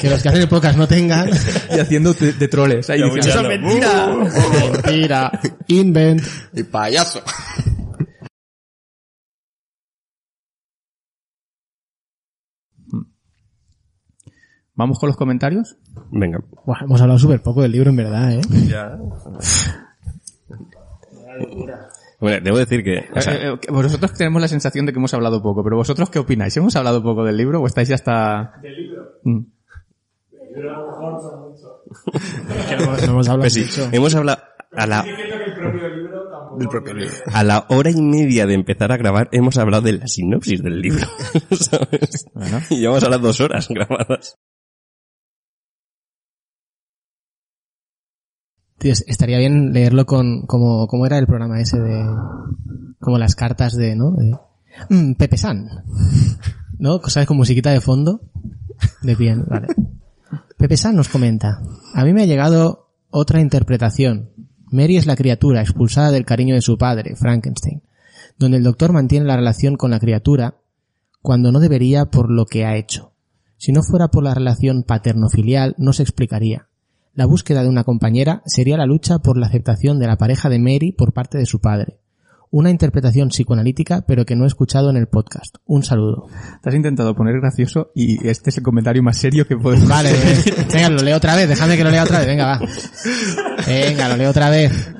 [0.00, 1.28] que los que hacen el podcast no tengan.
[1.74, 2.88] y haciendo de, de troles.
[2.88, 3.28] Ahí diciendo.
[3.30, 4.06] "Eso es mentira".
[4.84, 5.40] Mentira.
[5.66, 6.22] Invent.
[6.52, 7.20] Y payaso.
[14.74, 15.76] Vamos con los comentarios.
[16.10, 16.40] Venga.
[16.66, 18.40] Buah, hemos hablado súper poco del libro, en verdad, ¿eh?
[18.68, 18.98] Ya.
[22.24, 23.04] Bueno, debo decir que...
[23.14, 26.08] o sea, Eh, eh, vosotros tenemos la sensación de que hemos hablado poco, pero vosotros
[26.08, 26.56] qué opináis?
[26.56, 28.54] ¿Hemos hablado poco del libro o estáis ya hasta...
[28.62, 29.20] ¿Del libro?
[32.66, 33.90] Que no, no hemos hablado pues sí, mucho.
[33.92, 37.12] hemos hablado a la, Del propio libro.
[37.30, 40.80] a la hora y media de empezar a grabar, hemos hablado de la sinopsis del
[40.80, 41.06] libro.
[41.50, 42.26] ¿Sabes?
[42.32, 42.62] Bueno.
[42.70, 44.38] Y llevamos a las dos horas grabadas.
[48.90, 52.04] Estaría bien leerlo con, como, ¿cómo era el programa ese de,
[53.00, 54.12] como las cartas de, ¿no?
[54.12, 54.36] De,
[54.90, 55.68] mm, Pepe San.
[56.78, 57.00] ¿No?
[57.06, 57.26] ¿Sabes?
[57.26, 58.20] Con musiquita de fondo.
[59.02, 59.68] De bien, vale.
[60.58, 61.60] Pepe San nos comenta,
[61.94, 64.30] a mí me ha llegado otra interpretación.
[64.70, 67.82] Mary es la criatura expulsada del cariño de su padre, Frankenstein,
[68.38, 70.56] donde el doctor mantiene la relación con la criatura
[71.22, 73.12] cuando no debería por lo que ha hecho.
[73.56, 76.68] Si no fuera por la relación paterno-filial, no se explicaría.
[77.14, 80.58] La búsqueda de una compañera sería la lucha por la aceptación de la pareja de
[80.58, 82.00] Mary por parte de su padre.
[82.50, 85.56] Una interpretación psicoanalítica, pero que no he escuchado en el podcast.
[85.64, 86.26] Un saludo.
[86.60, 90.10] Te has intentado poner gracioso y este es el comentario más serio que puedes Vale,
[90.10, 92.60] eh, venga, lo leo otra vez, déjame que lo lea otra vez, venga, va.
[93.66, 94.94] Venga, lo leo otra vez.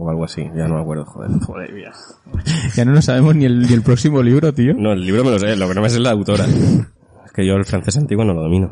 [0.00, 1.30] O algo así, ya no me acuerdo, joder.
[1.44, 1.92] Joder, mira.
[2.76, 4.72] Ya no lo sabemos ni el, ni el próximo libro, tío.
[4.74, 6.44] No, el libro me lo sé, lo que no me sé es la autora.
[6.44, 8.70] Es que yo el francés antiguo no lo domino.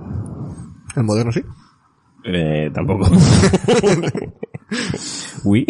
[0.94, 1.42] El moderno sí.
[2.24, 3.10] Eh, tampoco.
[5.44, 5.66] Uy.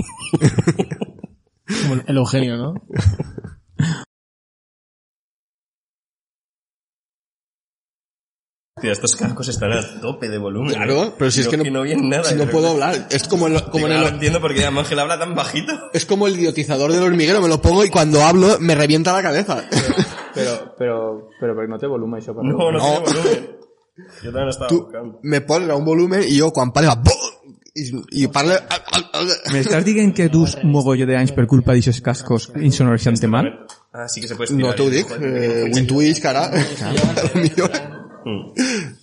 [1.83, 2.75] Como el Eugenio, ¿no?
[8.79, 10.75] Tío, estos cascos están a tope de volumen.
[10.75, 11.13] Claro, ¿eh?
[11.17, 12.25] pero si es que no, no nada.
[12.25, 13.07] Si no puedo hablar.
[13.09, 15.73] Es como, en, como en el, no entiendo por qué Ángel habla tan bajito.
[15.95, 19.23] es como el idiotizador del hormiguero, me lo pongo y cuando hablo me revienta la
[19.23, 19.65] cabeza.
[20.35, 23.03] Pero, pero, pero, pero no te volumen eso para No, no, No.
[23.03, 23.57] tiene volumen.
[23.97, 25.21] Yo también lo estaba Tú buscando.
[25.23, 27.01] me pones a un volumen y yo quan parla
[27.75, 28.61] i, i parla
[29.53, 33.49] Me estás diciendo que dus un mogollo de anys per culpa d'aquests cascos insonorizante mal?
[33.95, 36.51] Ah, sí que se puede no t'ho dic eh, ho intuïs que ara
[38.27, 38.97] a lo millor